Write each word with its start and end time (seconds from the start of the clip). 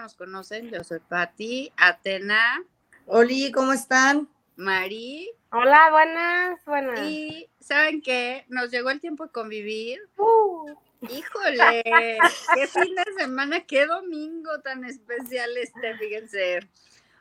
no 0.00 0.04
nos 0.04 0.14
conocen, 0.14 0.70
yo 0.70 0.82
soy 0.82 0.98
Patti, 1.00 1.70
Atena. 1.76 2.64
Oli, 3.04 3.52
¿cómo 3.52 3.74
están? 3.74 4.30
Mari. 4.56 5.30
Hola, 5.52 5.90
buenas, 5.90 6.64
buenas. 6.64 7.00
Y 7.00 7.50
¿saben 7.60 8.00
qué? 8.00 8.46
Nos 8.48 8.70
llegó 8.70 8.88
el 8.88 8.98
tiempo 8.98 9.26
de 9.26 9.32
convivir. 9.32 10.00
Uh. 10.16 10.74
Híjole, 11.02 11.82
qué 12.54 12.66
fin 12.66 12.94
de 12.94 13.04
semana, 13.18 13.60
qué 13.60 13.86
domingo 13.86 14.60
tan 14.60 14.86
especial 14.86 15.54
este, 15.58 15.94
fíjense. 15.98 16.60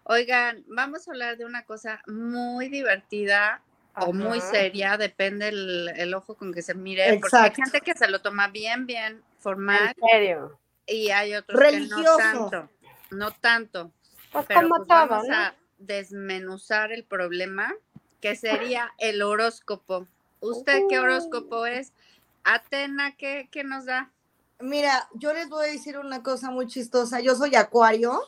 Oigan, 0.04 0.64
vamos 0.68 1.06
a 1.06 1.12
hablar 1.12 1.36
de 1.36 1.44
una 1.44 1.64
cosa 1.64 2.02
muy 2.08 2.70
divertida 2.70 3.62
o 3.98 4.14
muy 4.14 4.40
seria, 4.40 4.96
depende 4.96 5.50
el, 5.50 6.14
ojo 6.14 6.36
con 6.36 6.54
que 6.54 6.62
se 6.62 6.76
mire, 6.76 7.20
porque 7.20 7.36
hay 7.36 7.54
gente 7.54 7.82
que 7.82 7.94
se 7.94 8.08
lo 8.08 8.22
toma 8.22 8.48
bien, 8.48 8.86
bien 8.86 9.22
formal. 9.40 9.94
En 9.98 10.10
serio. 10.10 10.60
Y 10.90 11.12
hay 11.12 11.36
otros 11.36 11.60
que 11.60 11.80
no 11.82 12.18
tanto, 12.18 12.70
no 13.12 13.32
tanto. 13.32 13.92
Pues 14.32 14.48
como 14.48 14.78
pues 14.78 14.88
todo, 14.88 15.08
vamos 15.08 15.30
a 15.30 15.56
desmenuzar 15.78 16.92
el 16.92 17.04
problema, 17.04 17.74
que 18.22 18.36
sería 18.36 18.92
el 18.98 19.22
horóscopo. 19.22 20.08
¿Usted 20.40 20.82
qué 20.90 21.00
horóscopo 21.00 21.66
es? 21.66 21.94
Atena, 22.44 23.16
¿qué, 23.16 23.50
¿qué 23.52 23.64
nos 23.64 23.86
da? 23.86 24.12
Mira, 24.60 25.08
yo 25.14 25.34
les 25.34 25.50
voy 25.50 25.68
a 25.68 25.72
decir 25.72 25.98
una 25.98 26.22
cosa 26.22 26.52
muy 26.52 26.68
chistosa. 26.68 27.20
Yo 27.22 27.36
soy 27.36 27.56
acuario. 27.56 28.22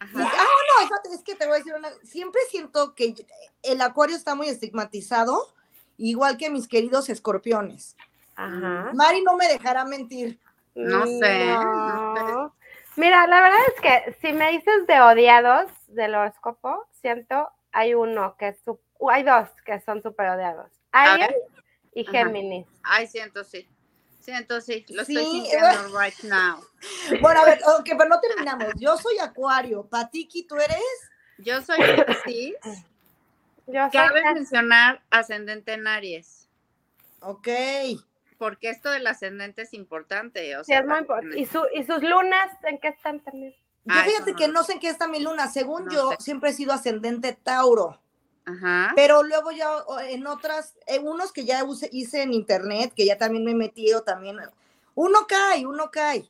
ah, 0.00 0.06
no, 0.14 1.12
es 1.12 1.22
que 1.22 1.34
te 1.34 1.46
voy 1.46 1.56
a 1.56 1.58
decir 1.58 1.74
una. 1.74 1.90
Siempre 2.02 2.40
siento 2.50 2.94
que 2.94 3.14
el 3.62 3.80
acuario 3.82 4.16
está 4.16 4.34
muy 4.34 4.48
estigmatizado, 4.48 5.52
igual 5.98 6.38
que 6.38 6.50
mis 6.50 6.66
queridos 6.66 7.08
escorpiones. 7.08 7.96
Ajá. 8.36 8.90
Mari 8.94 9.22
no 9.22 9.36
me 9.36 9.48
dejará 9.48 9.84
mentir. 9.84 10.38
No 10.76 11.06
sé. 11.06 11.56
Mira, 12.96 13.26
la 13.26 13.40
verdad 13.40 13.60
es 13.74 13.80
que 13.80 14.16
si 14.20 14.32
me 14.32 14.52
dices 14.52 14.86
de 14.86 15.00
odiados 15.00 15.70
del 15.88 16.14
horóscopo, 16.14 16.86
siento 16.92 17.50
hay 17.72 17.94
uno 17.94 18.36
que 18.38 18.48
es 18.48 18.62
hay 19.10 19.22
dos 19.22 19.48
que 19.64 19.80
son 19.80 20.02
súper 20.02 20.28
odiados. 20.30 20.70
Aries 20.92 21.34
y 21.94 22.04
Géminis. 22.04 22.66
Ay, 22.82 23.06
siento 23.06 23.42
sí. 23.44 23.68
Siento 24.20 24.60
sí, 24.60 24.84
lo 24.88 25.02
estoy 25.02 25.24
sintiendo 25.24 25.98
right 25.98 26.18
now. 26.24 26.60
Bueno, 27.20 27.42
a 27.42 27.44
ver, 27.44 27.60
ok, 27.78 27.84
pero 27.96 28.08
no 28.08 28.18
terminamos. 28.18 28.72
Yo 28.76 28.96
soy 28.96 29.18
Acuario. 29.18 29.86
Patiki, 29.86 30.46
¿tú 30.46 30.56
eres? 30.56 31.10
Yo 31.38 31.62
soy 31.62 31.78
Piscis. 32.06 32.56
Cabe 33.92 34.22
mencionar 34.34 35.02
ascendente 35.10 35.74
en 35.74 35.86
Aries. 35.86 36.48
Ok. 37.20 37.48
Porque 38.38 38.70
esto 38.70 38.90
del 38.90 39.06
ascendente 39.06 39.62
es 39.62 39.74
importante. 39.74 40.56
O 40.56 40.64
sí, 40.64 40.72
es 40.72 40.86
muy 40.86 40.98
importante. 40.98 41.38
¿Y, 41.38 41.46
sus 41.46 42.02
lunas 42.02 42.50
en 42.64 42.78
qué 42.78 42.88
están 42.88 43.20
también? 43.20 43.54
Yo 43.84 43.94
fíjate 43.94 44.34
que 44.34 44.48
no 44.48 44.64
sé 44.64 44.74
en 44.74 44.80
qué 44.80 44.88
está 44.88 45.06
mi 45.06 45.20
luna. 45.20 45.48
Según 45.48 45.88
yo, 45.90 46.10
siempre 46.18 46.50
he 46.50 46.52
sido 46.52 46.72
ascendente 46.72 47.32
Tauro. 47.32 48.00
Ajá. 48.44 48.92
Pero 48.94 49.22
luego 49.22 49.50
ya 49.52 49.68
en 50.08 50.26
otras, 50.26 50.74
en 50.86 51.06
unos 51.06 51.32
que 51.32 51.44
ya 51.44 51.64
hice 51.90 52.22
en 52.22 52.32
internet, 52.32 52.92
que 52.94 53.06
ya 53.06 53.16
también 53.18 53.44
me 53.44 53.52
he 53.52 53.56
metido 53.56 54.02
también, 54.02 54.38
uno 54.94 55.26
cae, 55.28 55.66
uno 55.66 55.90
cae. 55.90 56.28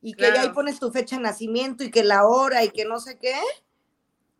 Y 0.00 0.14
que 0.14 0.30
ya 0.32 0.42
ahí 0.42 0.50
pones 0.50 0.78
tu 0.78 0.90
fecha 0.90 1.16
de 1.16 1.22
nacimiento 1.22 1.82
y 1.82 1.90
que 1.90 2.04
la 2.04 2.26
hora 2.26 2.62
y 2.62 2.70
que 2.70 2.84
no 2.84 3.00
sé 3.00 3.18
qué. 3.18 3.34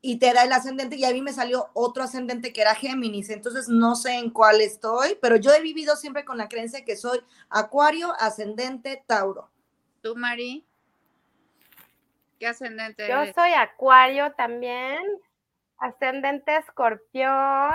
Y 0.07 0.19
te 0.19 0.35
da 0.35 0.45
el 0.45 0.53
ascendente 0.53 0.97
y 0.97 1.05
a 1.07 1.13
mí 1.13 1.23
me 1.23 1.33
salió 1.33 1.71
otro 1.73 2.03
ascendente 2.03 2.53
que 2.53 2.61
era 2.61 2.75
Géminis. 2.75 3.31
Entonces 3.31 3.69
no 3.69 3.95
sé 3.95 4.19
en 4.19 4.29
cuál 4.29 4.61
estoy, 4.61 5.17
pero 5.23 5.37
yo 5.37 5.51
he 5.55 5.63
vivido 5.63 5.97
siempre 5.97 6.27
con 6.27 6.37
la 6.37 6.47
creencia 6.47 6.85
que 6.85 6.95
soy 6.95 7.21
Acuario, 7.49 8.13
ascendente, 8.19 9.03
Tauro. 9.07 9.51
¿Tú, 10.03 10.15
Mari? 10.15 10.67
¿Qué 12.39 12.49
ascendente? 12.49 13.09
Yo 13.09 13.33
soy 13.35 13.55
Acuario 13.55 14.33
también 14.33 14.99
ascendente 15.79 16.57
escorpión. 16.57 17.73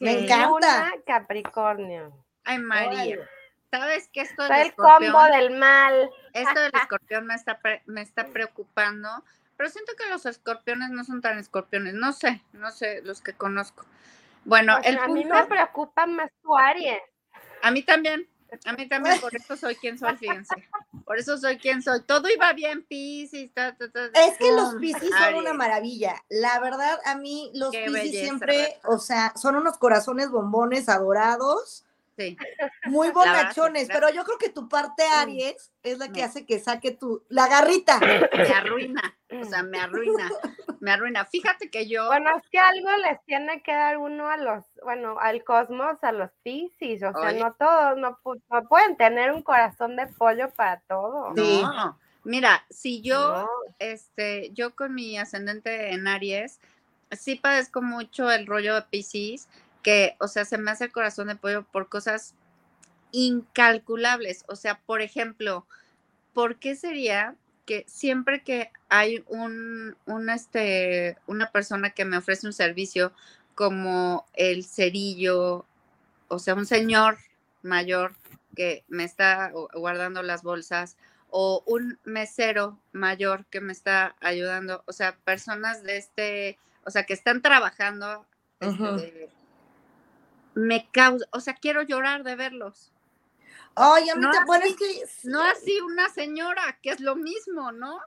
Me 0.00 0.24
encanta. 0.24 0.90
Capricornio. 1.06 2.12
Ay, 2.44 2.58
María. 2.58 3.18
¿Sabes 3.70 4.08
qué 4.12 4.22
esto 4.22 4.42
del 4.42 4.66
el 4.66 4.74
combo 4.74 5.22
del 5.24 5.56
mal. 5.56 6.10
Esto 6.32 6.60
del 6.60 6.72
escorpión 6.82 7.26
me 7.26 7.34
está, 7.34 7.58
me 7.86 8.02
está 8.02 8.26
preocupando, 8.26 9.08
pero 9.62 9.70
siento 9.70 9.92
que 9.96 10.10
los 10.10 10.26
escorpiones 10.26 10.90
no 10.90 11.04
son 11.04 11.20
tan 11.20 11.38
escorpiones. 11.38 11.94
No 11.94 12.12
sé, 12.12 12.42
no 12.52 12.72
sé, 12.72 13.00
los 13.02 13.20
que 13.20 13.32
conozco. 13.32 13.86
Bueno, 14.44 14.76
pues 14.82 14.98
a 14.98 15.06
mí 15.06 15.24
me 15.24 15.44
preocupa 15.44 16.04
más 16.04 16.32
tu 16.42 16.58
Aries. 16.58 16.98
A 17.62 17.70
mí 17.70 17.84
también. 17.84 18.28
A 18.66 18.72
mí 18.72 18.88
también, 18.88 19.20
por 19.20 19.32
eso 19.36 19.56
soy 19.56 19.76
quien 19.76 20.00
soy, 20.00 20.16
fíjense. 20.16 20.56
Por 21.04 21.16
eso 21.16 21.38
soy 21.38 21.58
quien 21.58 21.80
soy. 21.80 22.02
Todo 22.02 22.28
iba 22.28 22.52
bien, 22.54 22.82
Pisces. 22.82 23.52
es 23.54 24.38
que 24.38 24.50
los 24.50 24.74
Pisces 24.80 25.10
son 25.16 25.36
una 25.36 25.52
maravilla. 25.52 26.16
La 26.28 26.58
verdad, 26.58 26.98
a 27.04 27.14
mí 27.14 27.52
los 27.54 27.70
Pisces 27.70 28.10
siempre, 28.10 28.80
o 28.82 28.98
sea, 28.98 29.32
son 29.36 29.54
unos 29.54 29.78
corazones 29.78 30.28
bombones 30.28 30.88
adorados. 30.88 31.84
Sí. 32.16 32.36
Muy 32.86 33.10
bonachones, 33.10 33.88
pero 33.88 34.10
yo 34.10 34.24
creo 34.24 34.38
que 34.38 34.50
tu 34.50 34.68
parte 34.68 35.02
Aries 35.02 35.72
es 35.82 35.98
la 35.98 36.12
que 36.12 36.22
hace 36.22 36.44
que 36.44 36.58
saque 36.58 36.90
tu 36.90 37.24
la 37.28 37.48
garrita. 37.48 37.98
Me 37.98 38.54
arruina, 38.54 39.18
o 39.30 39.44
sea, 39.44 39.62
me 39.62 39.78
arruina, 39.80 40.30
me 40.80 40.90
arruina. 40.90 41.24
Fíjate 41.24 41.70
que 41.70 41.88
yo. 41.88 42.06
Bueno, 42.06 42.30
es 42.36 42.48
que 42.50 42.58
algo 42.58 42.90
les 42.98 43.24
tiene 43.24 43.62
que 43.62 43.72
dar 43.72 43.96
uno 43.96 44.28
a 44.28 44.36
los, 44.36 44.64
bueno, 44.84 45.18
al 45.20 45.42
cosmos, 45.42 45.96
a 46.02 46.12
los 46.12 46.30
Piscis, 46.42 47.02
o 47.02 47.12
sea, 47.18 47.32
no 47.32 47.54
todos, 47.54 47.96
no, 47.96 48.18
pueden 48.68 48.96
tener 48.96 49.32
un 49.32 49.42
corazón 49.42 49.96
de 49.96 50.06
pollo 50.06 50.50
para 50.50 50.80
todo. 50.80 51.32
No. 51.34 51.98
Mira, 52.24 52.64
si 52.70 53.00
yo, 53.00 53.48
este, 53.78 54.50
yo 54.52 54.76
con 54.76 54.94
mi 54.94 55.18
ascendente 55.18 55.92
en 55.92 56.06
Aries, 56.06 56.60
sí 57.10 57.34
padezco 57.34 57.82
mucho 57.82 58.30
el 58.30 58.46
rollo 58.46 58.76
de 58.76 58.82
Piscis 58.82 59.48
que, 59.82 60.16
o 60.20 60.28
sea, 60.28 60.44
se 60.44 60.58
me 60.58 60.70
hace 60.70 60.84
el 60.84 60.92
corazón 60.92 61.28
de 61.28 61.36
pollo 61.36 61.64
por 61.64 61.88
cosas 61.88 62.34
incalculables. 63.10 64.44
O 64.48 64.56
sea, 64.56 64.78
por 64.80 65.02
ejemplo, 65.02 65.66
¿por 66.32 66.56
qué 66.56 66.74
sería 66.76 67.36
que 67.66 67.84
siempre 67.88 68.42
que 68.42 68.70
hay 68.88 69.24
un, 69.28 69.96
este, 70.34 71.16
una 71.26 71.50
persona 71.50 71.90
que 71.90 72.04
me 72.04 72.16
ofrece 72.16 72.46
un 72.46 72.52
servicio 72.52 73.12
como 73.54 74.26
el 74.34 74.64
cerillo, 74.64 75.64
o 76.28 76.38
sea, 76.38 76.54
un 76.54 76.66
señor 76.66 77.18
mayor 77.62 78.14
que 78.56 78.84
me 78.88 79.04
está 79.04 79.52
guardando 79.74 80.22
las 80.22 80.42
bolsas, 80.42 80.96
o 81.30 81.62
un 81.66 81.98
mesero 82.04 82.78
mayor 82.92 83.46
que 83.46 83.62
me 83.62 83.72
está 83.72 84.14
ayudando, 84.20 84.84
o 84.86 84.92
sea, 84.92 85.16
personas 85.24 85.82
de 85.82 85.96
este, 85.96 86.58
o 86.84 86.90
sea, 86.90 87.04
que 87.04 87.14
están 87.14 87.40
trabajando 87.40 88.26
este, 88.60 89.30
me 90.54 90.88
causa, 90.90 91.26
o 91.30 91.40
sea, 91.40 91.54
quiero 91.54 91.82
llorar 91.82 92.24
de 92.24 92.36
verlos. 92.36 92.92
Ay, 93.74 94.10
a 94.10 94.16
mí 94.16 94.26
te 94.30 94.44
pones 94.44 94.76
que... 94.76 95.04
No 95.24 95.42
así 95.42 95.80
una 95.80 96.08
señora, 96.10 96.78
que 96.82 96.90
es 96.90 97.00
lo 97.00 97.16
mismo, 97.16 97.72
¿no? 97.72 98.00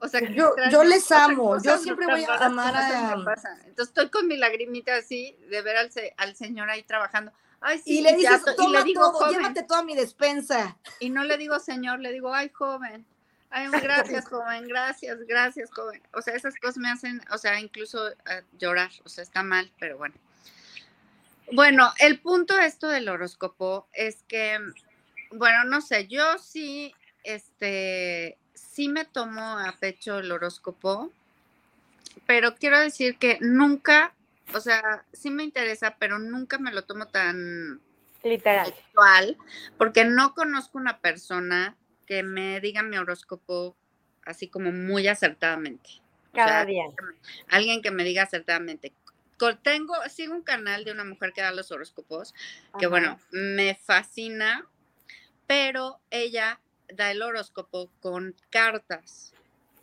O 0.00 0.08
sea, 0.08 0.20
yo, 0.20 0.54
yo 0.70 0.82
les 0.82 1.12
amo, 1.12 1.62
yo 1.62 1.76
siempre 1.78 2.06
voy 2.06 2.24
a 2.24 2.46
amar 2.46 2.74
a... 2.74 3.12
Entonces 3.12 3.88
estoy 3.88 4.08
con 4.08 4.26
mi 4.26 4.36
lagrimita 4.36 4.96
así 4.96 5.36
de 5.50 5.62
ver 5.62 5.76
al, 5.76 5.90
al 6.16 6.34
señor 6.34 6.70
ahí 6.70 6.82
trabajando. 6.82 7.32
Ay, 7.60 7.78
sí, 7.78 7.98
y 7.98 8.02
le 8.02 8.14
dices, 8.16 8.42
y 8.58 8.72
le 8.72 8.82
digo, 8.84 9.12
todo, 9.12 9.30
llévate 9.30 9.62
toda 9.62 9.82
mi 9.82 9.94
despensa. 9.94 10.78
Y 10.98 11.10
no 11.10 11.24
le 11.24 11.36
digo 11.36 11.58
señor, 11.58 12.00
le 12.00 12.12
digo, 12.12 12.32
ay, 12.34 12.48
joven. 12.48 13.04
Ay, 13.50 13.68
gracias, 13.82 14.26
joven, 14.26 14.66
gracias, 14.66 15.18
gracias, 15.26 15.70
joven. 15.70 16.02
O 16.14 16.22
sea, 16.22 16.34
esas 16.34 16.56
cosas 16.56 16.78
me 16.78 16.88
hacen, 16.88 17.20
o 17.30 17.36
sea, 17.36 17.60
incluso 17.60 18.06
uh, 18.06 18.58
llorar, 18.58 18.90
o 19.04 19.08
sea, 19.10 19.22
está 19.22 19.42
mal, 19.42 19.70
pero 19.78 19.98
bueno. 19.98 20.14
Bueno, 21.52 21.92
el 21.98 22.20
punto 22.20 22.56
de 22.56 22.66
esto 22.66 22.88
del 22.88 23.08
horóscopo 23.08 23.88
es 23.92 24.22
que, 24.28 24.58
bueno, 25.32 25.64
no 25.64 25.80
sé, 25.80 26.06
yo 26.06 26.38
sí, 26.38 26.94
este, 27.24 28.38
sí 28.54 28.88
me 28.88 29.04
tomo 29.04 29.58
a 29.58 29.74
pecho 29.78 30.18
el 30.18 30.30
horóscopo, 30.30 31.10
pero 32.26 32.54
quiero 32.54 32.78
decir 32.78 33.16
que 33.18 33.38
nunca, 33.40 34.14
o 34.54 34.60
sea, 34.60 35.04
sí 35.12 35.30
me 35.30 35.42
interesa, 35.42 35.96
pero 35.98 36.18
nunca 36.18 36.58
me 36.58 36.72
lo 36.72 36.84
tomo 36.84 37.06
tan 37.06 37.80
literal, 38.22 38.72
porque 39.78 40.04
no 40.04 40.34
conozco 40.34 40.78
una 40.78 40.98
persona 40.98 41.76
que 42.06 42.22
me 42.22 42.60
diga 42.60 42.82
mi 42.82 42.96
horóscopo 42.98 43.76
así 44.24 44.48
como 44.48 44.72
muy 44.72 45.08
acertadamente. 45.08 45.90
Cada 46.32 46.64
día. 46.64 46.84
Alguien 47.48 47.82
que 47.82 47.90
me 47.90 48.04
diga 48.04 48.22
acertadamente, 48.22 48.92
tengo, 49.62 49.94
sigo 50.08 50.34
un 50.34 50.42
canal 50.42 50.84
de 50.84 50.92
una 50.92 51.04
mujer 51.04 51.32
que 51.32 51.40
da 51.40 51.52
los 51.52 51.70
horóscopos, 51.70 52.34
que 52.78 52.86
bueno, 52.86 53.18
me 53.30 53.74
fascina, 53.74 54.66
pero 55.46 55.98
ella 56.10 56.60
da 56.88 57.10
el 57.10 57.22
horóscopo 57.22 57.90
con 58.00 58.34
cartas. 58.50 59.32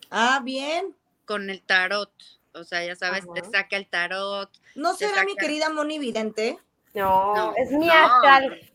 Ah, 0.09 0.41
bien. 0.43 0.95
Con 1.25 1.49
el 1.49 1.61
tarot. 1.61 2.11
O 2.53 2.63
sea, 2.63 2.83
ya 2.83 2.95
sabes, 2.95 3.25
te 3.33 3.43
saca 3.43 3.75
el 3.77 3.87
tarot. 3.87 4.49
¿No 4.75 4.95
será 4.95 5.23
mi 5.23 5.35
querida 5.35 5.69
Moni 5.69 5.99
Vidente? 5.99 6.57
No, 6.93 7.53
es 7.55 7.71
mi 7.71 7.89
astral. 7.89 8.71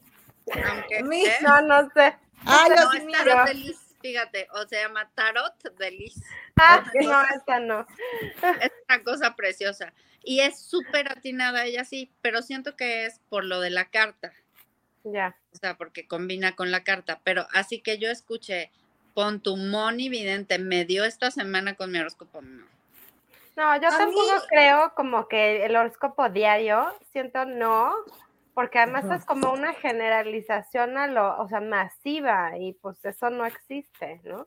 No, 1.43 1.63
no 1.63 1.91
sé. 1.95 2.17
Ah, 2.45 2.67
no, 2.69 2.93
es 2.93 3.83
fíjate, 4.03 4.49
o 4.53 4.67
se 4.67 4.83
llama 4.83 5.09
Tarot 5.15 5.55
de 5.79 5.91
Liz. 5.93 6.21
Ah, 6.57 6.85
no, 6.95 7.23
esta 7.35 7.61
no. 7.61 7.87
Es 8.61 8.73
una 8.89 9.03
cosa 9.05 9.37
preciosa. 9.37 9.93
Y 10.25 10.41
es 10.41 10.61
súper 10.61 11.11
atinada 11.11 11.65
ella 11.65 11.85
sí, 11.85 12.11
pero 12.21 12.43
siento 12.43 12.77
que 12.77 13.07
es 13.07 13.21
por 13.29 13.45
lo 13.45 13.61
de 13.61 13.71
la 13.71 13.87
carta. 13.87 14.33
Ya. 15.05 15.37
O 15.53 15.57
sea, 15.57 15.77
porque 15.77 16.07
combina 16.07 16.55
con 16.55 16.71
la 16.71 16.85
carta. 16.85 17.21
Pero 17.25 17.47
así 17.53 17.81
que 17.81 17.99
yo 17.99 18.09
escuché, 18.09 18.71
pon 19.15 19.41
tu 19.41 19.57
money 19.57 20.09
vidente, 20.09 20.59
me 20.59 20.85
dio 20.85 21.05
esta 21.05 21.31
semana 21.31 21.75
con 21.75 21.91
mi 21.91 21.99
horóscopo. 21.99 22.41
No. 22.43 22.67
No, 23.57 23.77
yo 23.77 23.89
tampoco 23.91 24.33
creo 24.49 24.93
como 24.95 25.29
que 25.29 25.65
el 25.65 25.77
horóscopo 25.77 26.29
diario, 26.31 26.87
siento 27.13 27.45
no, 27.45 27.93
porque 28.55 28.79
además 28.79 29.05
es 29.11 29.27
como 29.27 29.53
una 29.53 29.75
generalización 29.75 30.97
a 30.97 31.07
lo, 31.07 31.39
o 31.39 31.49
sea, 31.49 31.61
masiva 31.61 32.57
y 32.59 32.73
pues 32.75 33.05
eso 33.05 33.29
no 33.29 33.45
existe, 33.45 34.21
¿no? 34.25 34.47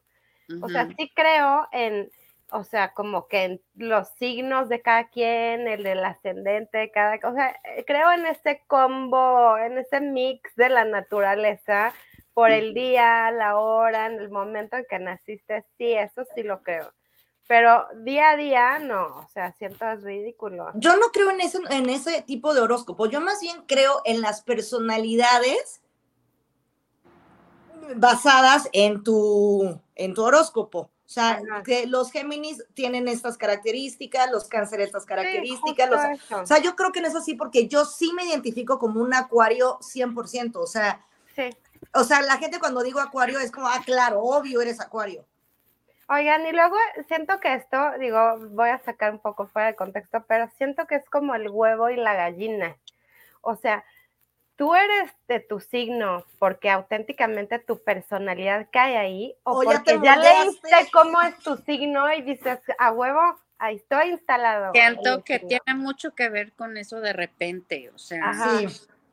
O 0.62 0.70
sea, 0.70 0.88
sí 0.88 1.12
creo 1.16 1.68
en, 1.72 2.12
o 2.52 2.64
sea, 2.64 2.94
como 2.94 3.28
que 3.28 3.62
los 3.76 4.08
signos 4.20 4.70
de 4.70 4.82
cada 4.82 5.10
quien, 5.10 5.68
el 5.68 5.84
del 5.84 6.04
ascendente 6.04 6.78
de 6.78 6.92
cada, 6.92 7.16
o 7.28 7.34
sea, 7.34 7.60
eh, 7.64 7.84
creo 7.86 8.12
en 8.12 8.26
ese 8.26 8.62
combo, 8.68 9.58
en 9.58 9.78
ese 9.78 10.00
mix 10.02 10.56
de 10.56 10.70
la 10.70 10.86
naturaleza 10.86 11.94
por 12.34 12.52
el 12.52 12.74
día, 12.74 13.32
la 13.32 13.58
hora, 13.58 14.08
en 14.08 14.20
el 14.20 14.30
momento 14.30 14.76
en 14.76 14.86
que 14.90 15.00
naciste, 15.00 15.66
sí, 15.78 15.94
eso 15.94 16.26
sí 16.36 16.44
lo 16.44 16.62
creo. 16.64 16.92
Pero 17.48 17.86
día 18.04 18.32
a 18.32 18.36
día 18.36 18.80
no, 18.80 19.06
o 19.06 19.28
sea, 19.34 19.54
siento 19.54 19.86
es 19.92 20.04
ridículo. 20.04 20.72
Yo 20.76 20.96
no 20.98 21.08
creo 21.14 21.30
en 21.30 21.42
ese, 21.42 21.60
en 21.70 21.90
ese 21.90 22.24
tipo 22.24 22.54
de 22.54 22.62
horóscopo, 22.62 23.06
yo 23.06 23.22
más 23.22 23.40
bien 23.40 23.64
creo 23.68 24.02
en 24.04 24.22
las 24.22 24.42
personalidades 24.42 25.82
basadas 27.96 28.68
en 28.74 29.04
tu, 29.04 29.80
en 29.96 30.14
tu 30.14 30.24
horóscopo. 30.24 30.90
O 31.06 31.10
sea, 31.10 31.40
que 31.64 31.86
los 31.86 32.12
Géminis 32.12 32.64
tienen 32.74 33.08
estas 33.08 33.38
características, 33.38 34.32
los 34.32 34.48
Cáncer 34.48 34.82
estas 34.82 35.06
características. 35.06 35.90
o 36.32 36.46
sea, 36.46 36.58
yo 36.60 36.76
creo 36.76 36.92
que 36.92 37.00
en 37.00 37.06
eso 37.06 37.22
sí, 37.22 37.36
porque 37.36 37.68
yo 37.68 37.86
sí 37.86 38.12
me 38.14 38.26
identifico 38.26 38.80
como 38.80 39.02
un 39.02 39.14
acuario 39.14 39.78
100%. 39.80 40.56
O 40.56 40.66
sea, 40.66 41.06
o 41.94 42.04
sea, 42.04 42.22
la 42.22 42.38
gente 42.38 42.60
cuando 42.60 42.82
digo 42.82 43.00
acuario 43.00 43.40
es 43.40 43.52
como, 43.52 43.68
ah, 43.68 43.82
claro, 43.86 44.22
obvio 44.22 44.62
eres 44.62 44.82
acuario. 44.82 45.26
Oigan, 46.08 46.46
y 46.46 46.52
luego 46.52 46.76
siento 47.08 47.40
que 47.40 47.54
esto, 47.54 47.78
digo, 48.00 48.38
voy 48.50 48.70
a 48.70 48.80
sacar 48.80 49.12
un 49.12 49.20
poco 49.20 49.48
fuera 49.48 49.70
de 49.70 49.76
contexto, 49.76 50.24
pero 50.28 50.50
siento 50.58 50.86
que 50.88 50.96
es 50.96 51.10
como 51.10 51.36
el 51.36 51.50
huevo 51.50 51.90
y 51.90 51.98
la 51.98 52.14
gallina. 52.14 52.76
O 53.42 53.56
sea, 53.56 53.84
tú 54.56 54.74
eres 54.74 55.12
de 55.28 55.40
tu 55.40 55.60
signo 55.60 56.26
porque 56.40 56.70
auténticamente 56.70 57.60
tu 57.60 57.84
personalidad 57.84 58.68
cae 58.72 58.98
ahí, 58.98 59.36
o, 59.44 59.62
porque 59.62 60.00
ya, 60.04 60.16
leíste 60.18 60.90
cómo 60.92 61.22
es 61.22 61.38
tu 61.40 61.58
signo 61.58 62.12
y 62.14 62.22
dices, 62.22 62.60
a 62.78 62.92
huevo, 62.92 63.40
ahí 63.58 63.76
estoy 63.78 64.10
instalado. 64.10 64.72
Siento 64.74 65.24
que 65.24 65.40
tiene 65.40 65.76
mucho 65.76 66.16
que 66.16 66.30
ver 66.30 66.54
con 66.54 66.78
eso 66.78 67.02
de 67.02 67.14
repente, 67.14 67.90
o 67.94 67.98
sea, 67.98 68.34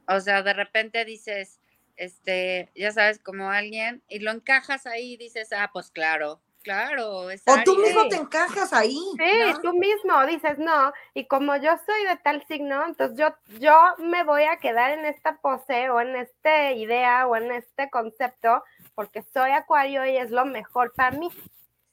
o 0.09 0.21
sea, 0.21 0.43
de 0.43 0.53
repente 0.53 1.05
dices, 1.05 1.61
este, 1.97 2.71
ya 2.75 2.93
sabes, 2.93 3.19
como 3.19 3.50
alguien, 3.50 4.03
y 4.09 4.21
lo 4.21 4.31
encajas 4.31 4.87
ahí 4.87 5.15
y 5.15 5.17
dices, 5.17 5.53
ah, 5.53 5.71
pues 5.73 5.91
claro, 5.91 6.41
Claro, 6.62 7.26
O 7.26 7.64
tú 7.64 7.76
mismo 7.76 8.09
te 8.09 8.17
encajas 8.17 8.73
ahí. 8.73 8.97
Sí, 9.17 9.55
tú 9.62 9.73
mismo 9.73 10.25
dices, 10.26 10.59
no, 10.59 10.93
y 11.12 11.26
como 11.26 11.56
yo 11.56 11.73
soy 11.85 12.05
de 12.09 12.17
tal 12.23 12.44
signo, 12.47 12.85
entonces 12.87 13.19
yo, 13.19 13.35
yo 13.59 13.76
me 13.99 14.25
voy 14.25 14.44
a 14.44 14.59
quedar 14.59 14.93
en 14.93 15.05
esta 15.05 15.38
pose 15.38 15.91
o 15.91 16.00
en 16.00 16.17
esta 16.17 16.73
idea 16.73 17.26
o 17.26 17.37
en 17.37 17.50
este 17.53 17.91
concepto 17.91 18.62
porque 18.94 19.23
soy 19.23 19.50
acuario 19.50 20.05
y 20.06 20.17
es 20.17 20.31
lo 20.31 20.44
mejor 20.44 20.93
para 20.94 21.17
mí. 21.17 21.31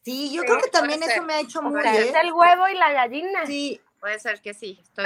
Sí, 0.04 0.33
yo 0.33 0.44
creo 0.44 0.60
que 0.60 0.69
también 0.69 1.04
eso 1.04 1.21
me 1.24 1.33
ha 1.33 1.39
hecho 1.39 1.62
muy 1.62 1.81
bien. 1.81 1.95
Es 1.95 2.16
el 2.16 2.31
huevo 2.31 2.68
y 2.68 2.75
la 2.75 2.94
gallina. 2.94 3.45
Sí, 3.45 3.81
Puede 4.00 4.19
ser 4.19 4.42
que 4.42 4.54
sí, 4.54 4.80
estoy 4.81 5.06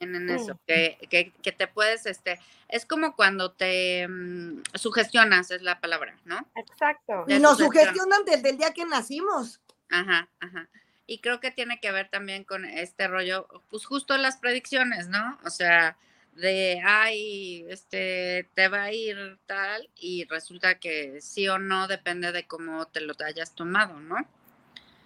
en, 0.00 0.30
eso, 0.30 0.58
que, 0.66 1.32
que, 1.42 1.52
te 1.52 1.66
puedes, 1.68 2.06
este, 2.06 2.38
es 2.68 2.84
como 2.84 3.14
cuando 3.14 3.52
te 3.52 4.06
mm, 4.08 4.62
sugestionas, 4.74 5.50
es 5.50 5.62
la 5.62 5.80
palabra, 5.80 6.18
¿no? 6.24 6.38
Exacto. 6.56 7.24
Y 7.28 7.38
nos 7.38 7.58
sugestionan 7.58 8.24
desde 8.24 8.50
el 8.50 8.58
día 8.58 8.72
que 8.72 8.84
nacimos. 8.84 9.60
Ajá, 9.90 10.28
ajá. 10.40 10.68
Y 11.06 11.20
creo 11.20 11.40
que 11.40 11.50
tiene 11.50 11.80
que 11.80 11.92
ver 11.92 12.10
también 12.10 12.44
con 12.44 12.64
este 12.64 13.08
rollo, 13.08 13.48
pues 13.70 13.86
justo 13.86 14.16
las 14.18 14.36
predicciones, 14.36 15.08
¿no? 15.08 15.38
O 15.44 15.50
sea, 15.50 15.96
de, 16.32 16.82
ay, 16.84 17.64
este, 17.68 18.48
te 18.54 18.68
va 18.68 18.82
a 18.82 18.92
ir 18.92 19.38
tal, 19.46 19.88
y 19.96 20.24
resulta 20.26 20.78
que 20.78 21.20
sí 21.20 21.48
o 21.48 21.58
no 21.58 21.88
depende 21.88 22.30
de 22.32 22.46
cómo 22.46 22.86
te 22.86 23.00
lo 23.00 23.14
hayas 23.24 23.54
tomado, 23.54 23.98
¿no? 24.00 24.16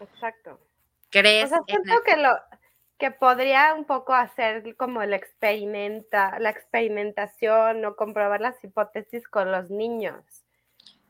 Exacto. 0.00 0.58
¿Crees? 1.11 1.53
O 1.53 1.65
siento 1.67 2.03
que 2.05 2.17
lo, 2.17 2.37
que 2.99 3.11
podría 3.11 3.75
un 3.75 3.85
poco 3.85 4.15
hacer 4.15 4.77
como 4.77 5.03
el 5.03 5.12
experimenta, 5.12 6.39
la 6.39 6.50
experimentación 6.50 7.85
o 7.85 7.97
comprobar 7.97 8.41
las 8.41 8.62
hipótesis 8.62 9.27
con 9.27 9.50
los 9.50 9.71
niños, 9.71 10.23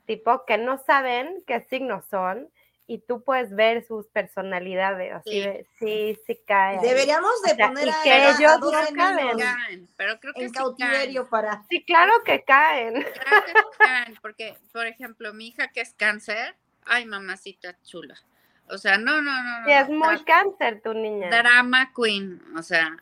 tipo 0.06 0.44
que 0.46 0.58
no 0.58 0.78
saben 0.78 1.42
qué 1.46 1.60
signos 1.68 2.04
son 2.06 2.48
y 2.86 2.98
tú 2.98 3.22
puedes 3.22 3.54
ver 3.54 3.86
sus 3.86 4.06
personalidades, 4.08 5.12
así 5.12 5.42
sí, 5.42 5.66
sí, 5.78 6.18
sí 6.26 6.40
cae. 6.46 6.80
Deberíamos 6.80 7.30
de 7.42 7.54
poner 7.54 7.90
a, 7.90 8.02
que 8.02 8.28
ellos 8.28 8.60
no 8.60 8.70
caen, 8.94 9.88
pero 9.96 10.18
creo 10.18 10.34
que 10.34 10.44
en 10.44 10.50
cautiverio 10.50 11.28
para. 11.28 11.64
Sí, 11.68 11.84
claro 11.84 12.12
que 12.24 12.42
caen. 12.42 12.94
Claro 13.02 13.46
que 13.46 13.78
caen, 13.78 14.18
porque 14.20 14.56
por 14.72 14.86
ejemplo, 14.86 15.32
mi 15.32 15.48
hija 15.48 15.68
que 15.68 15.80
es 15.80 15.94
cáncer, 15.94 16.56
ay, 16.84 17.06
mamacita 17.06 17.78
chula 17.82 18.18
o 18.68 18.78
sea, 18.78 18.98
no, 18.98 19.20
no, 19.20 19.42
no. 19.42 19.64
Sí, 19.64 19.72
es 19.72 19.88
muy 19.88 20.22
cáncer 20.24 20.80
tu 20.82 20.94
niña. 20.94 21.28
Drama 21.28 21.92
queen, 21.94 22.40
o 22.56 22.62
sea. 22.62 22.96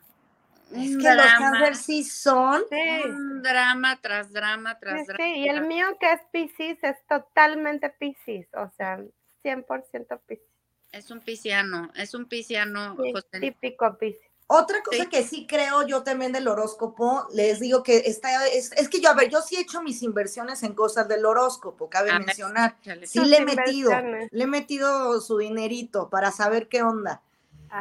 Es 0.71 0.97
que 0.97 1.15
los 1.15 1.25
cáncer 1.37 1.75
sí 1.75 2.03
son. 2.03 2.63
Sí. 2.69 3.01
Un 3.05 3.41
drama 3.41 3.99
tras 4.01 4.31
drama 4.31 4.79
tras 4.79 5.05
drama. 5.05 5.23
Sí, 5.23 5.39
y 5.39 5.49
el 5.49 5.67
mío 5.67 5.85
que 5.99 6.11
es 6.11 6.21
Pisces 6.31 6.83
es 6.83 6.97
totalmente 7.07 7.89
Pisces, 7.89 8.47
o 8.53 8.69
sea, 8.77 8.99
100% 9.43 10.19
Pisces. 10.25 10.47
Es 10.91 11.11
un 11.11 11.21
pisciano, 11.21 11.89
es 11.95 12.13
un 12.13 12.25
pisciano. 12.25 12.97
típico 13.39 13.97
Pisces. 13.97 14.30
Otra 14.47 14.83
cosa 14.83 15.05
que 15.07 15.23
sí 15.23 15.47
creo 15.47 15.87
yo 15.87 16.03
también 16.03 16.33
del 16.33 16.47
horóscopo, 16.47 17.25
les 17.31 17.59
digo 17.61 17.83
que 17.83 17.97
está, 18.05 18.47
es, 18.47 18.69
que 18.89 18.99
yo, 18.99 19.09
a 19.09 19.13
ver, 19.13 19.29
yo 19.29 19.41
sí 19.41 19.55
he 19.55 19.61
hecho 19.61 19.81
mis 19.81 20.03
inversiones 20.03 20.63
en 20.63 20.73
cosas 20.73 21.07
del 21.07 21.25
horóscopo, 21.25 21.89
cabe 21.89 22.11
mencionar. 22.19 22.75
Sí 23.05 23.23
le 23.23 23.37
he 23.37 23.45
metido, 23.45 23.91
le 24.29 24.43
he 24.43 24.47
metido 24.47 25.21
su 25.21 25.37
dinerito 25.37 26.09
para 26.09 26.31
saber 26.31 26.67
qué 26.67 26.83
onda. 26.83 27.21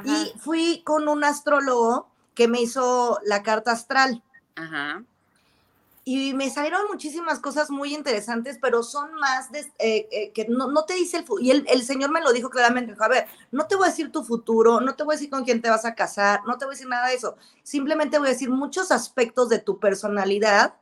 Y 0.04 0.32
fui 0.38 0.82
con 0.84 1.08
un 1.08 1.24
astrólogo 1.24 2.08
que 2.34 2.46
me 2.46 2.60
hizo 2.60 3.18
la 3.24 3.42
carta 3.42 3.72
astral. 3.72 4.22
Ajá 4.54 5.02
y 6.04 6.32
me 6.34 6.50
salieron 6.50 6.82
muchísimas 6.90 7.40
cosas 7.40 7.70
muy 7.70 7.94
interesantes, 7.94 8.58
pero 8.60 8.82
son 8.82 9.12
más 9.14 9.52
de, 9.52 9.60
eh, 9.78 10.08
eh, 10.10 10.32
que 10.32 10.46
no, 10.48 10.70
no, 10.70 10.84
te 10.84 10.94
dice 10.94 11.18
el 11.18 11.24
y 11.40 11.50
el, 11.50 11.64
el, 11.68 11.82
señor 11.82 12.10
me 12.10 12.22
lo 12.22 12.32
dijo 12.32 12.48
claramente, 12.48 12.92
dijo, 12.92 13.04
a 13.04 13.08
ver, 13.08 13.26
no 13.50 13.66
te 13.66 13.76
voy 13.76 13.86
a 13.86 13.90
decir 13.90 14.10
tu 14.10 14.24
futuro, 14.24 14.80
no 14.80 14.96
te 14.96 15.04
voy 15.04 15.14
a 15.14 15.16
decir 15.16 15.30
con 15.30 15.44
quién 15.44 15.60
te 15.60 15.68
vas 15.68 15.84
a 15.84 15.94
casar, 15.94 16.40
no 16.46 16.56
te 16.56 16.64
voy 16.64 16.72
a 16.72 16.76
decir 16.76 16.88
nada 16.88 17.08
de 17.08 17.14
eso, 17.14 17.36
simplemente 17.62 18.18
voy 18.18 18.28
a 18.28 18.32
decir 18.32 18.50
muchos 18.50 18.90
aspectos 18.90 19.48
de 19.50 19.58
tu 19.58 19.78
personalidad 19.78 20.74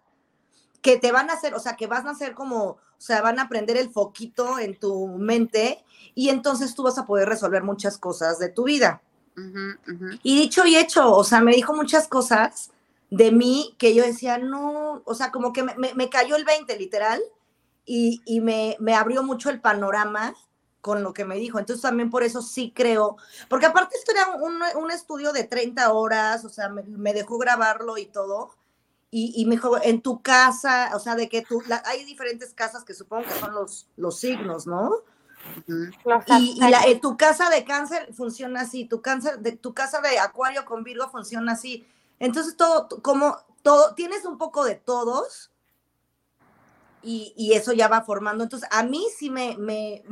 que 0.83 0.97
te 0.97 1.11
van 1.11 1.31
a 1.31 1.35
hacer, 1.35 1.55
o 1.55 1.61
sea, 1.61 1.77
que 1.77 1.89
vas 1.89 2.07
a 2.07 2.11
hacer 2.11 2.35
como, 2.35 2.65
o 2.65 2.79
sea, 2.99 3.21
van 3.21 3.41
a 3.41 3.49
prender 3.49 3.77
el 3.77 3.91
foquito 3.91 4.59
en 4.59 4.79
tu 4.79 5.09
mente 5.09 5.85
y 6.15 6.29
entonces 6.29 6.75
tú 6.75 6.85
vas 6.85 6.99
a 6.99 7.07
poder 7.07 7.29
resolver 7.29 7.65
muchas 7.65 7.99
cosas 7.99 8.39
de 8.39 8.49
tu 8.49 8.65
vida. 8.65 9.03
Y 10.25 10.37
dicho 10.37 10.67
y 10.67 10.77
hecho, 10.77 11.15
o 11.15 11.23
sea, 11.23 11.41
me 11.41 11.55
dijo 11.55 11.73
muchas 11.73 12.09
cosas 12.09 12.73
de 13.11 13.33
mí 13.33 13.75
que 13.79 13.95
yo 13.95 14.05
decía, 14.05 14.38
no, 14.38 15.03
o 15.05 15.15
sea, 15.15 15.31
como 15.31 15.53
que 15.53 15.62
me, 15.62 16.11
cayó 16.11 16.37
el 16.37 16.45
20 16.45 16.77
literal 16.77 17.21
y, 17.85 18.21
y 18.25 18.41
me, 18.41 18.77
me, 18.81 18.95
abrió 18.95 19.23
mucho 19.23 19.50
el 19.50 19.61
panorama 19.61 20.35
con 20.81 21.03
lo 21.03 21.12
que 21.12 21.25
me 21.25 21.37
dijo. 21.37 21.59
Entonces 21.59 21.83
también 21.83 22.11
por 22.11 22.23
eso 22.23 22.43
sí 22.43 22.73
creo, 22.75 23.17
porque 23.49 23.67
aparte 23.67 23.97
esto 23.97 24.12
era 24.12 24.31
un, 24.37 24.61
un 24.83 24.91
estudio 24.91 25.33
de 25.33 25.45
30 25.45 25.93
horas, 25.93 26.45
o 26.45 26.49
sea, 26.49 26.69
me, 26.69 27.12
dejó 27.15 27.38
grabarlo 27.38 27.99
y 27.99 28.07
todo. 28.07 28.55
Y, 29.11 29.33
y, 29.37 29.47
me 29.47 29.53
dijo, 29.53 29.83
en 29.83 30.03
tu 30.03 30.21
casa, 30.21 30.91
o 30.95 30.99
sea, 30.99 31.15
de 31.15 31.31
que 31.31 31.41
tú, 31.41 31.62
hay 31.87 32.05
diferentes 32.05 32.53
casas 32.53 32.85
que 32.85 32.93
supongo 32.93 33.25
que 33.25 33.41
son 33.41 33.55
los, 33.55 33.88
los 33.97 34.21
signos, 34.21 34.67
¿no? 34.67 34.91
Y, 35.67 36.57
y 36.57 36.71
la, 36.71 36.83
tu 37.00 37.17
casa 37.17 37.49
de 37.49 37.65
cáncer 37.65 38.12
funciona 38.12 38.62
así, 38.62 38.85
tu, 38.85 39.00
cáncer 39.00 39.38
de, 39.38 39.53
tu 39.53 39.73
casa 39.73 40.00
de 40.03 40.19
acuario 40.19 40.67
con 40.67 40.85
Virgo 40.85 41.09
funciona 41.09 41.53
así. 41.53 41.87
Entonces, 42.21 42.57
todo, 42.57 42.89
como 43.03 43.37
todo, 43.63 43.95
tienes 43.95 44.25
un 44.25 44.39
poco 44.39 44.65
de 44.65 44.75
todos 44.75 45.51
y, 47.03 47.53
eso 47.55 47.73
ya 47.73 47.89
va 47.89 48.03
formando. 48.03 48.45
Entonces, 48.45 48.69
a 48.73 48.83
mí 48.83 49.07
sí 49.17 49.31
me, 49.31 49.57
me, 49.59 50.03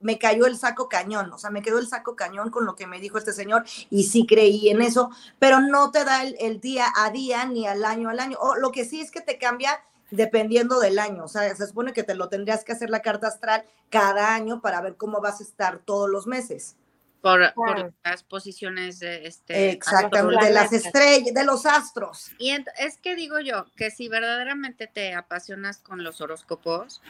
me, 0.00 0.18
cayó 0.18 0.46
el 0.46 0.56
saco 0.56 0.88
cañón, 0.88 1.32
o 1.32 1.38
sea, 1.38 1.50
me 1.50 1.62
quedó 1.62 1.78
el 1.78 1.88
saco 1.88 2.16
cañón 2.16 2.50
con 2.50 2.64
lo 2.64 2.76
que 2.76 2.86
me 2.86 3.00
dijo 3.00 3.18
este 3.18 3.32
señor 3.32 3.64
y 3.90 4.04
sí 4.04 4.26
creí 4.26 4.68
en 4.68 4.82
eso, 4.82 5.10
pero 5.38 5.60
no 5.60 5.90
te 5.90 6.04
da 6.04 6.22
el, 6.22 6.60
día 6.60 6.86
a 6.96 7.10
día 7.10 7.44
ni 7.46 7.66
al 7.66 7.84
año 7.84 8.08
al 8.08 8.20
año. 8.20 8.38
O 8.40 8.56
lo 8.56 8.70
que 8.72 8.84
sí 8.84 9.00
es 9.00 9.10
que 9.10 9.20
te 9.20 9.38
cambia 9.38 9.80
dependiendo 10.10 10.80
del 10.80 10.98
año. 10.98 11.24
O 11.24 11.28
sea, 11.28 11.54
se 11.54 11.66
supone 11.66 11.92
que 11.92 12.04
te 12.04 12.14
lo 12.14 12.28
tendrías 12.28 12.64
que 12.64 12.72
hacer 12.72 12.90
la 12.90 13.02
carta 13.02 13.28
astral 13.28 13.64
cada 13.90 14.34
año 14.34 14.60
para 14.60 14.80
ver 14.80 14.96
cómo 14.96 15.20
vas 15.20 15.40
a 15.40 15.44
estar 15.44 15.78
todos 15.78 16.08
los 16.08 16.26
meses. 16.26 16.76
Por, 17.24 17.94
las 18.04 18.22
posiciones 18.22 18.98
de 18.98 19.26
este 19.26 19.70
exactamente 19.70 20.44
de 20.44 20.52
las 20.52 20.74
estrellas 20.74 21.32
de 21.32 21.44
los 21.44 21.64
astros. 21.64 22.30
Y 22.38 22.50
es 22.50 22.98
que 22.98 23.16
digo 23.16 23.40
yo 23.40 23.64
que 23.76 23.90
si 23.90 24.08
verdaderamente 24.08 24.86
te 24.86 25.14
apasionas 25.14 25.78
con 25.78 26.04
los 26.04 26.20
horóscopos 26.20 27.00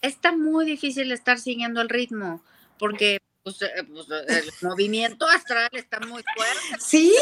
está 0.00 0.30
muy 0.30 0.64
difícil 0.64 1.10
estar 1.10 1.40
siguiendo 1.40 1.80
el 1.80 1.88
ritmo 1.88 2.40
porque 2.78 3.18
pues, 3.42 3.60
eh, 3.62 3.84
pues, 3.92 4.06
el 4.10 4.48
movimiento 4.62 5.26
astral 5.26 5.70
está 5.72 5.98
muy 5.98 6.22
fuerte. 6.36 6.78
Sí 6.78 7.12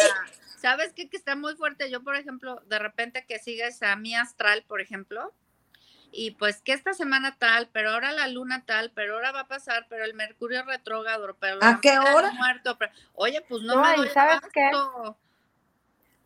¿Sabes 0.61 0.93
qué? 0.95 1.09
Que 1.09 1.17
está 1.17 1.37
muy 1.37 1.55
fuerte. 1.55 1.91
Yo, 1.91 2.03
por 2.03 2.17
ejemplo, 2.17 2.61
de 2.67 2.79
repente 2.79 3.25
que 3.27 3.39
sigues 3.39 3.83
a 3.83 3.95
mi 3.97 4.15
astral, 4.15 4.65
por 4.67 4.81
ejemplo, 4.81 5.33
y 6.13 6.33
pues 6.33 6.61
que 6.63 6.73
esta 6.73 6.95
semana 6.95 7.37
tal, 7.39 7.69
pero 7.73 7.91
ahora 7.91 8.13
la 8.13 8.29
luna 8.29 8.65
tal, 8.67 8.91
pero 8.95 9.15
ahora 9.15 9.33
va 9.33 9.41
a 9.41 9.49
pasar, 9.49 9.87
pero 9.89 10.05
el 10.05 10.15
mercurio 10.15 10.63
retrógrado, 10.65 11.37
pero 11.39 11.59
¿a 11.63 11.81
qué 11.81 11.99
hora? 11.99 12.33
Muerto, 12.33 12.79
oye, 13.15 13.43
pues 13.49 13.63
no, 13.63 13.81
me 13.83 13.97
doy 13.97 14.09
¿sabes 14.09 14.41
qué? 14.53 14.71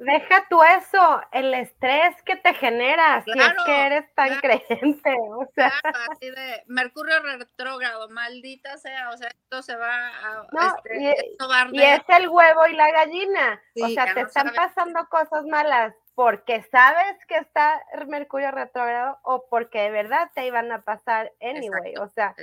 Deja 0.01 0.47
tú 0.49 0.63
eso, 0.63 1.21
el 1.31 1.53
estrés 1.53 2.23
que 2.23 2.35
te 2.37 2.55
genera, 2.55 3.23
si 3.23 3.33
es 3.33 3.53
que 3.67 3.87
eres 3.87 4.15
tan 4.15 4.41
creyente, 4.41 5.15
o 5.31 5.47
sea. 5.55 5.71
así 6.11 6.31
de 6.31 6.65
Mercurio 6.69 7.21
retrógrado, 7.21 8.09
maldita 8.09 8.79
sea, 8.79 9.11
o 9.11 9.17
sea, 9.19 9.29
esto 9.29 9.63
se 9.63 9.77
va 9.77 10.09
a, 10.09 10.47
no, 10.53 10.75
este, 10.75 11.37
y, 11.73 11.83
es 11.83 12.01
el 12.09 12.29
huevo 12.31 12.67
y 12.67 12.77
la 12.77 12.91
gallina, 12.91 13.61
o 13.83 13.89
sea, 13.89 14.15
te 14.15 14.23
están 14.23 14.55
pasando 14.55 15.07
cosas 15.11 15.45
malas 15.45 15.95
porque 16.15 16.63
sabes 16.71 17.17
que 17.27 17.37
está 17.37 17.83
Mercurio 18.07 18.51
retrógrado 18.51 19.19
o 19.23 19.47
porque 19.49 19.81
de 19.81 19.91
verdad 19.91 20.31
te 20.35 20.47
iban 20.47 20.71
a 20.73 20.83
pasar 20.83 21.33
anyway, 21.41 21.97
o 21.97 22.09
sea 22.09 22.35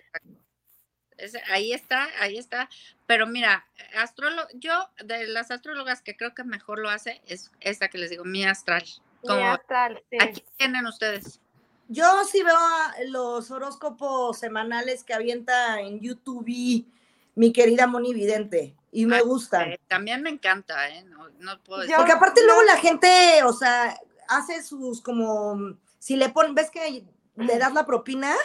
ahí 1.50 1.74
está, 1.74 2.08
ahí 2.20 2.38
está. 2.38 2.70
Pero 3.06 3.28
mira, 3.28 3.66
astrólogo, 3.98 4.48
yo 4.54 4.90
de 5.04 5.28
las 5.28 5.52
astrólogas 5.52 6.02
que 6.02 6.16
creo 6.16 6.34
que 6.34 6.44
mejor 6.44 6.80
lo 6.80 6.90
hace 6.90 7.22
es 7.26 7.52
esta 7.60 7.88
que 7.90 7.98
les 7.98 8.10
digo, 8.10 8.24
mi 8.24 8.46
astral. 8.46 8.84
mi 9.24 9.44
astral, 9.44 10.04
sí. 10.10 10.18
Aquí 10.20 10.44
tienen 10.58 10.86
ustedes. 10.86 11.40
Yo 11.90 12.26
sí 12.26 12.44
veo 12.44 12.58
los 13.08 13.50
horóscopos 13.50 14.38
semanales 14.38 15.04
que 15.04 15.14
avienta 15.14 15.80
en 15.80 16.02
YouTube 16.02 16.46
y 16.48 16.86
mi 17.38 17.54
querida 17.54 17.88
Moni 17.88 18.14
Vidente 18.14 18.76
y 18.92 19.06
me 19.06 19.22
gustan. 19.22 19.76
también 19.88 20.22
me 20.22 20.30
encanta, 20.30 20.90
¿eh? 20.90 21.04
No, 21.06 21.30
no 21.40 21.64
puedo 21.64 21.82
decir. 21.82 21.96
Porque 21.96 22.12
aparte 22.12 22.42
luego 22.46 22.64
la 22.64 22.78
gente, 22.78 23.08
o 23.46 23.54
sea, 23.54 23.98
hace 24.28 24.64
sus 24.64 25.02
como, 25.02 25.78
si 26.00 26.16
le 26.16 26.30
ponen, 26.30 26.56
¿ves 26.56 26.70
que 26.72 27.06
le 27.36 27.58
das 27.58 27.74
la 27.74 27.86
propina? 27.86 28.36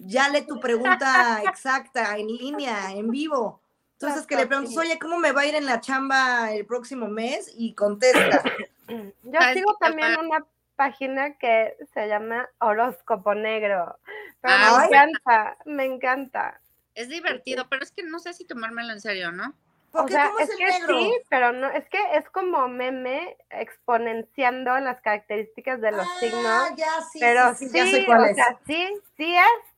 ya 0.00 0.28
lee 0.28 0.46
tu 0.46 0.58
pregunta 0.60 1.42
exacta, 1.48 2.16
en 2.16 2.28
línea, 2.28 2.92
en 2.92 3.10
vivo. 3.10 3.60
Entonces 3.92 4.26
que 4.26 4.36
le 4.36 4.46
preguntas, 4.46 4.76
oye, 4.78 4.98
¿cómo 4.98 5.18
me 5.18 5.32
va 5.32 5.42
a 5.42 5.46
ir 5.46 5.54
en 5.54 5.66
la 5.66 5.80
chamba 5.80 6.52
el 6.52 6.64
próximo 6.64 7.08
mes? 7.08 7.52
Y 7.54 7.74
contesta. 7.74 8.42
Yo 8.88 9.38
sigo 9.52 9.76
también 9.78 10.18
una 10.18 10.46
página 10.74 11.36
que 11.36 11.76
se 11.92 12.08
llama 12.08 12.48
Horóscopo 12.60 13.34
Negro. 13.34 13.98
Pero 14.40 14.78
me 14.78 14.86
encanta, 14.86 15.58
me 15.66 15.84
encanta. 15.84 16.60
Es 16.94 17.08
divertido, 17.08 17.68
pero 17.68 17.82
es 17.82 17.92
que 17.92 18.02
no 18.02 18.18
sé 18.18 18.32
si 18.32 18.44
tomármelo 18.44 18.92
en 18.92 19.00
serio, 19.00 19.32
¿no? 19.32 19.54
o 19.92 20.06
sea, 20.06 20.30
es, 20.38 20.48
que 20.56 20.72
sí, 20.86 21.12
pero 21.28 21.52
no, 21.52 21.68
es 21.68 21.88
que 21.88 21.98
es 22.14 22.28
como 22.30 22.68
meme 22.68 23.36
exponenciando 23.50 24.78
las 24.78 25.00
características 25.00 25.80
de 25.80 25.90
los 25.90 26.06
ah, 26.06 26.16
signos. 26.20 26.76
Ya, 26.76 27.00
sí, 27.12 27.18
pero 27.18 27.54
sí, 27.56 27.68
sí, 27.68 28.06
o 28.08 28.34
sea, 28.34 28.58
sí, 28.66 28.88
sí 29.16 29.34
es, 29.36 29.70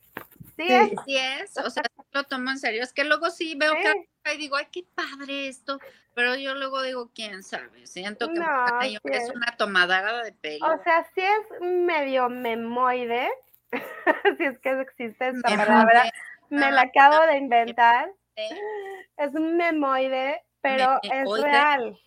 Sí, 0.56 0.68
sí. 1.06 1.16
es, 1.16 1.56
o 1.56 1.70
sea, 1.70 1.82
lo 2.12 2.24
tomo 2.24 2.50
en 2.50 2.58
serio. 2.58 2.82
Es 2.82 2.92
que 2.92 3.04
luego 3.04 3.30
sí 3.30 3.54
veo 3.56 3.72
que 3.74 4.34
y 4.34 4.38
digo, 4.38 4.56
ay, 4.56 4.66
qué 4.70 4.84
padre 4.94 5.48
esto, 5.48 5.80
pero 6.14 6.36
yo 6.36 6.54
luego 6.54 6.82
digo, 6.82 7.10
quién 7.14 7.42
sabe, 7.42 7.86
siento 7.86 8.28
que 8.28 9.16
es 9.16 9.30
una 9.30 9.56
tomadara 9.56 10.22
de 10.22 10.32
pelo. 10.32 10.66
O 10.66 10.82
sea, 10.84 11.06
sí 11.14 11.22
es 11.22 11.60
medio 11.60 12.28
memoide, 12.28 13.28
si 14.38 14.44
es 14.44 14.58
que 14.58 14.80
existe 14.80 15.28
esta 15.28 15.48
palabra, 15.48 16.12
me 16.52 16.70
la 16.70 16.82
acabo 16.82 17.26
de 17.26 17.36
inventar. 17.38 18.12
Es 19.16 19.34
un 19.34 19.56
memoide, 19.56 20.44
pero 20.60 20.98
es 21.02 21.42
real. 21.42 21.98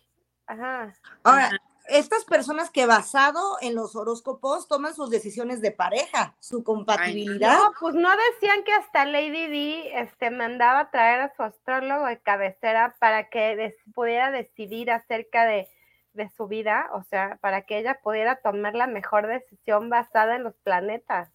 Ajá. 0.46 0.94
Ahora, 1.24 1.50
estas 1.88 2.24
personas 2.24 2.70
que 2.70 2.86
basado 2.86 3.58
en 3.60 3.74
los 3.74 3.94
horóscopos 3.94 4.68
toman 4.68 4.94
sus 4.94 5.10
decisiones 5.10 5.60
de 5.60 5.70
pareja, 5.70 6.36
su 6.40 6.64
compatibilidad. 6.64 7.58
no, 7.58 7.72
pues 7.78 7.94
no 7.94 8.08
decían 8.32 8.64
que 8.64 8.72
hasta 8.72 9.04
Lady 9.04 9.46
D 9.46 10.00
este, 10.00 10.30
mandaba 10.30 10.80
a 10.80 10.90
traer 10.90 11.20
a 11.20 11.34
su 11.34 11.42
astrólogo 11.42 12.06
de 12.06 12.20
cabecera 12.20 12.96
para 12.98 13.28
que 13.28 13.76
pudiera 13.94 14.30
decidir 14.30 14.90
acerca 14.90 15.44
de, 15.44 15.68
de 16.12 16.28
su 16.30 16.48
vida, 16.48 16.88
o 16.92 17.02
sea, 17.04 17.38
para 17.40 17.62
que 17.62 17.78
ella 17.78 18.00
pudiera 18.02 18.36
tomar 18.36 18.74
la 18.74 18.86
mejor 18.86 19.26
decisión 19.26 19.88
basada 19.88 20.36
en 20.36 20.44
los 20.44 20.54
planetas. 20.56 21.30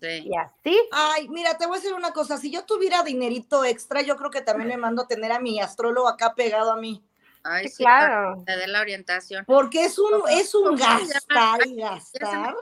Sí. 0.00 0.28
Y 0.28 0.36
así. 0.36 0.88
Ay, 0.92 1.28
mira, 1.28 1.56
te 1.56 1.66
voy 1.66 1.76
a 1.76 1.80
decir 1.80 1.94
una 1.94 2.12
cosa. 2.12 2.36
Si 2.36 2.50
yo 2.50 2.64
tuviera 2.64 3.02
dinerito 3.02 3.64
extra, 3.64 4.02
yo 4.02 4.16
creo 4.16 4.30
que 4.30 4.42
también 4.42 4.68
me 4.68 4.76
mando 4.76 5.02
a 5.02 5.08
tener 5.08 5.32
a 5.32 5.40
mi 5.40 5.60
astrólogo 5.60 6.08
acá 6.08 6.34
pegado 6.34 6.72
a 6.72 6.76
mí. 6.76 7.02
Ay, 7.42 7.68
sí, 7.68 7.84
claro. 7.84 8.42
Te 8.44 8.56
dé 8.56 8.66
la 8.66 8.80
orientación. 8.80 9.44
Porque 9.44 9.84
es 9.84 9.98
un, 9.98 10.22
es 10.28 10.54
un 10.54 10.76
gastar 10.76 11.66
y 11.66 11.76
gastar. 11.76 12.54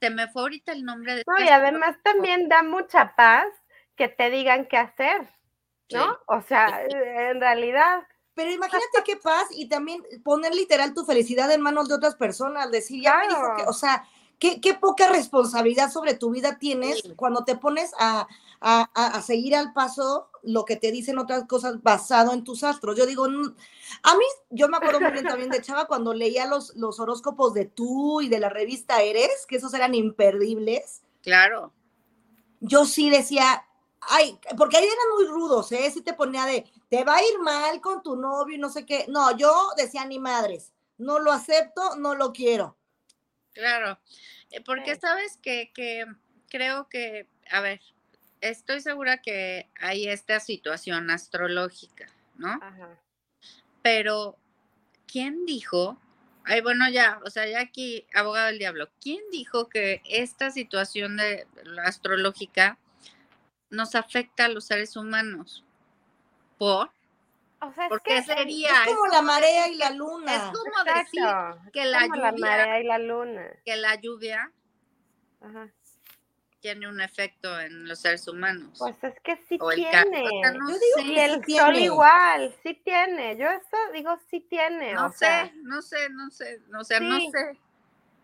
Se 0.00 0.10
me, 0.10 0.28
fue, 0.28 0.42
ahorita 0.42 0.72
el 0.72 0.84
nombre 0.84 1.14
de. 1.14 1.22
No, 1.26 1.44
y 1.44 1.48
además 1.48 1.96
también 2.02 2.48
da 2.48 2.62
mucha 2.62 3.14
paz 3.14 3.46
que 3.96 4.08
te 4.08 4.30
digan 4.30 4.66
qué 4.66 4.76
hacer, 4.76 5.28
¿no? 5.92 6.18
O 6.26 6.40
sea, 6.42 6.84
en 6.88 7.40
realidad. 7.40 8.02
Pero 8.34 8.50
imagínate 8.50 9.02
qué 9.04 9.16
paz 9.16 9.46
y 9.50 9.68
también 9.68 10.02
poner 10.24 10.54
literal 10.54 10.94
tu 10.94 11.04
felicidad 11.04 11.50
en 11.52 11.60
manos 11.60 11.88
de 11.88 11.94
otras 11.94 12.16
personas, 12.16 12.70
decir, 12.70 13.02
ya 13.02 13.18
me 13.18 13.28
dijo 13.28 13.56
que, 13.56 13.64
o 13.64 13.72
sea, 13.72 14.04
qué, 14.42 14.60
qué 14.60 14.74
poca 14.74 15.08
responsabilidad 15.08 15.88
sobre 15.92 16.14
tu 16.14 16.30
vida 16.30 16.58
tienes 16.58 17.00
cuando 17.14 17.44
te 17.44 17.54
pones 17.54 17.92
a, 17.96 18.26
a, 18.60 18.82
a, 18.92 19.22
seguir 19.22 19.54
al 19.54 19.72
paso 19.72 20.30
lo 20.42 20.64
que 20.64 20.74
te 20.74 20.90
dicen 20.90 21.18
otras 21.18 21.44
cosas 21.44 21.80
basado 21.80 22.32
en 22.32 22.42
tus 22.42 22.64
astros. 22.64 22.98
Yo 22.98 23.06
digo, 23.06 23.24
a 23.24 23.28
mí, 24.16 24.24
yo 24.50 24.68
me 24.68 24.78
acuerdo 24.78 25.00
muy 25.00 25.12
bien 25.12 25.26
también 25.26 25.48
de 25.48 25.62
Chava 25.62 25.86
cuando 25.86 26.12
leía 26.12 26.46
los, 26.46 26.74
los 26.74 26.98
horóscopos 26.98 27.54
de 27.54 27.66
tú 27.66 28.20
y 28.20 28.28
de 28.28 28.40
la 28.40 28.48
revista 28.48 29.00
Eres, 29.00 29.46
que 29.46 29.58
esos 29.58 29.74
eran 29.74 29.94
imperdibles. 29.94 31.02
Claro. 31.22 31.72
Yo 32.58 32.84
sí 32.84 33.10
decía, 33.10 33.64
ay, 34.00 34.40
porque 34.58 34.76
ahí 34.76 34.84
eran 34.84 35.14
muy 35.14 35.26
rudos, 35.26 35.70
¿eh? 35.70 35.88
Sí 35.94 36.02
te 36.02 36.14
ponía 36.14 36.46
de, 36.46 36.64
te 36.88 37.04
va 37.04 37.14
a 37.14 37.22
ir 37.22 37.38
mal 37.38 37.80
con 37.80 38.02
tu 38.02 38.16
novio 38.16 38.56
y 38.56 38.58
no 38.58 38.70
sé 38.70 38.86
qué. 38.86 39.06
No, 39.06 39.36
yo 39.36 39.68
decía 39.76 40.04
ni 40.04 40.18
madres, 40.18 40.72
no 40.98 41.20
lo 41.20 41.30
acepto, 41.30 41.94
no 41.94 42.16
lo 42.16 42.32
quiero. 42.32 42.76
Claro, 43.52 43.98
eh, 44.50 44.60
porque 44.60 44.96
sabes 44.96 45.38
que, 45.42 45.72
que 45.74 46.06
creo 46.48 46.88
que, 46.88 47.26
a 47.50 47.60
ver, 47.60 47.80
estoy 48.40 48.80
segura 48.80 49.22
que 49.22 49.68
hay 49.80 50.08
esta 50.08 50.40
situación 50.40 51.10
astrológica, 51.10 52.06
¿no? 52.36 52.52
Ajá. 52.62 53.00
Pero, 53.82 54.38
¿quién 55.06 55.44
dijo? 55.44 55.98
Ay, 56.44 56.60
bueno, 56.60 56.88
ya, 56.88 57.20
o 57.24 57.30
sea, 57.30 57.46
ya 57.46 57.60
aquí, 57.60 58.06
abogado 58.14 58.48
del 58.48 58.58
diablo, 58.58 58.88
¿quién 59.00 59.20
dijo 59.30 59.68
que 59.68 60.02
esta 60.04 60.50
situación 60.50 61.16
de 61.16 61.46
la 61.64 61.84
astrológica 61.84 62.78
nos 63.70 63.94
afecta 63.94 64.46
a 64.46 64.48
los 64.48 64.64
seres 64.64 64.96
humanos? 64.96 65.64
¿Por? 66.58 66.90
O 67.62 67.72
sea, 67.72 67.88
Porque 67.88 68.18
es 68.18 68.26
sería. 68.26 68.70
Es 68.84 68.88
como 68.88 69.06
la 69.06 69.22
marea 69.22 69.68
y 69.68 69.76
la 69.76 69.90
luna. 69.90 70.34
Es 70.34 70.42
como 70.42 70.84
decir 70.84 71.22
que 71.72 71.84
la 71.84 72.06
lluvia. 72.06 72.20
La 72.20 72.32
marea 72.32 72.80
y 72.80 72.84
la 72.84 72.98
luna. 72.98 73.46
Que 73.64 73.76
la 73.76 73.94
lluvia 73.94 74.52
Ajá 75.40 75.72
tiene 76.62 76.88
un 76.88 77.00
efecto 77.00 77.60
en 77.60 77.86
los 77.88 78.00
seres 78.00 78.26
humanos. 78.28 78.78
Pues 78.78 78.94
es 79.02 79.20
que 79.20 79.36
sí 79.48 79.58
tiene. 79.74 80.24
Yo 80.44 80.78
digo 80.78 81.12
y 81.12 81.18
el 81.18 81.44
sol 81.44 81.76
igual, 81.76 82.54
sí 82.62 82.80
tiene. 82.84 83.36
Yo 83.36 83.48
eso 83.50 83.76
digo 83.92 84.16
sí 84.30 84.40
tiene. 84.48 84.94
No 84.94 85.10
sé, 85.10 85.52
no 85.64 85.82
sé, 85.82 86.08
no 86.10 86.30
sé, 86.30 86.60
no 86.68 86.84
sé, 86.84 87.00
no 87.00 87.18
sé. 87.18 87.58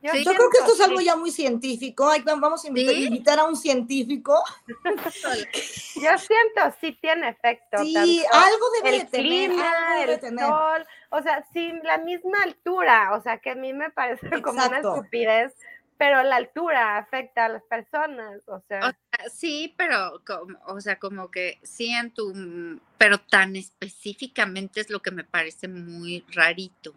Yo, 0.01 0.13
creo 0.13 0.51
que 0.51 0.59
esto 0.59 0.75
es 0.75 0.81
algo 0.81 1.01
ya 1.01 1.17
muy 1.17 1.33
científico. 1.33 2.11
vamos 2.25 2.65
a 2.65 2.69
invitar, 2.69 3.41
a 3.41 3.45
un 3.45 3.57
científico. 3.57 4.43
Yo 4.67 6.19
siento, 6.19 6.77
sí 6.81 6.97
tiene 7.01 7.31
efecto. 7.31 7.79
Sí, 7.83 8.23
algo 8.31 8.67
debe 8.83 8.97
el 8.97 9.09
clima, 9.09 10.03
el 10.05 10.21
sol, 10.21 10.87
o 11.11 11.23
sea, 11.23 11.45
sin 11.53 11.83
la 11.83 11.99
misma 11.99 12.43
altura, 12.45 13.17
o 13.17 13.23
sea, 13.23 13.39
que 13.39 13.51
a 13.51 13.55
mí 13.57 13.73
me 13.73 13.91
parece 13.91 14.31
como 14.43 14.65
una 14.65 14.79
estupidez 14.79 15.53
pero 15.99 16.23
la 16.23 16.37
altura 16.37 16.97
afecta 16.97 17.47
a 17.47 17.49
las 17.49 17.63
personas, 17.65 18.41
o 18.47 18.63
sea. 18.69 18.97
sí, 19.35 19.75
pero, 19.77 20.23
o 20.67 20.81
sea, 20.81 20.97
como 20.97 21.29
que 21.29 21.59
sí 21.65 21.91
en 21.91 22.13
tu, 22.13 22.81
pero 22.97 23.19
tan 23.19 23.57
específicamente 23.57 24.81
es 24.81 24.91
lo 24.91 25.03
que 25.03 25.11
me 25.11 25.25
parece 25.25 25.67
muy 25.67 26.25
rarito. 26.33 26.95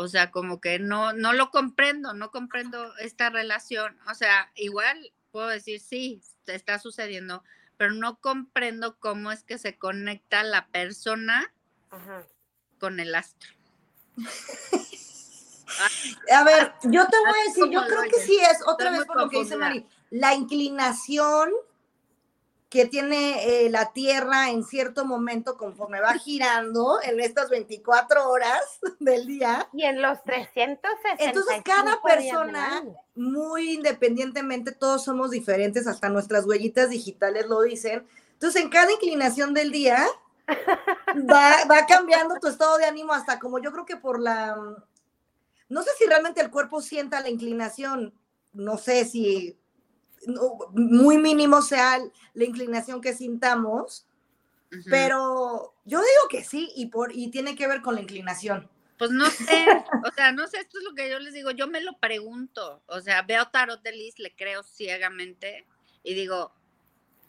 O 0.00 0.06
sea, 0.06 0.30
como 0.30 0.60
que 0.60 0.78
no, 0.78 1.12
no 1.12 1.32
lo 1.32 1.50
comprendo, 1.50 2.14
no 2.14 2.30
comprendo 2.30 2.96
esta 2.98 3.30
relación. 3.30 3.98
O 4.08 4.14
sea, 4.14 4.48
igual 4.54 5.12
puedo 5.32 5.48
decir, 5.48 5.80
sí, 5.80 6.22
está 6.46 6.78
sucediendo, 6.78 7.42
pero 7.76 7.94
no 7.94 8.20
comprendo 8.20 8.96
cómo 9.00 9.32
es 9.32 9.42
que 9.42 9.58
se 9.58 9.76
conecta 9.76 10.44
la 10.44 10.68
persona 10.68 11.52
con 12.78 13.00
el 13.00 13.12
astro. 13.12 13.50
a 16.32 16.44
ver, 16.44 16.74
yo 16.84 17.04
te 17.08 17.18
voy 17.18 17.40
a 17.40 17.48
decir, 17.48 17.64
yo 17.68 17.84
creo 17.84 18.02
que 18.02 18.20
sí 18.20 18.38
es, 18.38 18.58
otra 18.68 18.92
vez 18.92 19.04
por 19.04 19.20
lo 19.20 19.28
que 19.28 19.40
dice 19.40 19.56
Mari, 19.56 19.84
la 20.10 20.32
inclinación 20.32 21.50
que 22.68 22.84
tiene 22.84 23.64
eh, 23.64 23.70
la 23.70 23.92
Tierra 23.92 24.50
en 24.50 24.62
cierto 24.62 25.06
momento 25.06 25.56
conforme 25.56 26.00
va 26.00 26.14
girando 26.14 27.00
en 27.02 27.18
estas 27.20 27.48
24 27.48 28.28
horas 28.28 28.60
del 29.00 29.26
día. 29.26 29.68
Y 29.72 29.84
en 29.84 30.02
los 30.02 30.22
360. 30.22 31.24
Entonces, 31.24 31.62
cada 31.64 32.00
persona, 32.02 32.84
muy 33.14 33.74
independientemente, 33.74 34.72
todos 34.72 35.04
somos 35.04 35.30
diferentes, 35.30 35.86
hasta 35.86 36.10
nuestras 36.10 36.44
huellitas 36.44 36.90
digitales 36.90 37.46
lo 37.46 37.62
dicen. 37.62 38.06
Entonces, 38.34 38.62
en 38.62 38.68
cada 38.68 38.92
inclinación 38.92 39.54
del 39.54 39.72
día, 39.72 40.06
va, 41.30 41.54
va 41.70 41.86
cambiando 41.86 42.38
tu 42.38 42.48
estado 42.48 42.76
de 42.76 42.84
ánimo 42.84 43.12
hasta 43.12 43.38
como 43.38 43.58
yo 43.58 43.72
creo 43.72 43.86
que 43.86 43.96
por 43.96 44.20
la... 44.20 44.56
No 45.70 45.82
sé 45.82 45.90
si 45.98 46.06
realmente 46.06 46.40
el 46.40 46.50
cuerpo 46.50 46.80
sienta 46.80 47.20
la 47.20 47.28
inclinación, 47.28 48.14
no 48.54 48.78
sé 48.78 49.04
si 49.04 49.58
muy 50.72 51.18
mínimo 51.18 51.62
sea 51.62 51.98
la 52.34 52.44
inclinación 52.44 53.00
que 53.00 53.14
sintamos, 53.14 54.06
pero 54.90 55.74
yo 55.84 55.98
digo 55.98 56.28
que 56.30 56.44
sí 56.44 56.70
y, 56.76 56.86
por, 56.86 57.14
y 57.14 57.30
tiene 57.30 57.56
que 57.56 57.66
ver 57.66 57.80
con 57.80 57.94
la 57.94 58.02
inclinación. 58.02 58.68
Pues 58.98 59.10
no 59.10 59.30
sé, 59.30 59.66
o 60.04 60.12
sea, 60.12 60.32
no 60.32 60.46
sé, 60.48 60.58
esto 60.58 60.78
es 60.78 60.84
lo 60.84 60.94
que 60.94 61.08
yo 61.08 61.18
les 61.20 61.32
digo, 61.32 61.52
yo 61.52 61.68
me 61.68 61.80
lo 61.80 61.98
pregunto, 61.98 62.82
o 62.86 63.00
sea, 63.00 63.22
veo 63.22 63.48
Tarot 63.48 63.80
de 63.82 63.92
Liz, 63.92 64.18
le 64.18 64.34
creo 64.34 64.62
ciegamente 64.64 65.66
y 66.02 66.14
digo, 66.14 66.52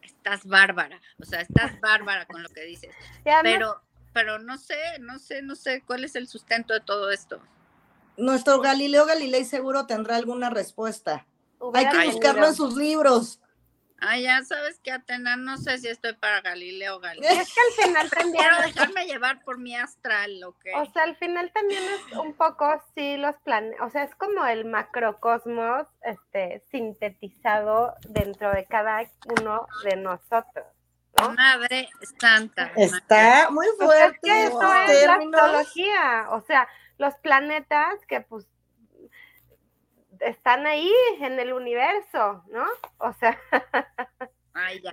estás 0.01 0.46
bárbara, 0.46 1.00
o 1.22 1.25
sea, 1.25 1.41
estás 1.41 1.79
bárbara 1.79 2.25
con 2.25 2.41
lo 2.41 2.50
que 2.50 2.62
dices, 2.62 2.94
pero, 3.44 3.82
pero 4.13 4.39
no 4.39 4.58
sé, 4.58 4.77
no 5.00 5.20
sé, 5.20 5.44
no 5.44 5.56
sé 5.56 5.84
cuál 5.86 6.03
es 6.03 6.15
el 6.15 6.27
sustento 6.27 6.74
de 6.74 6.82
todo 6.82 7.12
esto. 7.12 7.39
Nuestro 8.18 8.60
Galileo 8.60 9.06
Galilei 9.06 9.46
seguro 9.46 9.86
tendrá 9.86 10.18
alguna 10.18 10.50
respuesta. 10.50 11.25
Hay 11.74 11.89
que 11.89 12.06
buscarlo 12.12 12.48
en 12.48 12.56
sus 12.56 12.75
libros. 12.75 13.39
Ah, 14.01 14.18
ya 14.18 14.44
sabes 14.44 14.80
que 14.80 14.92
Atena, 14.92 15.36
no 15.36 15.58
sé 15.58 15.78
si 15.78 15.89
estoy 15.89 16.13
para 16.13 16.42
Galileo 16.42 17.00
Galileo. 17.00 17.30
Es 17.32 17.54
que 17.54 17.60
al 17.60 17.86
final 17.86 18.10
también. 18.10 18.44
Quiero 18.44 18.62
dejarme 18.62 19.06
llevar 19.06 19.44
por 19.44 19.58
mi 19.58 19.75
astral, 19.75 20.42
¿ok? 20.44 20.66
O 20.75 20.86
sea, 20.92 21.04
al 21.04 21.18
final 21.18 21.51
también 21.51 21.84
es 21.84 22.18
un 22.18 22.34
poco, 22.34 22.82
sí, 22.96 23.18
los 23.18 23.36
planes. 23.44 23.75
O 23.82 23.89
sea, 23.89 24.04
es 24.04 24.16
como 24.16 24.46
el 24.46 24.66
macrocosmos 24.66 25.88
este, 26.04 26.63
sintetizado 26.72 27.96
dentro 28.08 28.51
de 28.54 28.66
cada 28.66 29.01
uno 29.42 29.68
de 29.84 29.98
nosotros. 29.98 30.66
Madre 31.36 31.89
santa. 32.20 32.72
Está 32.78 33.50
muy 33.50 33.68
fuerte. 33.78 34.46
eso 34.46 34.74
es 34.88 35.06
la 35.06 35.16
astrología. 35.16 36.28
O 36.30 36.42
sea, 36.42 36.68
los 36.98 37.13
planetas 37.16 37.96
que, 38.08 38.22
pues, 38.22 38.48
están 40.20 40.66
ahí 40.68 40.92
en 41.22 41.40
el 41.40 41.54
universo, 41.54 42.44
¿no? 42.50 42.66
O 42.98 43.14
sea, 43.14 43.40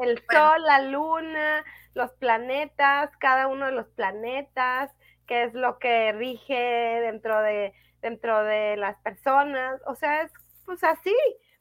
el 0.01 0.23
sol, 0.31 0.63
la 0.63 0.83
luna, 0.83 1.65
los 1.95 2.13
planetas, 2.13 3.11
cada 3.19 3.47
uno 3.49 3.67
de 3.67 3.73
los 3.73 3.89
planetas, 3.89 4.93
qué 5.27 5.45
es 5.45 5.55
lo 5.55 5.79
que 5.79 6.13
rige 6.13 6.55
dentro 7.03 7.41
de, 7.41 7.73
dentro 8.01 8.45
de 8.45 8.77
las 8.77 8.97
personas, 8.99 9.81
o 9.87 9.95
sea, 9.95 10.23
es 10.23 10.33
pues 10.65 10.83
así, 10.85 11.15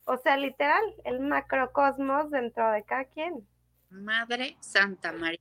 o 0.06 0.18
sea, 0.18 0.38
literal, 0.38 0.84
el 1.04 1.20
macrocosmos 1.20 2.32
dentro 2.32 2.72
de 2.72 2.84
cada 2.84 3.06
quien. 3.06 3.48
Madre 3.90 4.58
Santa 4.60 5.12
María. 5.12 5.40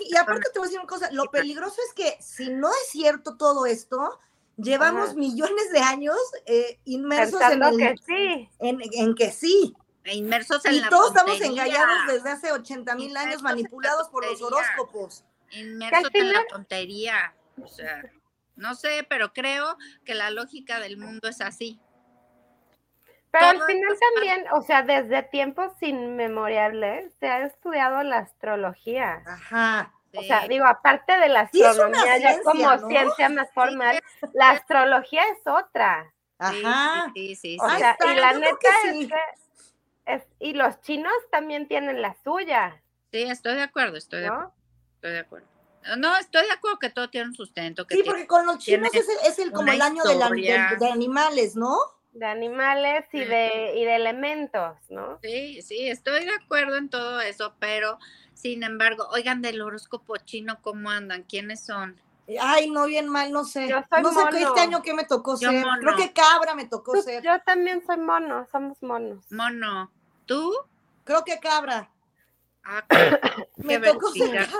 y 0.00 0.16
aparte 0.16 0.50
te 0.52 0.58
voy 0.58 0.66
a 0.66 0.68
decir 0.68 0.80
una 0.80 0.88
cosa, 0.88 1.10
lo 1.12 1.26
peligroso 1.26 1.80
es 1.86 1.94
que 1.94 2.20
si 2.20 2.50
no 2.50 2.68
es 2.68 2.88
cierto 2.90 3.36
todo 3.36 3.66
esto, 3.66 4.18
Llevamos 4.62 5.14
millones 5.14 5.70
de 5.72 5.80
años 5.80 6.16
eh, 6.46 6.78
inmersos 6.84 7.40
en, 7.40 7.60
que 7.76 7.94
sí. 8.06 8.48
En, 8.58 9.14
que 9.14 9.30
sí. 9.30 9.74
E 10.04 10.16
inmersos 10.16 10.64
en 10.64 10.74
y 10.74 10.82
todos 10.88 11.08
estamos 11.08 11.40
engañados 11.40 12.06
desde 12.08 12.30
hace 12.30 12.52
80 12.52 12.94
mil 12.96 13.16
años, 13.16 13.42
manipulados 13.42 14.08
por 14.08 14.24
los 14.24 14.40
horóscopos. 14.42 15.24
Inmersos 15.52 16.10
en 16.14 16.32
la 16.32 16.44
tontería. 16.48 17.34
O 17.62 17.68
sea, 17.68 18.02
no 18.56 18.74
sé, 18.74 19.06
pero 19.08 19.32
creo 19.32 19.76
que 20.04 20.14
la 20.14 20.30
lógica 20.30 20.80
del 20.80 20.96
mundo 20.96 21.28
es 21.28 21.40
así. 21.40 21.80
Pero 23.30 23.46
al 23.46 23.62
final 23.62 23.98
también, 24.14 24.44
o 24.52 24.62
sea, 24.62 24.82
desde 24.82 25.22
tiempos 25.22 25.72
inmemoriales 25.80 27.12
se 27.20 27.28
ha 27.28 27.46
estudiado 27.46 28.02
la 28.02 28.18
astrología. 28.18 29.22
Ajá. 29.24 29.94
O 30.14 30.22
sea, 30.22 30.48
digo, 30.48 30.66
aparte 30.66 31.16
de 31.18 31.28
la 31.28 31.40
astronomía, 31.40 32.18
ya 32.18 32.42
como 32.42 32.88
ciencia 32.88 33.28
más 33.28 33.50
formal, 33.52 34.00
la 34.32 34.50
astrología 34.50 35.22
es 35.28 35.38
otra. 35.46 36.12
Ajá. 36.38 37.10
Sí, 37.14 37.34
sí, 37.34 37.36
sí. 37.36 37.58
O 37.60 37.68
sea, 37.78 37.96
y 38.00 38.16
la 38.16 38.32
neta 38.32 38.68
es 38.86 39.08
que 39.08 39.14
es, 40.06 40.22
y 40.40 40.54
los 40.54 40.80
chinos 40.80 41.12
también 41.30 41.68
tienen 41.68 42.02
la 42.02 42.16
suya. 42.24 42.82
Sí, 43.12 43.22
estoy 43.22 43.54
de 43.54 43.62
acuerdo, 43.62 43.96
estoy 43.96 44.22
de 44.22 44.28
acuerdo. 44.28 44.52
Estoy 44.94 45.12
de 45.12 45.18
acuerdo. 45.20 45.46
No, 45.98 46.16
estoy 46.16 46.46
de 46.46 46.52
acuerdo 46.52 46.78
que 46.78 46.90
todo 46.90 47.08
tiene 47.08 47.28
un 47.28 47.34
sustento. 47.34 47.86
sí, 47.88 48.02
porque 48.04 48.26
con 48.26 48.46
los 48.46 48.58
chinos 48.58 48.90
es, 48.92 49.38
el, 49.38 49.50
como 49.52 49.72
el 49.72 49.80
año 49.80 50.02
de, 50.02 50.76
de, 50.78 50.90
animales, 50.90 51.56
¿no? 51.56 51.76
De 52.12 52.26
animales 52.26 53.06
y 53.12 53.24
de, 53.24 53.72
y 53.76 53.84
de 53.84 53.96
elementos, 53.96 54.76
¿no? 54.90 55.18
Sí, 55.22 55.62
sí, 55.62 55.88
estoy 55.88 56.26
de 56.26 56.34
acuerdo 56.34 56.76
en 56.76 56.90
todo 56.90 57.20
eso, 57.20 57.54
pero 57.58 57.98
sin 58.40 58.62
embargo, 58.62 59.06
oigan 59.10 59.42
del 59.42 59.60
horóscopo 59.60 60.16
chino, 60.16 60.60
¿cómo 60.62 60.88
andan? 60.90 61.24
¿Quiénes 61.24 61.60
son? 61.60 62.00
Ay, 62.40 62.70
no, 62.70 62.86
bien 62.86 63.08
mal, 63.08 63.32
no 63.32 63.44
sé. 63.44 63.68
no 63.68 64.12
sé 64.12 64.20
qué 64.30 64.42
este 64.42 64.60
año 64.60 64.82
qué 64.82 64.94
me 64.94 65.04
tocó 65.04 65.36
ser. 65.36 65.64
Creo 65.80 65.96
que 65.96 66.12
cabra 66.12 66.54
me 66.54 66.64
tocó 66.64 67.00
ser. 67.02 67.22
Yo 67.22 67.38
también 67.40 67.84
soy 67.84 67.98
mono, 67.98 68.46
somos 68.50 68.82
monos. 68.82 69.30
Mono. 69.30 69.90
¿Tú? 70.24 70.54
Creo 71.04 71.24
que 71.24 71.38
cabra. 71.38 71.90
Ah, 72.64 72.84
me 73.56 73.78
tocó 73.78 74.12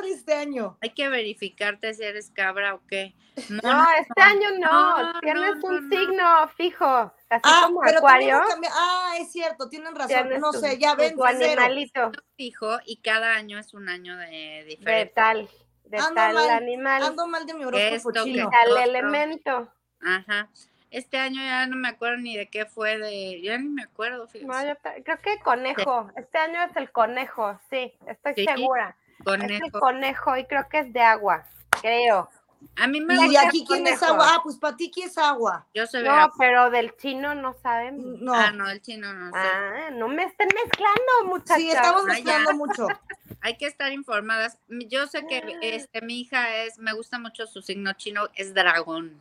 este 0.04 0.34
año. 0.34 0.78
Hay 0.80 0.90
que 0.90 1.08
verificarte 1.08 1.94
si 1.94 2.02
eres 2.02 2.30
cabra 2.30 2.74
o 2.74 2.86
qué. 2.86 3.14
No, 3.48 3.86
este 3.98 4.20
año 4.20 4.48
no. 4.58 5.20
Tienes 5.20 5.62
un 5.62 5.88
signo 5.90 6.48
fijo. 6.56 7.12
Así 7.28 7.42
ah, 7.44 7.62
como 7.66 7.80
pero 7.82 7.98
acuario. 7.98 8.40
Ah, 8.72 9.14
es 9.18 9.30
cierto, 9.30 9.68
tienen 9.68 9.94
razón. 9.94 10.40
No 10.40 10.52
sé, 10.52 10.78
ya 10.78 10.94
ven. 10.94 11.14
Tu 11.14 11.24
animalito. 11.24 12.10
Fijo 12.36 12.78
y 12.84 13.00
cada 13.00 13.34
año 13.34 13.58
es 13.58 13.74
un 13.74 13.88
año 13.88 14.16
de 14.16 14.64
diferente. 14.66 15.04
De 15.04 15.06
tal, 15.06 15.48
de 15.84 15.98
tal 16.14 16.38
animal. 16.50 17.02
Ando 17.02 17.26
mal 17.26 17.46
de 17.46 17.54
mi 17.54 17.64
horóscopo 17.64 18.24
chino. 18.24 18.50
Tal 18.50 18.88
elemento. 18.88 19.72
Ajá. 20.00 20.50
Este 20.90 21.18
año 21.18 21.40
ya 21.42 21.66
no 21.66 21.76
me 21.76 21.88
acuerdo 21.88 22.18
ni 22.18 22.36
de 22.36 22.48
qué 22.48 22.66
fue 22.66 22.98
de, 22.98 23.40
ya 23.42 23.56
ni 23.58 23.68
me 23.68 23.84
acuerdo, 23.84 24.26
creo 24.28 25.20
que 25.22 25.38
conejo, 25.40 26.10
este 26.16 26.38
año 26.38 26.64
es 26.64 26.76
el 26.76 26.90
conejo, 26.90 27.58
sí, 27.70 27.94
estoy 28.06 28.44
segura. 28.44 28.96
Conejo. 29.24 29.52
Es 29.52 29.60
el 29.60 29.70
conejo 29.70 30.36
y 30.36 30.44
creo 30.46 30.68
que 30.68 30.80
es 30.80 30.92
de 30.92 31.00
agua, 31.00 31.44
creo. 31.80 32.28
A 32.76 32.86
mí 32.86 33.00
me 33.00 33.14
¿Y 33.26 33.36
aquí 33.36 33.64
quién 33.66 33.86
es 33.86 34.02
agua? 34.02 34.34
Ah, 34.34 34.40
pues 34.42 34.56
para 34.56 34.76
ti 34.76 34.90
quién 34.92 35.08
es 35.08 35.16
agua. 35.16 35.66
Yo 35.74 35.86
sé 35.86 36.02
No, 36.02 36.30
pero 36.38 36.70
del 36.70 36.94
chino 36.96 37.34
no 37.34 37.54
saben. 37.62 38.22
No. 38.22 38.34
Ah, 38.34 38.50
no, 38.52 38.68
del 38.68 38.82
chino 38.82 39.12
no 39.14 39.30
sé. 39.30 39.38
Ah, 39.38 39.90
no 39.92 40.08
me 40.08 40.24
estén 40.24 40.48
mezclando, 40.48 41.24
muchachos. 41.26 41.62
Sí, 41.62 41.70
estamos 41.70 42.04
mezclando 42.04 42.54
mucho. 42.54 42.86
Hay 43.40 43.56
que 43.56 43.66
estar 43.66 43.92
informadas. 43.92 44.58
Yo 44.68 45.06
sé 45.06 45.26
que 45.26 45.38
ah. 45.38 45.58
este 45.62 46.02
mi 46.02 46.20
hija 46.20 46.56
es, 46.56 46.78
me 46.78 46.92
gusta 46.92 47.18
mucho 47.18 47.46
su 47.46 47.62
signo 47.62 47.94
chino, 47.94 48.28
es 48.34 48.52
dragón. 48.52 49.18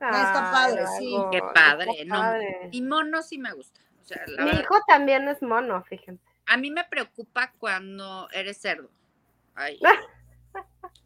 Ah, 0.00 0.22
está 0.26 0.50
padre, 0.52 0.84
sí. 0.98 1.16
Qué 1.32 1.42
padre, 1.54 2.04
no. 2.04 2.22
Y 2.70 2.82
mono 2.82 3.22
sí 3.22 3.38
me 3.38 3.52
gusta. 3.52 3.80
mi 4.38 4.50
hijo 4.50 4.76
también 4.86 5.28
es 5.28 5.42
mono, 5.42 5.82
fíjense. 5.84 6.22
A 6.46 6.56
mí 6.56 6.70
me 6.70 6.84
preocupa 6.84 7.52
cuando 7.58 8.28
eres 8.30 8.60
cerdo. 8.60 8.90
Ay. 9.54 9.80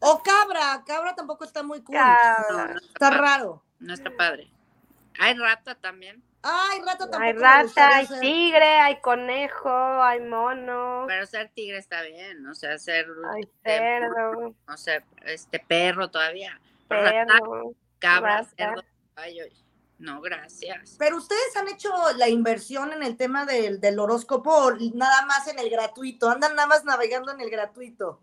O 0.03 0.23
cabra, 0.23 0.83
cabra 0.85 1.13
tampoco 1.13 1.43
está 1.43 1.61
muy 1.61 1.83
cool. 1.83 1.95
está, 1.95 3.09
raro. 3.11 3.63
No 3.79 3.93
está 3.93 4.09
padre. 4.09 4.49
Hay 5.19 5.37
rata 5.37 5.75
también. 5.75 6.23
Ay, 6.41 6.79
rata 6.79 7.09
tampoco. 7.09 7.21
Hay 7.21 7.33
rata, 7.33 7.97
hay 7.97 8.07
tigre, 8.19 8.79
hay 8.79 8.99
conejo, 8.99 9.69
hay 9.69 10.21
mono. 10.21 11.05
Pero 11.07 11.27
ser 11.27 11.49
tigre 11.49 11.77
está 11.77 12.01
bien, 12.01 12.43
o 12.47 12.55
sea, 12.55 12.79
ser. 12.79 13.05
Hay 13.35 13.47
cerdo. 13.63 14.55
No 14.67 14.77
sé, 14.77 15.03
este 15.23 15.59
perro 15.59 16.09
todavía. 16.09 16.59
Perro. 16.87 17.75
Cabra, 18.01 18.43
cerdo. 18.57 18.83
Ay, 19.15 19.39
no, 20.01 20.19
gracias. 20.19 20.95
Pero 20.97 21.17
ustedes 21.17 21.55
han 21.55 21.67
hecho 21.67 21.91
la 22.17 22.27
inversión 22.27 22.91
en 22.91 23.03
el 23.03 23.15
tema 23.15 23.45
del, 23.45 23.79
del 23.79 23.99
horóscopo, 23.99 24.71
nada 24.95 25.25
más 25.27 25.47
en 25.47 25.59
el 25.59 25.69
gratuito, 25.69 26.29
andan 26.29 26.55
nada 26.55 26.67
más 26.67 26.83
navegando 26.83 27.31
en 27.31 27.39
el 27.39 27.51
gratuito. 27.51 28.19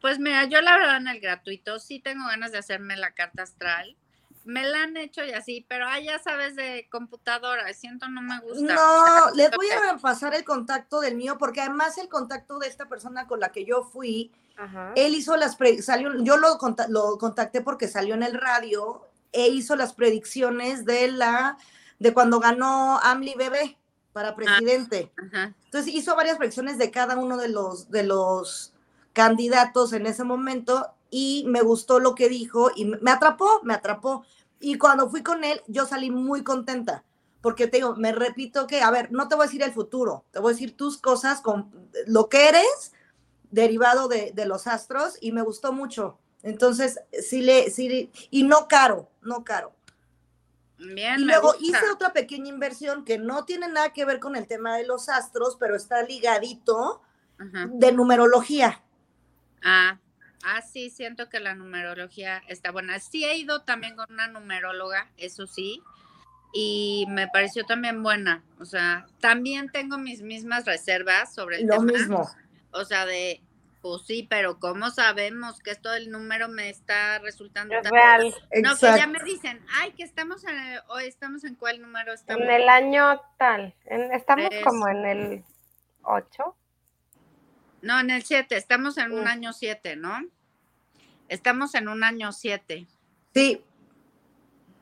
Pues 0.00 0.18
mira, 0.18 0.44
yo 0.44 0.60
la 0.60 0.76
verdad 0.76 0.98
en 0.98 1.08
el 1.08 1.20
gratuito 1.20 1.80
sí 1.80 2.00
tengo 2.00 2.26
ganas 2.26 2.52
de 2.52 2.58
hacerme 2.58 2.98
la 2.98 3.12
carta 3.12 3.42
astral, 3.44 3.96
me 4.44 4.64
la 4.64 4.82
han 4.82 4.96
hecho 4.96 5.24
y 5.24 5.32
así, 5.32 5.64
pero 5.66 5.86
ah, 5.88 6.00
ya 6.00 6.18
sabes 6.18 6.54
de 6.56 6.86
computadora, 6.90 7.72
siento 7.72 8.08
no 8.08 8.20
me 8.20 8.38
gusta. 8.40 8.74
No, 8.74 9.30
les 9.34 9.50
voy 9.52 9.68
a 9.70 9.96
pasar 9.96 10.34
el 10.34 10.44
contacto 10.44 11.00
del 11.00 11.16
mío, 11.16 11.38
porque 11.38 11.62
además 11.62 11.96
el 11.96 12.08
contacto 12.08 12.58
de 12.58 12.66
esta 12.66 12.88
persona 12.88 13.26
con 13.26 13.40
la 13.40 13.50
que 13.50 13.64
yo 13.64 13.84
fui, 13.84 14.32
él 14.94 15.14
hizo 15.14 15.36
las, 15.36 15.56
salió, 15.80 16.22
yo 16.22 16.36
lo, 16.36 16.58
lo 16.88 17.18
contacté 17.18 17.62
porque 17.62 17.88
salió 17.88 18.14
en 18.14 18.22
el 18.22 18.34
radio 18.34 19.08
e 19.32 19.48
hizo 19.48 19.76
las 19.76 19.94
predicciones 19.94 20.84
de 20.84 21.10
la, 21.10 21.56
de 21.98 22.12
cuando 22.12 22.40
ganó 22.40 22.98
Amli 23.02 23.34
Bebé 23.36 23.78
para 24.12 24.28
ah, 24.28 24.36
presidente. 24.36 25.10
Entonces 25.64 25.94
hizo 25.94 26.14
varias 26.16 26.36
predicciones 26.36 26.78
de 26.78 26.90
cada 26.90 27.16
uno 27.16 27.36
de 27.36 27.48
los, 27.48 27.90
de 27.90 28.02
los 28.02 28.72
candidatos 29.12 29.92
en 29.92 30.06
ese 30.06 30.24
momento 30.24 30.94
y 31.10 31.44
me 31.46 31.62
gustó 31.62 32.00
lo 32.00 32.14
que 32.14 32.28
dijo 32.28 32.70
y 32.74 32.86
me 32.86 33.10
atrapó, 33.10 33.60
me 33.62 33.74
atrapó. 33.74 34.24
Y 34.60 34.78
cuando 34.78 35.10
fui 35.10 35.22
con 35.22 35.44
él, 35.44 35.60
yo 35.66 35.86
salí 35.86 36.10
muy 36.10 36.42
contenta, 36.42 37.04
porque 37.40 37.66
te 37.66 37.78
digo, 37.78 37.96
me 37.96 38.12
repito 38.12 38.66
que, 38.66 38.80
a 38.80 38.90
ver, 38.90 39.12
no 39.12 39.28
te 39.28 39.34
voy 39.34 39.44
a 39.44 39.46
decir 39.46 39.62
el 39.62 39.72
futuro, 39.72 40.24
te 40.30 40.38
voy 40.38 40.52
a 40.52 40.54
decir 40.54 40.76
tus 40.76 40.98
cosas 40.98 41.40
con 41.40 41.70
lo 42.06 42.28
que 42.28 42.48
eres 42.48 42.92
derivado 43.50 44.08
de, 44.08 44.32
los 44.46 44.66
astros 44.66 45.18
y 45.20 45.32
me 45.32 45.42
gustó 45.42 45.72
mucho. 45.72 46.18
Entonces, 46.42 47.00
sí 47.22 47.42
le, 47.42 47.70
sí, 47.70 48.10
y 48.30 48.42
no 48.42 48.68
caro, 48.68 49.10
no 49.20 49.44
caro. 49.44 49.72
Bien, 50.78 51.20
y 51.20 51.24
luego 51.24 51.54
hice 51.60 51.88
otra 51.92 52.12
pequeña 52.12 52.48
inversión 52.48 53.04
que 53.04 53.16
no 53.16 53.44
tiene 53.44 53.68
nada 53.68 53.92
que 53.92 54.04
ver 54.04 54.18
con 54.18 54.34
el 54.34 54.48
tema 54.48 54.76
de 54.76 54.84
los 54.84 55.08
astros, 55.08 55.56
pero 55.60 55.76
está 55.76 56.02
ligadito 56.02 57.02
de 57.38 57.92
numerología. 57.92 58.82
Ah, 59.62 59.98
Ah, 60.44 60.60
sí, 60.60 60.90
siento 60.90 61.28
que 61.28 61.40
la 61.40 61.54
numerología 61.54 62.42
está 62.48 62.72
buena. 62.72 62.98
Sí 62.98 63.24
he 63.24 63.36
ido 63.36 63.62
también 63.62 63.94
con 63.94 64.06
una 64.10 64.26
numeróloga, 64.26 65.08
eso 65.16 65.46
sí, 65.46 65.82
y 66.52 67.06
me 67.08 67.28
pareció 67.28 67.64
también 67.64 68.02
buena. 68.02 68.42
O 68.58 68.64
sea, 68.64 69.06
también 69.20 69.70
tengo 69.70 69.98
mis 69.98 70.22
mismas 70.22 70.64
reservas 70.64 71.32
sobre 71.32 71.60
el 71.60 71.66
Lo 71.66 71.80
mismo. 71.80 72.28
O 72.72 72.84
sea, 72.84 73.06
de, 73.06 73.40
pues 73.82 74.02
sí, 74.06 74.26
pero 74.30 74.60
¿cómo 74.60 74.90
sabemos 74.90 75.58
que 75.58 75.72
esto 75.72 75.90
del 75.90 76.10
número 76.10 76.48
me 76.48 76.70
está 76.70 77.18
resultando 77.18 77.74
es 77.74 77.90
real? 77.90 78.32
No, 78.62 78.76
que 78.76 78.86
ya 78.86 79.08
me 79.08 79.18
dicen, 79.24 79.60
ay, 79.80 79.92
que 79.92 80.04
estamos 80.04 80.44
en, 80.44 80.56
hoy 80.88 81.04
estamos 81.04 81.42
en 81.42 81.56
cuál 81.56 81.82
número 81.82 82.12
estamos. 82.12 82.44
En 82.44 82.50
el 82.50 82.68
año 82.68 83.20
tal, 83.38 83.74
estamos 83.84 84.50
como 84.62 84.88
en 84.88 85.04
el 85.04 85.44
8. 86.04 86.56
No, 87.82 87.98
en 87.98 88.10
el 88.10 88.22
7, 88.22 88.56
estamos 88.56 88.96
en 88.98 89.10
un 89.10 89.26
año 89.26 89.52
7, 89.52 89.96
¿no? 89.96 90.16
Estamos 91.28 91.74
en 91.74 91.88
un 91.88 92.04
año 92.04 92.30
7. 92.30 92.86
Sí. 93.34 93.64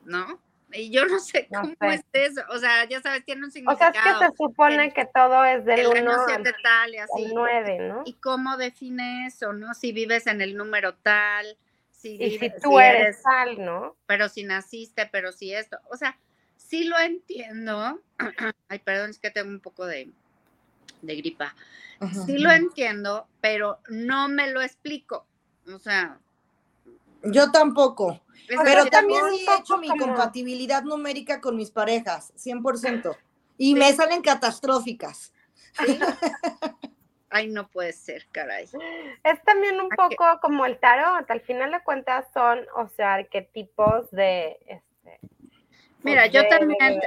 ¿No? 0.05 0.39
Y 0.73 0.89
yo 0.89 1.05
no 1.05 1.19
sé 1.19 1.47
cómo 1.51 1.73
es 1.91 2.01
eso. 2.13 2.41
O 2.49 2.57
sea, 2.57 2.85
ya 2.87 3.01
sabes, 3.01 3.23
tiene 3.25 3.45
un 3.45 3.51
significado. 3.51 3.89
O 3.89 3.93
sea, 3.93 4.11
es 4.11 4.19
que 4.19 4.25
se 4.25 4.37
supone 4.37 4.93
que 4.93 5.05
todo 5.05 5.43
es 5.45 5.65
del 5.65 5.87
1 5.87 6.11
al, 6.11 6.43
tal 6.63 6.93
y 6.93 6.97
así. 6.97 7.31
9, 7.33 7.79
¿no? 7.79 8.03
¿Y 8.05 8.13
cómo 8.13 8.57
define 8.57 9.27
eso, 9.27 9.53
no? 9.53 9.73
Si 9.73 9.91
vives 9.91 10.27
en 10.27 10.41
el 10.41 10.55
número 10.55 10.95
tal, 10.95 11.57
si 11.91 12.21
y 12.21 12.39
si 12.39 12.51
tú 12.61 12.79
eres, 12.79 13.21
tal, 13.23 13.63
¿no? 13.63 13.95
Pero 14.05 14.29
si 14.29 14.43
naciste, 14.43 15.07
pero 15.11 15.31
si 15.31 15.53
esto. 15.53 15.77
O 15.89 15.97
sea, 15.97 16.17
sí 16.57 16.85
lo 16.85 16.99
entiendo. 16.99 18.01
Ay, 18.69 18.79
perdón, 18.79 19.11
es 19.11 19.19
que 19.19 19.31
tengo 19.31 19.49
un 19.49 19.59
poco 19.59 19.85
de, 19.85 20.09
de 21.01 21.15
gripa. 21.15 21.55
Sí 22.25 22.39
lo 22.39 22.51
entiendo, 22.51 23.27
pero 23.41 23.79
no 23.89 24.27
me 24.27 24.49
lo 24.51 24.61
explico. 24.61 25.27
O 25.67 25.77
sea. 25.77 26.17
Yo 27.23 27.51
tampoco. 27.51 28.21
Pero 28.47 28.85
también 28.87 29.21
he 29.33 29.59
hecho 29.59 29.77
mi 29.77 29.87
compatibilidad 29.87 30.83
numérica 30.83 31.39
con 31.39 31.55
mis 31.55 31.71
parejas, 31.71 32.33
100%. 32.35 33.15
Y 33.57 33.75
me 33.75 33.93
salen 33.93 34.21
catastróficas. 34.21 35.31
Ay, 37.29 37.47
no 37.47 37.69
puede 37.69 37.93
ser, 37.93 38.27
caray. 38.31 38.65
Es 39.23 39.41
también 39.43 39.79
un 39.79 39.89
poco 39.89 40.25
como 40.41 40.65
el 40.65 40.77
tarot, 40.79 41.29
al 41.29 41.41
final 41.41 41.71
de 41.71 41.81
cuentas 41.81 42.25
son, 42.33 42.59
o 42.75 42.89
sea, 42.89 43.13
arquetipos 43.13 44.11
de... 44.11 44.57
Este, 44.65 45.19
Mira, 46.03 46.27
yo 46.27 46.45
también 46.49 46.99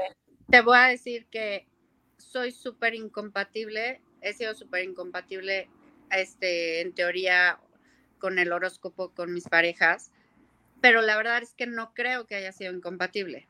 te 0.48 0.60
voy 0.62 0.78
a 0.78 0.84
decir 0.84 1.26
que 1.26 1.66
soy 2.16 2.52
súper 2.52 2.94
incompatible 2.94 4.00
he 4.24 4.32
sido 4.32 4.54
súper 4.54 4.84
incompatible, 4.84 5.68
este, 6.10 6.80
en 6.80 6.94
teoría, 6.94 7.60
con 8.24 8.38
el 8.38 8.54
horóscopo, 8.54 9.10
con 9.10 9.34
mis 9.34 9.46
parejas, 9.50 10.10
pero 10.80 11.02
la 11.02 11.14
verdad 11.14 11.42
es 11.42 11.52
que 11.52 11.66
no 11.66 11.92
creo 11.92 12.26
que 12.26 12.36
haya 12.36 12.52
sido 12.52 12.72
incompatible. 12.72 13.46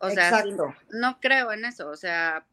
O 0.00 0.10
sea, 0.10 0.42
no 0.90 1.20
creo 1.20 1.52
en 1.52 1.64
eso, 1.64 1.88
o 1.88 1.94
sea, 1.94 2.44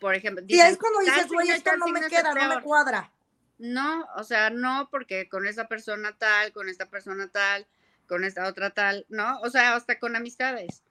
por 0.00 0.16
ejemplo... 0.16 0.44
y 0.48 0.58
es 0.58 0.76
cuando 0.76 0.98
dices, 1.02 1.28
güey, 1.28 1.50
esto 1.50 1.76
no 1.76 1.86
me 1.86 2.00
queda, 2.08 2.34
no 2.34 2.56
me 2.56 2.62
cuadra. 2.62 3.12
No, 3.58 4.08
o 4.16 4.24
sea, 4.24 4.50
no, 4.50 4.88
porque 4.90 5.28
con 5.28 5.46
esa 5.46 5.68
persona 5.68 6.16
tal, 6.18 6.52
con 6.52 6.68
esta 6.68 6.86
persona 6.86 7.28
tal, 7.28 7.64
con 8.08 8.24
esta 8.24 8.48
otra 8.48 8.70
tal, 8.70 9.06
¿no? 9.08 9.38
O 9.42 9.50
sea, 9.50 9.76
hasta 9.76 10.00
con 10.00 10.16
amistades. 10.16 10.82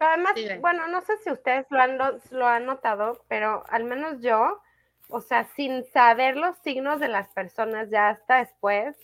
además, 0.00 0.34
bueno, 0.60 0.86
no 0.88 1.00
sé 1.00 1.16
si 1.24 1.30
ustedes 1.30 1.64
lo 1.70 1.80
han, 1.80 1.96
lo 2.30 2.46
han 2.46 2.66
notado, 2.66 3.24
pero 3.26 3.64
al 3.70 3.84
menos 3.84 4.20
yo, 4.20 4.60
o 5.08 5.20
sea, 5.20 5.44
sin 5.56 5.84
saber 5.92 6.36
los 6.36 6.56
signos 6.58 7.00
de 7.00 7.08
las 7.08 7.28
personas 7.28 7.90
ya 7.90 8.08
hasta 8.10 8.38
después, 8.38 8.96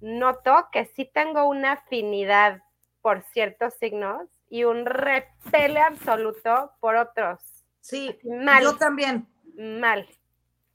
noto 0.00 0.68
que 0.72 0.84
sí 0.84 1.04
tengo 1.04 1.48
una 1.48 1.72
afinidad 1.72 2.62
por 3.02 3.22
ciertos 3.22 3.74
signos 3.74 4.28
y 4.50 4.64
un 4.64 4.86
repele 4.86 5.80
absoluto 5.80 6.72
por 6.80 6.96
otros. 6.96 7.40
Sí, 7.80 8.18
mal. 8.24 8.62
Yo 8.62 8.76
también. 8.76 9.26
Mal. 9.56 10.08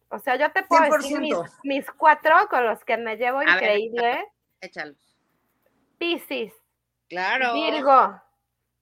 O 0.10 0.20
sea, 0.20 0.36
yo 0.36 0.52
te 0.52 0.64
puedo 0.64 0.84
decir 0.96 1.20
mis, 1.64 1.92
cuatro 1.92 2.36
con 2.50 2.66
los 2.66 2.84
que 2.84 2.98
me 2.98 3.18
llevo 3.18 3.42
increíble. 3.42 4.28
échalos. 4.62 5.18
Piscis. 5.98 6.54
Claro. 7.10 7.54
Virgo. 7.54 8.22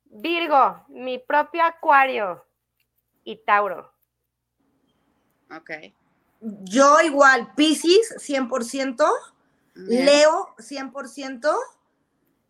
Virgo, 0.05 0.83
mi 0.89 1.19
propio 1.19 1.63
Acuario 1.63 2.45
y 3.23 3.37
Tauro. 3.45 3.90
Ok. 5.55 5.71
Yo 6.63 6.99
igual, 7.01 7.53
Pisces 7.55 8.15
100%, 8.17 9.07
Leo 9.75 10.55
100%, 10.57 11.55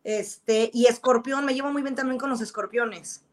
este, 0.03 0.71
y 0.73 0.87
Escorpión, 0.87 1.45
me 1.45 1.53
llevo 1.53 1.71
muy 1.71 1.81
bien 1.81 1.95
también 1.95 2.17
con 2.17 2.29
los 2.29 2.41
escorpiones. 2.41 3.23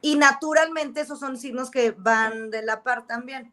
Y 0.00 0.16
naturalmente 0.16 1.02
esos 1.02 1.20
son 1.20 1.36
signos 1.36 1.70
que 1.70 1.90
van 1.90 2.50
de 2.50 2.62
la 2.62 2.82
par 2.82 3.06
también. 3.06 3.52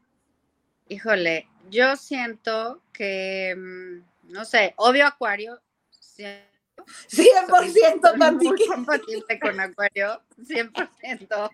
Híjole, 0.87 1.49
yo 1.69 1.97
siento 1.97 2.81
que, 2.93 3.53
mm, 3.57 4.31
no 4.31 4.45
sé, 4.45 4.73
obvio 4.77 5.05
Acuario, 5.05 5.61
100% 7.09 8.17
también. 8.17 8.53
Muy 8.53 8.65
compatible 8.65 9.39
con 9.41 9.59
Acuario, 9.59 10.21
100%. 10.37 11.51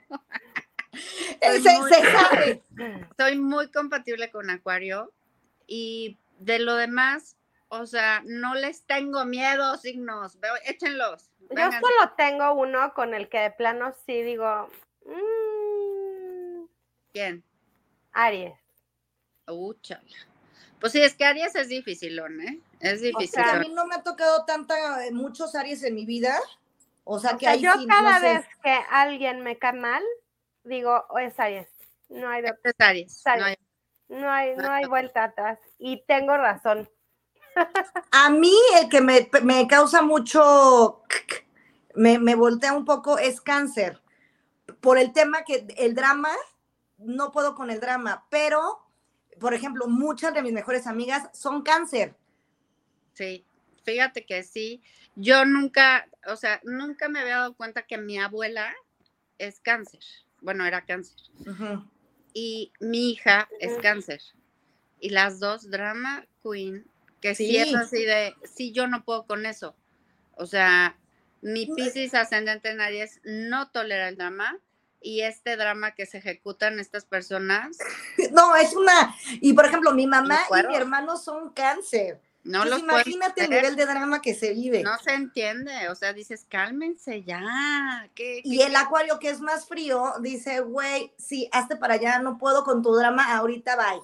Se, 1.41 1.62
sabe. 1.62 2.63
Soy 3.17 3.38
muy 3.38 3.69
compatible 3.71 4.32
con 4.32 4.49
Acuario 4.49 5.12
y 5.67 6.17
de 6.39 6.60
lo 6.60 6.75
demás, 6.75 7.38
o 7.69 7.86
sea, 7.86 8.21
no 8.25 8.56
les 8.56 8.84
tengo 8.84 9.25
miedo, 9.25 9.77
signos, 9.77 10.38
échenlos. 10.65 11.29
Yo 11.49 11.71
solo 11.71 12.13
tengo 12.17 12.53
uno 12.53 12.93
con 12.93 13.13
el 13.13 13.29
que 13.29 13.39
de 13.39 13.51
plano 13.51 13.93
sí 14.06 14.21
digo. 14.21 14.69
Mmm, 15.06 16.65
¿Quién? 17.12 17.43
Aries. 18.13 18.53
Uh, 19.47 19.73
Pues 20.79 20.91
sí, 20.91 21.01
es 21.01 21.15
que 21.15 21.25
Aries 21.25 21.56
es 21.56 21.67
difícil, 21.67 22.17
¿eh? 22.19 22.60
Es 22.79 23.01
difícil. 23.01 23.41
a 23.43 23.60
mí 23.60 23.69
no 23.69 23.86
me 23.86 23.95
ha 23.95 24.03
tocado 24.03 24.45
tanta, 24.45 24.75
muchos 25.12 25.56
Aries 25.56 25.84
en 25.84 25.95
mi 25.95 26.06
vida. 26.06 26.39
O 27.06 27.19
sea, 27.19 27.38
que 27.38 27.60
yo 27.60 27.71
cada 27.88 28.19
vez 28.19 28.45
que 28.63 28.79
alguien 28.89 29.41
me 29.41 29.58
cae 29.58 29.73
mal, 29.73 30.03
digo, 30.63 31.06
o 31.10 31.19
es 31.19 31.39
Aries. 31.39 31.67
No 32.10 32.30
hay, 32.30 32.41
de... 32.41 32.54
Aries. 32.78 33.23
No, 34.10 34.30
hay, 34.30 34.56
no, 34.56 34.71
hay, 34.71 34.86
vuelta 34.86 35.26
atrás. 35.26 35.60
Y 35.78 36.04
tengo 36.06 36.38
razón. 36.38 36.89
A 38.12 38.30
mí 38.30 38.54
el 38.80 38.89
que 38.89 39.02
me, 39.02 39.67
causa 39.67 40.02
mucho, 40.02 41.04
me, 41.95 42.19
me 42.19 42.36
voltea 42.36 42.73
un 42.73 42.86
poco 42.86 43.17
es 43.17 43.41
cáncer. 43.41 44.02
Por 44.80 44.97
el 44.97 45.13
tema 45.13 45.43
que 45.43 45.65
el 45.78 45.95
drama, 45.95 46.32
no 46.97 47.32
puedo 47.32 47.56
con 47.56 47.69
el 47.69 47.80
drama, 47.80 48.26
pero, 48.30 48.86
por 49.39 49.54
ejemplo, 49.54 49.88
muchas 49.88 50.34
de 50.34 50.41
mis 50.41 50.54
mejores 50.54 50.88
amigas 50.88 51.30
son 51.34 51.62
cáncer. 51.63 52.15
Sí, 53.13 53.45
fíjate 53.84 54.26
que 54.26 54.43
sí. 54.43 54.82
Yo 55.15 55.45
nunca, 55.45 56.08
o 56.28 56.36
sea, 56.36 56.60
nunca 56.63 57.08
me 57.08 57.19
había 57.19 57.38
dado 57.38 57.56
cuenta 57.56 57.84
que 57.84 57.97
mi 57.97 58.19
abuela 58.19 58.73
es 59.38 59.60
cáncer 59.60 60.02
bueno, 60.43 60.65
era 60.65 60.86
cáncer. 60.86 61.17
Y 62.34 62.71
mi 62.79 63.12
hija 63.12 63.49
es 63.60 63.77
cáncer. 63.82 64.21
Y 64.99 65.10
las 65.10 65.39
dos, 65.39 65.69
drama 65.69 66.25
queen, 66.43 66.86
que 67.21 67.36
sí. 67.36 67.58
es 67.58 67.73
así 67.75 68.03
de, 68.03 68.36
sí, 68.43 68.71
yo 68.71 68.88
no 68.88 69.03
puedo 69.03 69.25
con 69.25 69.45
eso. 69.45 69.75
O 70.36 70.45
sea, 70.45 70.97
Mi 71.41 71.67
Pisces 71.67 72.13
ascendente 72.13 72.69
en 72.69 72.82
Aries 72.82 73.19
no 73.23 73.69
tolera 73.69 74.08
el 74.10 74.17
drama 74.17 74.60
y 75.01 75.21
este 75.21 75.58
drama 75.58 75.91
que 75.91 76.06
se 76.06 76.19
ejecutan 76.19 76.79
estas 76.79 77.06
personas. 77.06 77.77
No, 78.32 78.56
es 78.56 78.73
una. 78.73 79.15
Y 79.41 79.53
por 79.53 79.65
ejemplo, 79.65 79.93
mi 79.93 80.08
mamá 80.08 80.39
y 80.49 80.67
mi 80.67 80.75
hermano 80.75 81.17
son 81.17 81.51
cáncer. 81.51 82.19
No 82.43 82.65
los 82.65 82.79
Imagínate 82.79 83.45
el 83.45 83.49
nivel 83.49 83.75
de 83.75 83.86
drama 83.86 84.21
que 84.21 84.36
se 84.36 84.53
vive. 84.53 84.84
No 84.84 84.97
se 84.99 85.13
entiende, 85.13 85.88
o 85.89 85.95
sea, 85.95 86.12
dices, 86.12 86.45
cálmense 86.49 87.23
ya. 87.23 88.10
y 88.15 88.62
el 88.62 88.75
acuario 88.75 89.17
que 89.19 89.29
es 89.29 89.39
más 89.39 89.65
frío 89.65 90.13
dice, 90.21 90.60
güey, 90.60 91.13
sí, 91.17 91.47
hazte 91.53 91.77
para 91.77 91.93
allá, 91.95 92.19
no 92.19 92.38
puedo 92.38 92.63
con 92.65 92.82
tu 92.82 92.93
drama, 92.93 93.34
ahorita 93.36 93.77
bye. 93.77 94.01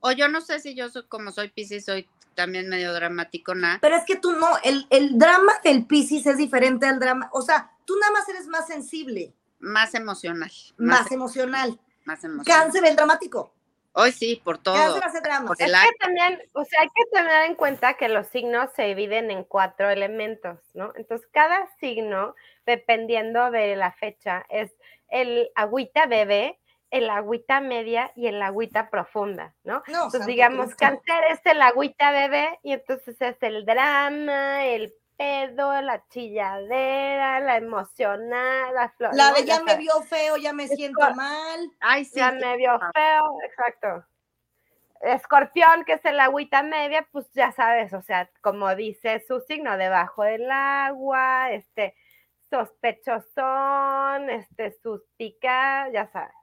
O 0.00 0.10
yo 0.12 0.28
no 0.28 0.40
sé 0.40 0.58
si 0.60 0.74
yo 0.74 0.88
soy, 0.90 1.04
como 1.08 1.30
soy 1.30 1.48
Pisces, 1.48 1.84
soy 1.84 2.08
también 2.34 2.68
medio 2.68 2.92
dramático, 2.92 3.54
nada. 3.54 3.78
Pero 3.80 3.96
es 3.96 4.04
que 4.04 4.16
tú 4.16 4.32
no, 4.32 4.48
el, 4.64 4.86
el 4.90 5.16
drama 5.16 5.52
del 5.62 5.86
Pisces 5.86 6.26
es 6.26 6.36
diferente 6.36 6.86
al 6.86 6.98
drama, 6.98 7.30
o 7.32 7.42
sea, 7.42 7.70
tú 7.84 7.94
nada 8.00 8.12
más 8.12 8.28
eres 8.28 8.48
más 8.48 8.66
sensible. 8.66 9.32
Más 9.60 9.94
emocional. 9.94 10.74
Más, 10.76 11.10
emocional. 11.10 11.80
Más 12.04 12.24
emocional. 12.24 12.44
Cáncer 12.44 12.84
el 12.84 12.96
dramático. 12.96 13.52
Hoy 13.98 14.12
sí, 14.12 14.42
por 14.44 14.58
todo. 14.58 15.00
Drama. 15.22 15.52
es 15.58 15.72
que 15.72 15.96
también, 15.98 16.42
o 16.52 16.64
sea, 16.66 16.82
hay 16.82 16.88
que 16.88 17.04
tener 17.10 17.46
en 17.46 17.54
cuenta 17.54 17.94
que 17.94 18.10
los 18.10 18.26
signos 18.26 18.68
se 18.76 18.82
dividen 18.82 19.30
en 19.30 19.42
cuatro 19.42 19.88
elementos, 19.88 20.58
¿no? 20.74 20.92
Entonces, 20.96 21.26
cada 21.32 21.66
signo, 21.80 22.34
dependiendo 22.66 23.50
de 23.50 23.74
la 23.74 23.92
fecha, 23.92 24.44
es 24.50 24.70
el 25.08 25.50
agüita 25.54 26.04
bebé, 26.04 26.60
el 26.90 27.08
agüita 27.08 27.60
media 27.60 28.12
y 28.14 28.26
el 28.26 28.42
agüita 28.42 28.90
profunda, 28.90 29.54
¿no? 29.64 29.82
entonces, 29.86 30.26
digamos, 30.26 30.74
cáncer 30.74 31.24
es 31.30 31.40
el 31.46 31.62
agüita 31.62 32.10
bebé 32.10 32.60
y 32.62 32.72
entonces 32.72 33.16
es 33.18 33.42
el 33.42 33.64
drama, 33.64 34.66
el 34.66 34.94
pedo, 35.16 35.80
la 35.82 36.06
chilladera, 36.08 37.40
la 37.40 37.56
emocional, 37.56 38.74
la 38.74 38.88
flor. 38.90 39.14
La 39.14 39.32
de 39.32 39.44
ya 39.44 39.62
me 39.62 39.76
vio 39.76 40.00
feo, 40.02 40.36
ya 40.36 40.52
me 40.52 40.68
siento 40.68 41.14
mal. 41.14 41.70
Ay, 41.80 42.04
sí. 42.04 42.16
Ya 42.16 42.32
me 42.32 42.56
vio 42.56 42.78
feo, 42.94 43.38
exacto. 43.44 44.04
Escorpión, 45.00 45.84
que 45.84 45.94
es 45.94 46.04
el 46.04 46.18
agüita 46.20 46.62
media, 46.62 47.06
pues 47.12 47.30
ya 47.32 47.52
sabes, 47.52 47.92
o 47.92 48.02
sea, 48.02 48.30
como 48.40 48.74
dice 48.74 49.22
su 49.26 49.40
signo, 49.40 49.76
debajo 49.76 50.22
del 50.22 50.50
agua, 50.50 51.50
este, 51.52 51.94
sospechosón, 52.50 54.30
este, 54.30 54.72
suspica, 54.82 55.90
ya 55.90 56.06
sabes. 56.12 56.35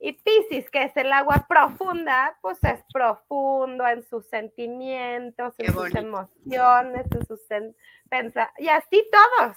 Y 0.00 0.12
Pisces, 0.12 0.70
que 0.70 0.84
es 0.84 0.96
el 0.96 1.12
agua 1.12 1.46
profunda, 1.48 2.38
pues 2.40 2.58
es 2.62 2.84
profundo 2.92 3.86
en 3.86 4.04
sus 4.04 4.26
sentimientos, 4.26 5.54
en 5.58 5.72
sus 5.72 5.94
emociones, 5.94 7.06
en 7.10 7.26
sus 7.26 7.40
pensamientos, 8.08 8.54
y 8.58 8.68
así 8.68 9.04
todos, 9.10 9.56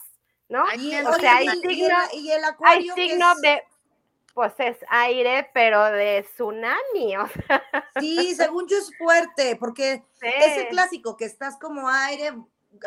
¿no? 0.50 0.64
o 0.64 1.14
sea, 1.20 1.38
hay 1.38 1.48
signo, 1.48 1.98
y 2.14 2.32
el, 2.32 2.42
hay 2.64 2.90
signo 2.90 3.36
de, 3.36 3.64
pues 4.34 4.54
es 4.58 4.78
aire, 4.90 5.48
pero 5.54 5.84
de 5.86 6.24
tsunami, 6.24 7.18
o 7.18 7.28
sea. 7.28 7.64
Sí, 8.00 8.34
según 8.34 8.68
yo 8.68 8.78
es 8.78 8.92
fuerte, 8.98 9.56
porque 9.58 10.04
es 10.22 10.58
el 10.58 10.70
clásico, 10.70 11.18
que 11.18 11.26
estás 11.26 11.58
como 11.60 11.88
aire, 11.88 12.34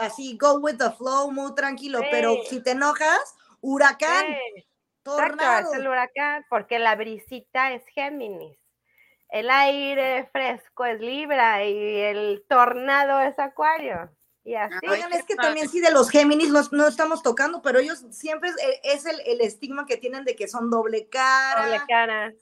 así, 0.01 0.37
go 0.37 0.59
with 0.59 0.79
the 0.79 0.91
flow, 0.91 1.31
muy 1.31 1.55
tranquilo, 1.55 2.01
pero 2.11 2.35
si 2.49 2.61
te 2.61 2.73
enojas, 2.73 3.37
huracán. 3.61 4.27
Exacto, 5.05 5.73
es 5.73 5.79
el 5.79 5.89
huracán, 5.89 6.47
porque 6.49 6.79
la 6.79 6.97
brisita 6.97 7.73
es 7.73 7.83
Géminis. 7.95 8.59
El 9.29 9.51
aire 9.51 10.29
fresco 10.33 10.85
es 10.85 11.01
Libra 11.01 11.65
y 11.65 12.01
el 12.01 12.45
tornado 12.49 13.21
es 13.21 13.39
Acuario. 13.39 14.11
Y 14.45 14.55
así. 14.55 14.87
Oigan, 14.89 15.13
es 15.13 15.25
que 15.25 15.35
también 15.35 15.69
sí 15.69 15.81
de 15.81 15.91
los 15.91 16.11
Géminis 16.11 16.51
no, 16.71 16.87
estamos 16.87 17.23
tocando, 17.23 17.63
pero 17.63 17.79
ellos 17.79 18.05
siempre 18.11 18.51
es, 18.83 19.07
el, 19.07 19.41
estigma 19.41 19.87
que 19.87 19.97
tienen 19.97 20.25
de 20.25 20.37
que 20.37 20.49
son 20.49 20.71
doble 20.71 21.09
cara. 21.09 21.67
Doble 21.67 21.81
cara. 21.89 22.35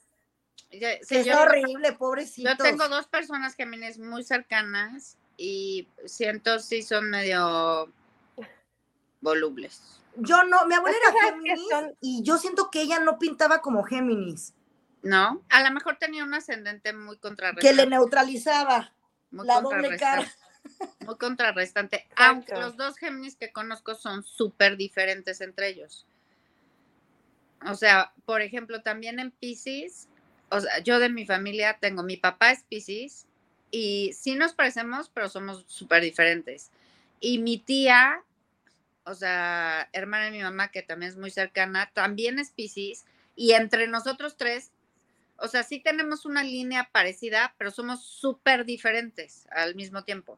es 0.69 1.35
horrible, 1.35 1.93
pobrecitos. 1.93 2.57
Yo 2.57 2.63
tengo 2.63 2.87
dos 2.89 3.07
personas 3.07 3.55
Géminis 3.55 3.97
muy 3.97 4.23
cercanas 4.23 5.17
y 5.37 5.87
siento 6.05 6.59
sí 6.59 6.83
son 6.83 7.09
medio 7.09 7.91
volubles. 9.21 10.02
Yo 10.17 10.43
no, 10.43 10.65
mi 10.67 10.75
abuela 10.75 10.97
era 10.97 11.13
Géminis 11.21 11.61
y 12.01 12.23
yo 12.23 12.37
siento 12.37 12.69
que 12.71 12.81
ella 12.81 12.99
no 12.99 13.17
pintaba 13.19 13.61
como 13.61 13.83
Géminis. 13.83 14.53
No, 15.01 15.43
a 15.49 15.63
lo 15.63 15.71
mejor 15.71 15.97
tenía 15.97 16.23
un 16.23 16.33
ascendente 16.33 16.93
muy 16.93 17.17
contrarrestante. 17.17 17.67
Que 17.67 17.73
le 17.73 17.89
neutralizaba 17.89 18.93
la 19.31 19.61
doble 19.61 19.97
cara. 19.97 20.31
Muy 21.05 21.17
contrarrestante. 21.17 22.07
Aunque 22.15 22.55
los 22.55 22.77
dos 22.77 22.97
Géminis 22.97 23.35
que 23.35 23.51
conozco 23.51 23.95
son 23.95 24.23
súper 24.23 24.77
diferentes 24.77 25.41
entre 25.41 25.67
ellos. 25.67 26.07
O 27.65 27.75
sea, 27.75 28.13
por 28.25 28.41
ejemplo, 28.41 28.81
también 28.81 29.19
en 29.19 29.31
Pisces, 29.31 30.07
o 30.49 30.61
sea, 30.61 30.79
yo 30.79 30.99
de 30.99 31.09
mi 31.09 31.25
familia 31.25 31.77
tengo, 31.79 32.03
mi 32.03 32.15
papá 32.15 32.51
es 32.51 32.63
Pisces 32.63 33.25
y 33.71 34.13
sí 34.13 34.35
nos 34.35 34.53
parecemos, 34.53 35.09
pero 35.09 35.27
somos 35.27 35.65
súper 35.67 36.01
diferentes. 36.01 36.71
Y 37.19 37.39
mi 37.39 37.57
tía 37.57 38.23
o 39.05 39.13
sea, 39.15 39.89
hermana 39.93 40.25
de 40.25 40.31
mi 40.31 40.41
mamá, 40.41 40.69
que 40.69 40.81
también 40.81 41.11
es 41.11 41.17
muy 41.17 41.31
cercana, 41.31 41.91
también 41.93 42.39
es 42.39 42.51
Pisces, 42.51 43.05
y 43.35 43.53
entre 43.53 43.87
nosotros 43.87 44.37
tres, 44.37 44.71
o 45.37 45.47
sea, 45.47 45.63
sí 45.63 45.79
tenemos 45.79 46.25
una 46.25 46.43
línea 46.43 46.89
parecida, 46.91 47.53
pero 47.57 47.71
somos 47.71 48.03
súper 48.05 48.65
diferentes 48.65 49.47
al 49.51 49.75
mismo 49.75 50.03
tiempo. 50.03 50.37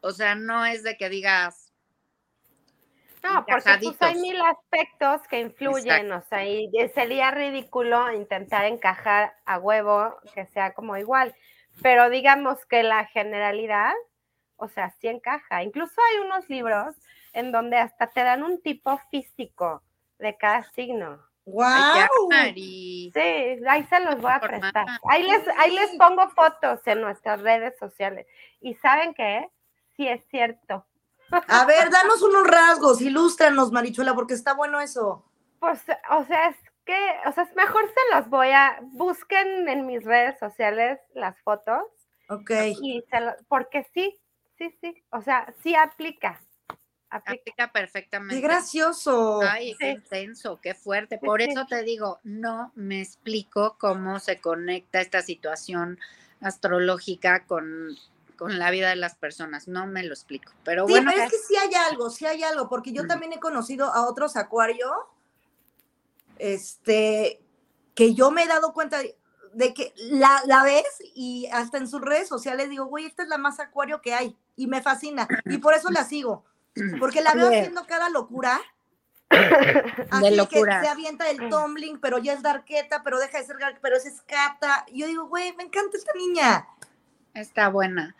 O 0.00 0.12
sea, 0.12 0.34
no 0.34 0.64
es 0.64 0.82
de 0.82 0.96
que 0.96 1.08
digas. 1.08 1.72
No, 3.22 3.44
porque 3.44 3.78
pues 3.82 3.96
hay 4.00 4.14
mil 4.14 4.40
aspectos 4.40 5.20
que 5.28 5.40
influyen, 5.40 6.10
o 6.12 6.22
sea, 6.22 6.46
y 6.46 6.70
sería 6.94 7.30
ridículo 7.30 8.10
intentar 8.12 8.64
encajar 8.64 9.34
a 9.44 9.58
huevo 9.58 10.16
que 10.34 10.46
sea 10.46 10.72
como 10.72 10.96
igual, 10.96 11.34
pero 11.82 12.08
digamos 12.08 12.64
que 12.64 12.82
la 12.82 13.04
generalidad, 13.06 13.92
o 14.56 14.68
sea, 14.68 14.90
sí 15.00 15.08
encaja. 15.08 15.62
Incluso 15.62 16.00
hay 16.10 16.20
unos 16.24 16.48
libros 16.48 16.96
en 17.32 17.52
donde 17.52 17.76
hasta 17.78 18.08
te 18.08 18.22
dan 18.22 18.42
un 18.42 18.60
tipo 18.62 18.98
físico 19.10 19.82
de 20.18 20.36
cada 20.36 20.64
signo. 20.72 21.20
¡Wow! 21.44 22.28
Sí, 22.54 23.12
ahí 23.68 23.84
se 23.88 24.00
los 24.00 24.20
voy 24.20 24.32
a 24.32 24.40
prestar. 24.40 24.86
Ahí 25.08 25.22
les, 25.24 25.48
ahí 25.58 25.74
les 25.74 25.90
pongo 25.96 26.28
fotos 26.30 26.80
en 26.86 27.00
nuestras 27.00 27.40
redes 27.40 27.76
sociales. 27.78 28.26
¿Y 28.60 28.74
saben 28.74 29.14
qué? 29.14 29.50
Sí 29.96 30.06
es 30.06 30.24
cierto. 30.30 30.86
A 31.30 31.64
ver, 31.64 31.90
danos 31.90 32.22
unos 32.22 32.46
rasgos, 32.46 33.00
ilústranos, 33.00 33.70
Marichuela, 33.70 34.14
porque 34.14 34.34
está 34.34 34.54
bueno 34.54 34.80
eso. 34.80 35.24
Pues, 35.60 35.80
o 36.10 36.24
sea, 36.24 36.48
es 36.48 36.56
que, 36.84 36.98
o 37.26 37.32
sea, 37.32 37.44
es 37.44 37.54
mejor 37.54 37.82
se 37.86 38.16
los 38.16 38.28
voy 38.28 38.48
a, 38.50 38.78
busquen 38.82 39.68
en 39.68 39.86
mis 39.86 40.04
redes 40.04 40.38
sociales 40.38 40.98
las 41.14 41.40
fotos. 41.42 41.82
Ok. 42.28 42.50
Y 42.82 43.04
porque 43.48 43.86
sí, 43.94 44.20
sí, 44.56 44.76
sí, 44.80 45.04
o 45.10 45.20
sea, 45.20 45.52
sí 45.62 45.74
aplica. 45.74 46.40
Aplica 47.10 47.72
perfectamente. 47.72 48.36
Qué 48.36 48.40
gracioso. 48.40 49.40
Ay, 49.42 49.74
qué 49.80 49.90
intenso, 49.90 50.60
qué 50.62 50.74
fuerte. 50.74 51.18
Por 51.18 51.42
eso 51.42 51.66
te 51.68 51.82
digo, 51.82 52.20
no 52.22 52.70
me 52.76 53.00
explico 53.00 53.76
cómo 53.80 54.20
se 54.20 54.40
conecta 54.40 55.00
esta 55.00 55.20
situación 55.20 55.98
astrológica 56.40 57.46
con, 57.46 57.96
la 58.38 58.70
vida 58.70 58.90
de 58.90 58.96
las 58.96 59.16
personas. 59.16 59.66
No 59.66 59.88
me 59.88 60.04
lo 60.04 60.14
explico. 60.14 60.52
Pero 60.62 60.86
sí, 60.86 60.92
bueno. 60.92 61.10
Pero 61.12 61.24
es 61.24 61.30
que 61.32 61.38
sí 61.38 61.56
hay 61.56 61.74
algo, 61.74 62.10
sí 62.10 62.26
hay 62.26 62.44
algo, 62.44 62.68
porque 62.68 62.92
yo 62.92 63.06
también 63.08 63.32
he 63.32 63.40
conocido 63.40 63.92
a 63.92 64.08
otros 64.08 64.36
acuario, 64.36 64.88
este, 66.38 67.42
que 67.96 68.14
yo 68.14 68.30
me 68.30 68.44
he 68.44 68.46
dado 68.46 68.72
cuenta 68.72 69.02
de, 69.52 69.74
que 69.74 69.92
la, 69.96 70.42
la 70.46 70.62
ves 70.62 70.86
y 71.14 71.48
hasta 71.52 71.78
en 71.78 71.88
sus 71.88 72.00
redes 72.00 72.28
sociales 72.28 72.70
digo, 72.70 72.86
güey, 72.86 73.04
esta 73.04 73.24
es 73.24 73.28
la 73.28 73.36
más 73.36 73.58
acuario 73.58 74.00
que 74.00 74.14
hay 74.14 74.36
y 74.56 74.68
me 74.68 74.80
fascina 74.80 75.26
y 75.46 75.58
por 75.58 75.74
eso 75.74 75.90
la 75.90 76.04
sigo 76.04 76.44
porque 76.98 77.20
la 77.20 77.34
veo 77.34 77.48
haciendo 77.48 77.86
cada 77.86 78.08
locura. 78.08 78.60
Así 80.10 80.34
locura. 80.34 80.80
que 80.80 80.86
se 80.86 80.90
avienta 80.90 81.30
el 81.30 81.48
tumbling, 81.48 82.00
pero 82.00 82.18
ya 82.18 82.32
es 82.32 82.42
darqueta, 82.42 83.02
pero 83.02 83.18
deja 83.18 83.38
de 83.38 83.44
ser 83.44 83.56
pero 83.80 83.96
es 83.96 84.06
escata. 84.06 84.84
yo 84.92 85.06
digo, 85.06 85.26
güey, 85.26 85.54
me 85.56 85.64
encanta 85.64 85.96
esta 85.96 86.12
niña. 86.14 86.66
Está 87.34 87.68
buena. 87.68 88.16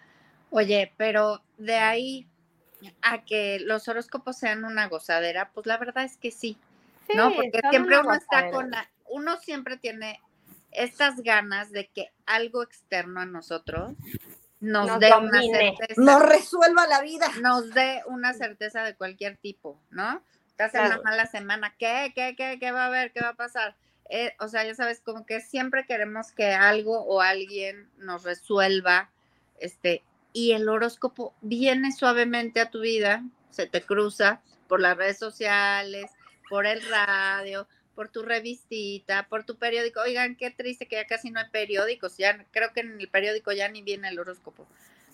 Oye, 0.51 0.93
pero 0.97 1.43
de 1.59 1.77
ahí 1.77 2.29
a 3.03 3.25
que 3.25 3.61
los 3.61 3.89
horóscopos 3.89 4.39
sean 4.39 4.65
una 4.65 4.89
gozadera, 4.89 5.51
pues 5.53 5.67
la 5.67 5.77
verdad 5.77 6.05
es 6.05 6.17
que 6.17 6.31
sí. 6.31 6.57
¿No? 7.15 7.35
Porque 7.35 7.61
siempre 7.71 7.99
uno 7.99 8.15
está 8.15 8.51
con 8.51 8.71
la, 8.71 8.89
uno 9.09 9.37
siempre 9.39 9.77
tiene 9.77 10.21
estas 10.71 11.21
ganas 11.23 11.73
de 11.73 11.89
que 11.89 12.13
algo 12.27 12.63
externo 12.63 13.21
a 13.21 13.27
nosotros 13.27 13.95
nos, 14.61 15.01
dé 15.01 15.13
una 15.15 15.43
certeza. 15.43 16.01
Nos 16.01 16.23
resuelva 16.23 16.87
la 16.87 17.01
vida. 17.01 17.27
Nos 17.41 17.71
dé 17.71 18.03
una 18.07 18.35
certeza 18.35 18.83
de 18.83 18.95
cualquier 18.95 19.37
tipo, 19.37 19.81
¿no? 19.91 20.23
Estás 20.51 20.75
en 20.75 20.87
una 20.87 21.01
mala 21.03 21.27
semana, 21.27 21.75
¿qué, 21.79 22.13
qué, 22.15 22.35
qué, 22.37 22.59
qué 22.61 22.71
va 22.71 22.85
a 22.85 22.87
haber? 22.89 23.13
¿Qué 23.13 23.21
va 23.21 23.31
a 23.31 23.35
pasar? 23.35 23.77
Eh, 24.11 24.35
o 24.41 24.49
sea, 24.49 24.65
ya 24.65 24.75
sabes, 24.75 25.01
como 25.01 25.25
que 25.25 25.41
siempre 25.41 25.87
queremos 25.87 26.33
que 26.33 26.53
algo 26.53 27.01
o 27.05 27.21
alguien 27.21 27.89
nos 27.97 28.25
resuelva, 28.25 29.09
este, 29.59 30.03
y 30.33 30.53
el 30.53 30.69
horóscopo 30.69 31.33
viene 31.41 31.93
suavemente 31.93 32.61
a 32.61 32.71
tu 32.71 32.81
vida, 32.81 33.25
se 33.51 33.67
te 33.67 33.83
cruza, 33.83 34.43
por 34.69 34.81
las 34.81 34.97
redes 34.97 35.19
sociales, 35.19 36.11
por 36.49 36.67
el 36.67 36.83
radio, 36.89 37.67
por 38.01 38.09
tu 38.09 38.23
revistita, 38.23 39.27
por 39.29 39.45
tu 39.45 39.59
periódico. 39.59 40.01
Oigan, 40.01 40.35
qué 40.35 40.51
triste 40.51 40.89
que 40.89 40.97
ya 40.97 41.05
casi 41.05 41.31
no 41.31 41.39
hay 41.39 41.51
periódicos, 41.51 42.17
ya 42.17 42.47
creo 42.51 42.73
que 42.73 42.81
en 42.81 42.99
el 42.99 43.09
periódico 43.09 43.53
ya 43.53 43.69
ni 43.69 43.83
viene 43.83 44.09
el 44.09 44.19
horóscopo. 44.19 44.67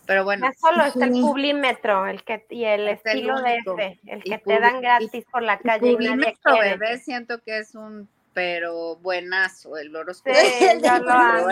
Pero 0.06 0.22
bueno. 0.22 0.46
Ya 0.46 0.52
solo 0.52 0.84
está 0.84 1.06
el 1.06 1.10
Publimetro 1.10 2.06
el 2.06 2.22
que, 2.22 2.46
y 2.48 2.62
el 2.62 2.86
estilo 2.86 3.42
de 3.42 3.56
este, 3.56 3.98
el 4.06 4.22
que 4.22 4.38
te 4.38 4.60
dan 4.60 4.80
gratis 4.80 5.24
por 5.32 5.42
la 5.42 5.58
calle. 5.58 5.88
El 5.88 5.96
Publimetro, 5.96 6.58
bebé, 6.60 6.98
siento 7.00 7.42
que 7.42 7.58
es 7.58 7.74
un 7.74 8.08
pero 8.34 8.94
buenazo 8.98 9.76
el 9.76 9.96
horóscopo. 9.96 10.36
Sí, 10.36 10.66
ya 10.80 10.98
lo 11.00 11.50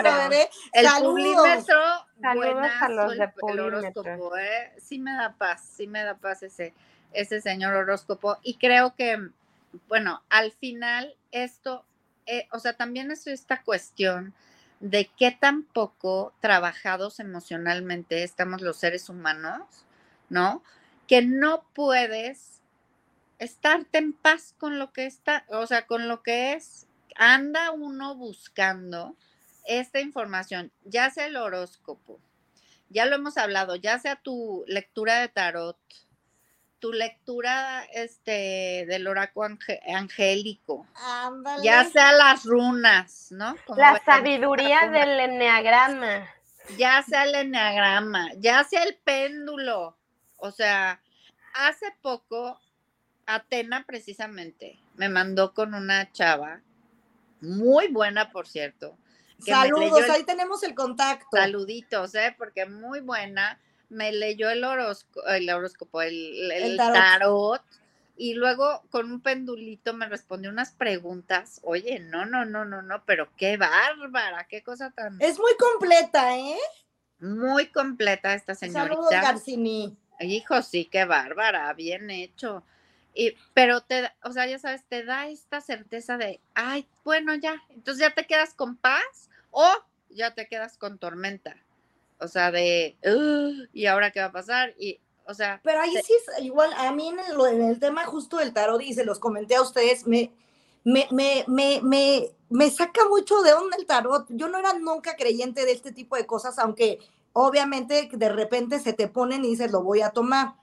El 0.71 0.87
Publimetro, 1.01 1.81
buenazo 2.33 3.11
el, 3.11 3.21
el, 3.49 3.59
horóscopo, 3.59 4.37
¿eh? 4.37 4.71
Sí 4.77 4.99
me 4.99 5.11
da 5.11 5.35
paz, 5.37 5.65
sí 5.65 5.85
me 5.85 6.01
da 6.01 6.15
paz 6.15 6.43
ese, 6.43 6.73
ese 7.11 7.41
señor 7.41 7.73
horóscopo. 7.73 8.37
Y 8.41 8.55
creo 8.55 8.95
que, 8.95 9.19
bueno, 9.87 10.23
al 10.29 10.51
final 10.51 11.15
esto, 11.31 11.85
eh, 12.25 12.47
o 12.51 12.59
sea, 12.59 12.73
también 12.73 13.11
es 13.11 13.27
esta 13.27 13.63
cuestión 13.63 14.33
de 14.79 15.09
qué 15.17 15.31
tan 15.31 15.63
poco 15.63 16.33
trabajados 16.41 17.19
emocionalmente 17.19 18.23
estamos 18.23 18.61
los 18.61 18.77
seres 18.77 19.09
humanos, 19.09 19.85
¿no? 20.29 20.63
Que 21.07 21.21
no 21.21 21.65
puedes 21.73 22.61
estarte 23.39 23.97
en 23.97 24.13
paz 24.13 24.53
con 24.57 24.79
lo 24.79 24.91
que 24.93 25.05
está, 25.05 25.45
o 25.49 25.65
sea, 25.67 25.85
con 25.85 26.07
lo 26.07 26.23
que 26.23 26.53
es. 26.53 26.87
Anda 27.15 27.71
uno 27.71 28.15
buscando 28.15 29.15
esta 29.65 29.99
información, 30.01 30.71
ya 30.83 31.09
sea 31.09 31.27
el 31.27 31.37
horóscopo, 31.37 32.19
ya 32.89 33.05
lo 33.05 33.15
hemos 33.15 33.37
hablado, 33.37 33.75
ya 33.75 33.97
sea 33.99 34.17
tu 34.17 34.63
lectura 34.67 35.19
de 35.21 35.29
tarot, 35.29 35.77
tu 36.79 36.91
lectura 36.91 37.83
este 37.93 38.85
del 38.87 39.07
oráculo 39.07 39.57
angélico, 39.87 40.87
ya 41.63 41.85
sea 41.85 42.11
las 42.11 42.43
runas, 42.43 43.31
¿no? 43.31 43.55
la 43.75 44.01
sabiduría 44.03 44.89
del 44.89 45.19
enneagrama. 45.19 46.27
Ya 46.77 47.03
sea 47.03 47.25
el 47.25 47.35
enneagrama, 47.35 48.31
ya 48.37 48.63
sea 48.63 48.83
el 48.83 48.95
péndulo. 48.95 49.95
O 50.37 50.51
sea, 50.51 50.99
hace 51.53 51.93
poco 52.01 52.59
Atena 53.27 53.85
precisamente 53.85 54.79
me 54.95 55.09
mandó 55.09 55.53
con 55.53 55.73
una 55.73 56.11
chava, 56.11 56.61
muy 57.41 57.87
buena 57.87 58.31
por 58.31 58.47
cierto. 58.47 58.97
Saludos, 59.39 60.09
ahí 60.09 60.23
tenemos 60.23 60.63
el 60.63 60.73
contacto. 60.73 61.27
Saluditos, 61.31 62.15
¿eh? 62.15 62.33
Porque 62.37 62.65
muy 62.65 63.01
buena 63.01 63.59
me 63.89 64.11
leyó 64.11 64.49
el 64.49 64.63
horóscopo, 64.63 65.27
el, 65.27 65.49
horóscopo, 65.49 66.01
el, 66.01 66.77
tarot. 66.77 67.61
y 68.17 68.33
luego 68.33 68.83
con 68.89 69.11
un 69.11 69.21
pendulito 69.21 69.93
me 69.93 70.07
respondió 70.07 70.49
unas 70.49 70.71
preguntas. 70.71 71.59
Oye, 71.63 71.99
no, 71.99 72.25
no, 72.25 72.45
no, 72.45 72.65
no, 72.65 72.81
no, 72.81 73.03
pero 73.05 73.29
qué 73.37 73.57
bárbara, 73.57 74.47
qué 74.49 74.63
cosa 74.63 74.91
tan. 74.91 75.21
Es 75.21 75.39
muy 75.39 75.55
completa, 75.57 76.37
¿eh? 76.37 76.57
Muy 77.19 77.67
completa 77.67 78.33
esta 78.33 78.55
señorita. 78.55 78.95
Saludos, 78.95 79.11
Garcini. 79.11 79.97
Hijo, 80.19 80.61
sí, 80.61 80.85
qué 80.85 81.05
bárbara, 81.05 81.71
bien 81.73 82.09
hecho. 82.09 82.63
Y, 83.13 83.35
pero 83.53 83.81
te, 83.81 84.11
o 84.23 84.31
sea, 84.31 84.45
ya 84.45 84.59
sabes, 84.59 84.83
te 84.85 85.03
da 85.03 85.27
esta 85.27 85.61
certeza 85.61 86.17
de, 86.17 86.41
ay, 86.53 86.87
bueno, 87.03 87.33
ya, 87.35 87.61
entonces 87.69 88.01
ya 88.01 88.13
te 88.13 88.27
quedas 88.27 88.53
con 88.53 88.75
paz 88.75 89.29
o 89.51 89.65
ya 90.09 90.33
te 90.33 90.47
quedas 90.47 90.77
con 90.77 90.99
tormenta 90.99 91.55
o 92.19 92.27
sea, 92.27 92.51
de, 92.51 92.97
¿y 93.73 93.85
ahora 93.85 94.11
qué 94.11 94.19
va 94.19 94.27
a 94.27 94.31
pasar? 94.31 94.73
Y, 94.79 94.99
o 95.27 95.33
sea. 95.33 95.59
Pero 95.63 95.81
ahí 95.81 95.91
sí 96.03 96.13
es 96.13 96.43
igual, 96.43 96.71
a 96.73 96.91
mí 96.91 97.09
en 97.09 97.19
el, 97.19 97.53
en 97.53 97.69
el, 97.69 97.79
tema 97.79 98.05
justo 98.05 98.37
del 98.37 98.53
tarot, 98.53 98.81
y 98.81 98.93
se 98.93 99.05
los 99.05 99.19
comenté 99.19 99.55
a 99.55 99.61
ustedes, 99.61 100.07
me, 100.07 100.31
me, 100.83 101.07
me, 101.11 101.43
me, 101.47 101.81
me, 101.81 102.29
me 102.49 102.69
saca 102.69 103.07
mucho 103.09 103.41
de 103.41 103.53
onda 103.53 103.77
el 103.77 103.85
tarot. 103.85 104.27
Yo 104.29 104.47
no 104.47 104.57
era 104.57 104.73
nunca 104.73 105.15
creyente 105.15 105.65
de 105.65 105.71
este 105.71 105.91
tipo 105.91 106.15
de 106.15 106.25
cosas, 106.25 106.57
aunque 106.59 106.99
obviamente 107.33 108.09
de 108.11 108.29
repente 108.29 108.79
se 108.79 108.93
te 108.93 109.07
ponen 109.07 109.43
y 109.43 109.49
dices, 109.49 109.71
lo 109.71 109.83
voy 109.83 110.01
a 110.01 110.11
tomar. 110.11 110.55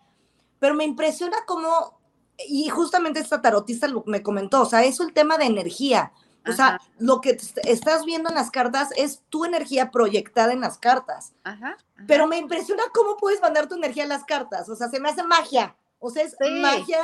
Pero 0.58 0.74
me 0.74 0.84
impresiona 0.84 1.36
cómo, 1.46 2.00
y 2.48 2.68
justamente 2.68 3.20
esta 3.20 3.42
tarotista 3.42 3.88
me 4.06 4.22
comentó, 4.22 4.62
o 4.62 4.66
sea, 4.66 4.84
eso 4.84 5.02
el 5.02 5.12
tema 5.12 5.36
de 5.36 5.46
energía. 5.46 6.12
O 6.46 6.52
sea, 6.52 6.80
lo 6.98 7.20
que 7.20 7.38
estás 7.64 8.04
viendo 8.04 8.28
en 8.28 8.34
las 8.34 8.50
cartas 8.50 8.90
es 8.96 9.22
tu 9.28 9.44
energía 9.44 9.90
proyectada 9.90 10.52
en 10.52 10.60
las 10.60 10.78
cartas. 10.78 11.32
Ajá, 11.44 11.76
Pero 12.06 12.26
me 12.26 12.38
impresiona 12.38 12.82
cómo 12.92 13.16
puedes 13.16 13.40
mandar 13.40 13.68
tu 13.68 13.76
energía 13.76 14.04
a 14.04 14.08
las 14.08 14.24
cartas. 14.24 14.68
O 14.68 14.76
sea, 14.76 14.88
se 14.88 15.00
me 15.00 15.08
hace 15.08 15.22
magia. 15.22 15.76
O 15.98 16.10
sea, 16.10 16.24
es 16.24 16.36
magia 16.40 17.00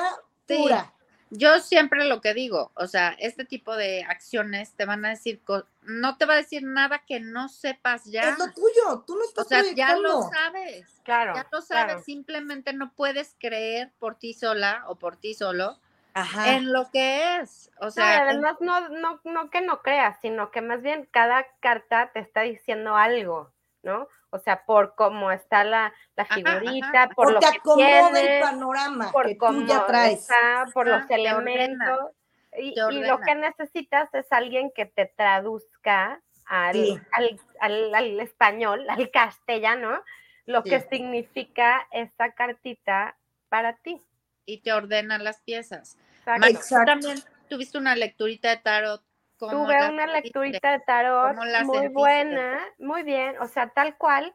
pura. 0.46 0.92
Yo 1.30 1.60
siempre 1.60 2.06
lo 2.06 2.22
que 2.22 2.32
digo, 2.32 2.72
o 2.74 2.86
sea, 2.86 3.10
este 3.18 3.44
tipo 3.44 3.76
de 3.76 4.02
acciones 4.04 4.72
te 4.72 4.86
van 4.86 5.04
a 5.04 5.10
decir, 5.10 5.42
no 5.82 6.16
te 6.16 6.24
va 6.24 6.34
a 6.34 6.38
decir 6.38 6.62
nada 6.62 7.04
que 7.06 7.20
no 7.20 7.50
sepas 7.50 8.06
ya. 8.06 8.30
Es 8.30 8.38
lo 8.38 8.50
tuyo, 8.50 9.04
tú 9.06 9.14
no 9.14 9.24
estás 9.24 9.44
O 9.44 9.48
sea, 9.48 9.62
ya 9.74 9.96
lo 9.98 10.22
sabes. 10.22 10.88
Claro. 11.04 11.34
Ya 11.34 11.46
lo 11.52 11.60
sabes, 11.60 12.04
simplemente 12.04 12.72
no 12.72 12.92
puedes 12.94 13.36
creer 13.38 13.92
por 13.98 14.14
ti 14.14 14.32
sola 14.32 14.84
o 14.88 14.96
por 14.96 15.16
ti 15.16 15.34
solo 15.34 15.78
en 16.14 16.72
lo 16.72 16.90
que 16.90 17.36
es. 17.36 17.70
O 17.80 17.90
sea, 17.90 18.22
además 18.22 18.56
no, 18.60 18.88
no, 18.88 19.20
no 19.24 19.50
que 19.50 19.60
no 19.60 19.82
creas, 19.82 20.18
sino 20.20 20.50
que 20.50 20.60
más 20.60 20.82
bien 20.82 21.08
cada 21.10 21.46
carta 21.60 22.10
te 22.12 22.20
está 22.20 22.42
diciendo 22.42 22.96
algo, 22.96 23.52
¿no? 23.82 24.08
O 24.30 24.38
sea, 24.38 24.64
por 24.66 24.94
cómo 24.94 25.30
está 25.30 25.64
la, 25.64 25.92
la 26.14 26.24
figurita, 26.26 27.08
por 27.14 27.32
lo 27.32 27.40
que 27.40 27.46
acomoda 27.46 28.20
el 28.20 28.42
panorama 28.42 29.10
por 29.10 29.26
que 29.26 29.36
tú 29.36 29.66
ya 29.66 29.86
traes. 29.86 30.28
por 30.74 30.86
los 30.86 31.08
elementos. 31.10 32.10
Y, 32.58 32.74
lo 32.76 33.20
que 33.20 33.34
necesitas 33.34 34.12
es 34.14 34.26
alguien 34.30 34.72
que 34.74 34.86
te 34.86 35.06
traduzca 35.06 36.20
al, 36.46 37.06
al, 37.12 37.94
al, 37.94 38.20
español, 38.20 38.88
al 38.88 39.10
castellano, 39.10 40.02
lo 40.46 40.62
que 40.64 40.80
significa 40.80 41.86
esta 41.90 42.32
cartita 42.32 43.16
para 43.48 43.74
ti. 43.76 44.02
Y 44.48 44.62
te 44.62 44.72
ordena 44.72 45.18
las 45.18 45.42
piezas. 45.42 45.98
Exacto. 46.26 46.86
también 46.86 47.18
tuviste 47.50 47.76
una 47.76 47.94
lecturita 47.94 48.48
de 48.48 48.56
tarot. 48.56 49.04
Tuve 49.36 49.88
una 49.88 50.06
lecturita 50.06 50.72
de 50.72 50.80
tarot 50.80 51.36
muy 51.64 51.88
buena, 51.88 52.58
muy 52.78 53.02
bien, 53.02 53.38
o 53.40 53.46
sea, 53.46 53.68
tal 53.68 53.96
cual, 53.98 54.34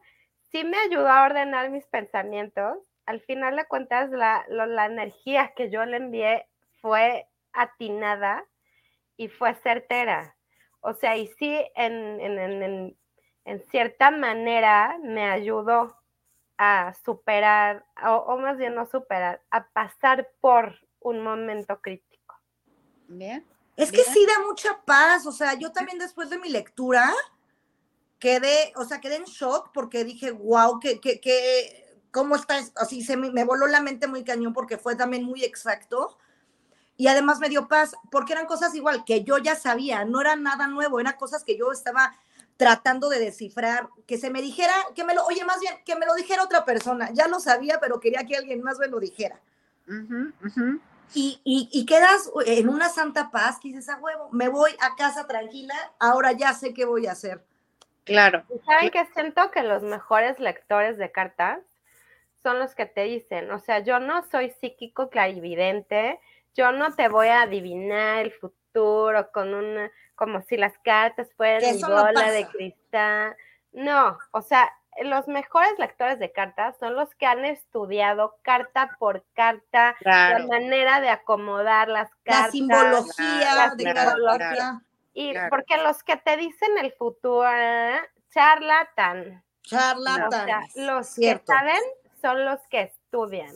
sí 0.50 0.62
me 0.62 0.78
ayudó 0.78 1.08
a 1.08 1.24
ordenar 1.24 1.68
mis 1.70 1.84
pensamientos. 1.86 2.78
Al 3.06 3.20
final 3.20 3.56
de 3.56 3.66
cuentas, 3.66 4.10
la, 4.10 4.46
la 4.48 4.86
energía 4.86 5.52
que 5.56 5.68
yo 5.68 5.84
le 5.84 5.96
envié 5.96 6.46
fue 6.80 7.26
atinada 7.52 8.44
y 9.16 9.26
fue 9.28 9.54
certera. 9.56 10.36
O 10.80 10.94
sea, 10.94 11.16
y 11.16 11.26
sí, 11.38 11.58
en, 11.74 12.20
en, 12.20 12.38
en, 12.38 12.96
en 13.44 13.62
cierta 13.64 14.12
manera 14.12 14.96
me 15.02 15.28
ayudó 15.28 15.96
a 16.58 16.94
superar, 17.04 17.84
o, 18.06 18.14
o, 18.14 18.38
más 18.38 18.56
bien 18.56 18.74
no 18.74 18.86
superar, 18.86 19.42
a 19.50 19.66
pasar 19.68 20.30
por 20.40 20.78
un 21.00 21.22
momento 21.22 21.80
crítico. 21.80 22.36
Bien. 23.08 23.46
Es 23.76 23.90
que 23.90 24.04
sí 24.04 24.24
da 24.26 24.46
mucha 24.46 24.80
paz, 24.84 25.26
o 25.26 25.32
sea, 25.32 25.54
yo 25.54 25.72
también 25.72 25.98
después 25.98 26.30
de 26.30 26.38
mi 26.38 26.48
lectura 26.48 27.12
quedé, 28.20 28.72
o 28.76 28.84
sea, 28.84 29.00
quedé 29.00 29.16
en 29.16 29.24
shock 29.24 29.70
porque 29.74 30.04
dije, 30.04 30.30
wow, 30.30 30.78
que, 30.78 31.00
que, 31.00 31.20
que, 31.20 32.00
¿cómo 32.12 32.36
está? 32.36 32.58
Así 32.76 33.02
se 33.02 33.16
me, 33.16 33.30
me 33.32 33.44
voló 33.44 33.66
la 33.66 33.80
mente 33.80 34.06
muy 34.06 34.24
cañón 34.24 34.52
porque 34.52 34.78
fue 34.78 34.94
también 34.94 35.24
muy 35.24 35.44
exacto. 35.44 36.16
Y 36.96 37.08
además 37.08 37.40
me 37.40 37.48
dio 37.48 37.66
paz, 37.66 37.96
porque 38.12 38.32
eran 38.32 38.46
cosas 38.46 38.74
igual 38.76 39.04
que 39.04 39.24
yo 39.24 39.38
ya 39.38 39.56
sabía, 39.56 40.04
no 40.04 40.20
era 40.20 40.36
nada 40.36 40.68
nuevo, 40.68 41.00
eran 41.00 41.16
cosas 41.16 41.42
que 41.42 41.58
yo 41.58 41.72
estaba 41.72 42.16
tratando 42.56 43.08
de 43.08 43.18
descifrar, 43.18 43.88
que 44.06 44.18
se 44.18 44.30
me 44.30 44.40
dijera, 44.40 44.72
que 44.94 45.04
me 45.04 45.14
lo, 45.14 45.24
oye, 45.26 45.44
más 45.44 45.60
bien, 45.60 45.74
que 45.84 45.96
me 45.96 46.06
lo 46.06 46.14
dijera 46.14 46.42
otra 46.42 46.64
persona, 46.64 47.10
ya 47.12 47.28
lo 47.28 47.40
sabía, 47.40 47.80
pero 47.80 48.00
quería 48.00 48.24
que 48.24 48.36
alguien 48.36 48.62
más 48.62 48.78
me 48.78 48.86
lo 48.86 49.00
dijera. 49.00 49.40
Y, 51.14 51.40
y, 51.44 51.86
quedas 51.86 52.30
en 52.46 52.68
una 52.68 52.88
santa 52.88 53.30
paz 53.30 53.58
que 53.60 53.68
dices, 53.68 53.88
a 53.88 53.98
huevo, 53.98 54.28
me 54.32 54.48
voy 54.48 54.72
a 54.80 54.96
casa 54.96 55.26
tranquila, 55.26 55.74
ahora 55.98 56.32
ya 56.32 56.54
sé 56.54 56.72
qué 56.72 56.84
voy 56.84 57.06
a 57.06 57.12
hacer. 57.12 57.44
Claro. 58.04 58.44
¿Saben 58.66 58.90
que 58.90 59.04
siento 59.14 59.50
que 59.50 59.62
los 59.62 59.82
mejores 59.82 60.38
lectores 60.40 60.98
de 60.98 61.10
cartas 61.10 61.60
son 62.42 62.58
los 62.58 62.74
que 62.74 62.86
te 62.86 63.04
dicen, 63.04 63.50
o 63.50 63.58
sea, 63.58 63.78
yo 63.80 64.00
no 64.00 64.22
soy 64.30 64.50
psíquico 64.50 65.08
clarividente, 65.08 66.20
yo 66.54 66.72
no 66.72 66.94
te 66.94 67.08
voy 67.08 67.28
a 67.28 67.42
adivinar 67.42 68.18
el 68.18 68.32
futuro 68.32 68.63
con 69.32 69.54
una, 69.54 69.90
como 70.14 70.42
si 70.42 70.56
las 70.56 70.76
cartas 70.78 71.28
fueran 71.36 71.76
mi 71.76 71.82
bola 71.82 72.30
de 72.30 72.46
cristal. 72.46 73.36
No, 73.72 74.18
o 74.32 74.42
sea, 74.42 74.72
los 75.02 75.26
mejores 75.26 75.78
lectores 75.78 76.18
de 76.18 76.32
cartas 76.32 76.76
son 76.78 76.94
los 76.94 77.14
que 77.14 77.26
han 77.26 77.44
estudiado 77.44 78.36
carta 78.42 78.96
por 78.98 79.24
carta 79.34 79.96
la 80.00 80.44
manera 80.48 81.00
de 81.00 81.08
acomodar 81.08 81.88
las 81.88 82.10
cartas, 82.22 82.46
la 82.46 82.50
simbología 82.50 83.74
de 83.76 83.84
cada 83.92 84.82
Y 85.12 85.32
porque 85.50 85.76
los 85.78 86.02
que 86.02 86.16
te 86.16 86.36
dicen 86.36 86.78
el 86.78 86.92
futuro, 86.92 87.48
charlatan. 88.30 89.42
Charlatan. 89.62 90.48
los 90.76 91.14
que 91.14 91.40
saben 91.46 91.80
son 92.20 92.44
los 92.44 92.60
que 92.68 92.82
estudian. 92.82 93.54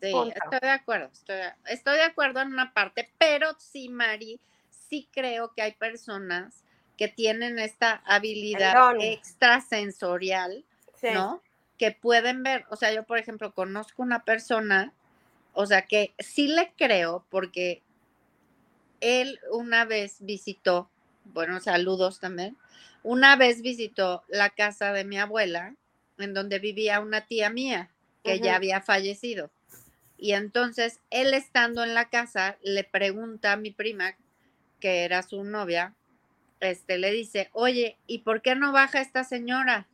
Sí, 0.00 0.12
estoy 0.34 0.58
de 0.60 0.70
acuerdo, 0.70 1.10
estoy, 1.12 1.96
de 1.96 2.02
acuerdo 2.02 2.40
en 2.40 2.48
una 2.48 2.72
parte, 2.72 3.10
pero 3.18 3.56
sí, 3.58 3.88
Mari, 3.88 4.38
sí 4.70 5.08
creo 5.10 5.52
que 5.54 5.62
hay 5.62 5.72
personas 5.72 6.64
que 6.96 7.08
tienen 7.08 7.58
esta 7.58 8.02
habilidad 8.04 8.76
extrasensorial, 9.00 10.64
¿no? 11.02 11.42
Que 11.78 11.92
pueden 11.92 12.42
ver, 12.42 12.64
o 12.70 12.76
sea, 12.76 12.92
yo 12.92 13.04
por 13.04 13.18
ejemplo 13.18 13.52
conozco 13.52 14.02
una 14.02 14.24
persona, 14.24 14.92
o 15.54 15.66
sea, 15.66 15.82
que 15.82 16.14
sí 16.18 16.48
le 16.48 16.72
creo 16.76 17.24
porque 17.30 17.82
él 19.00 19.40
una 19.50 19.84
vez 19.84 20.16
visitó, 20.20 20.90
bueno, 21.24 21.60
saludos 21.60 22.20
también, 22.20 22.56
una 23.02 23.36
vez 23.36 23.62
visitó 23.62 24.24
la 24.28 24.50
casa 24.50 24.92
de 24.92 25.04
mi 25.04 25.18
abuela, 25.18 25.74
en 26.18 26.34
donde 26.34 26.58
vivía 26.58 27.00
una 27.00 27.26
tía 27.26 27.50
mía 27.50 27.90
que 28.24 28.40
ya 28.40 28.56
había 28.56 28.80
fallecido. 28.80 29.50
Y 30.18 30.32
entonces 30.32 31.00
él 31.10 31.34
estando 31.34 31.84
en 31.84 31.94
la 31.94 32.08
casa 32.08 32.56
le 32.62 32.84
pregunta 32.84 33.52
a 33.52 33.56
mi 33.56 33.70
prima, 33.70 34.16
que 34.80 35.04
era 35.04 35.22
su 35.22 35.44
novia, 35.44 35.94
este 36.60 36.98
le 36.98 37.10
dice, 37.10 37.50
oye, 37.52 37.98
¿y 38.06 38.18
por 38.18 38.42
qué 38.42 38.54
no 38.54 38.72
baja 38.72 39.00
esta 39.00 39.24
señora 39.24 39.86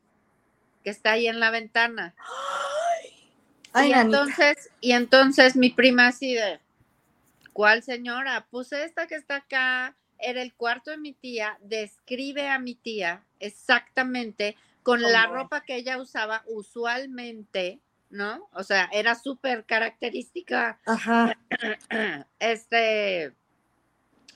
que 0.84 0.90
está 0.90 1.12
ahí 1.12 1.26
en 1.26 1.40
la 1.40 1.50
ventana? 1.50 2.14
Ay, 3.74 3.90
y 3.90 3.94
entonces, 3.94 4.70
y 4.82 4.92
entonces 4.92 5.56
mi 5.56 5.70
prima 5.70 6.08
así 6.08 6.34
de, 6.34 6.60
¿cuál 7.54 7.82
señora? 7.82 8.46
Pues 8.50 8.70
esta 8.72 9.06
que 9.06 9.14
está 9.14 9.36
acá, 9.36 9.96
era 10.18 10.42
el 10.42 10.54
cuarto 10.54 10.90
de 10.90 10.98
mi 10.98 11.12
tía, 11.12 11.58
describe 11.62 12.48
a 12.48 12.58
mi 12.58 12.74
tía 12.74 13.24
exactamente 13.40 14.56
con 14.82 15.00
la 15.00 15.26
ropa 15.26 15.62
que 15.62 15.76
ella 15.76 15.98
usaba 15.98 16.42
usualmente 16.46 17.80
¿no? 18.12 18.48
O 18.52 18.62
sea, 18.62 18.88
era 18.92 19.14
súper 19.14 19.64
característica. 19.64 20.78
Ajá. 20.86 21.36
Este, 22.38 23.32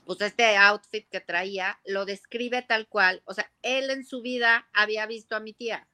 pues 0.04 0.20
este 0.20 0.56
outfit 0.56 1.08
que 1.08 1.20
traía 1.20 1.78
lo 1.84 2.04
describe 2.04 2.62
tal 2.62 2.88
cual. 2.88 3.22
O 3.24 3.34
sea, 3.34 3.50
él 3.62 3.90
en 3.90 4.04
su 4.04 4.22
vida 4.22 4.66
había 4.72 5.06
visto 5.06 5.36
a 5.36 5.40
mi 5.40 5.52
tía, 5.52 5.86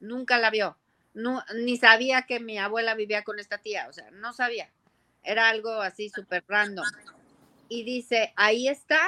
nunca 0.00 0.38
la 0.38 0.50
vio, 0.50 0.78
no, 1.14 1.42
ni 1.54 1.76
sabía 1.76 2.22
que 2.22 2.40
mi 2.40 2.58
abuela 2.58 2.94
vivía 2.94 3.24
con 3.24 3.38
esta 3.38 3.58
tía, 3.58 3.86
o 3.88 3.92
sea, 3.92 4.10
no 4.12 4.32
sabía. 4.32 4.70
Era 5.22 5.48
algo 5.48 5.70
así 5.70 6.08
súper 6.08 6.44
random. 6.46 6.86
Y 7.68 7.82
dice, 7.82 8.32
ahí 8.36 8.68
está. 8.68 9.00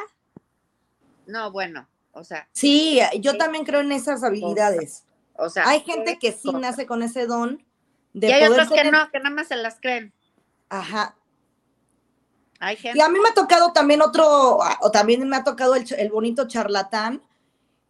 No, 1.27 1.53
bueno, 1.53 1.89
o 2.13 2.25
sea. 2.25 2.49
Sí, 2.53 3.01
yo 3.21 3.37
también 3.37 3.65
creo 3.65 3.81
en 3.81 3.93
esas 3.93 4.25
habilidades. 4.25 5.05
O 5.37 5.49
sea, 5.49 5.69
hay 5.69 5.81
gente 5.81 6.19
que 6.19 6.33
sí 6.33 6.53
nace 6.53 6.87
con 6.87 7.05
ese 7.05 7.27
don 7.27 7.65
y 8.27 8.33
hay 8.33 8.45
otros 8.45 8.71
que 8.71 8.91
no, 8.91 9.11
que 9.11 9.19
nada 9.19 9.35
más 9.35 9.49
se 9.49 9.57
las 9.57 9.81
creen. 9.81 10.13
Ajá. 10.69 11.17
Hay 12.61 12.77
gente. 12.77 12.99
Y 12.99 13.01
a 13.01 13.09
mí 13.09 13.19
me 13.21 13.29
ha 13.29 13.35
tocado 13.35 13.73
también 13.73 14.03
otro, 14.03 14.59
o 14.81 14.91
también 14.91 15.29
me 15.29 15.37
ha 15.37 15.45
tocado 15.45 15.75
el, 15.75 16.11
bonito 16.11 16.49
charlatán, 16.49 17.23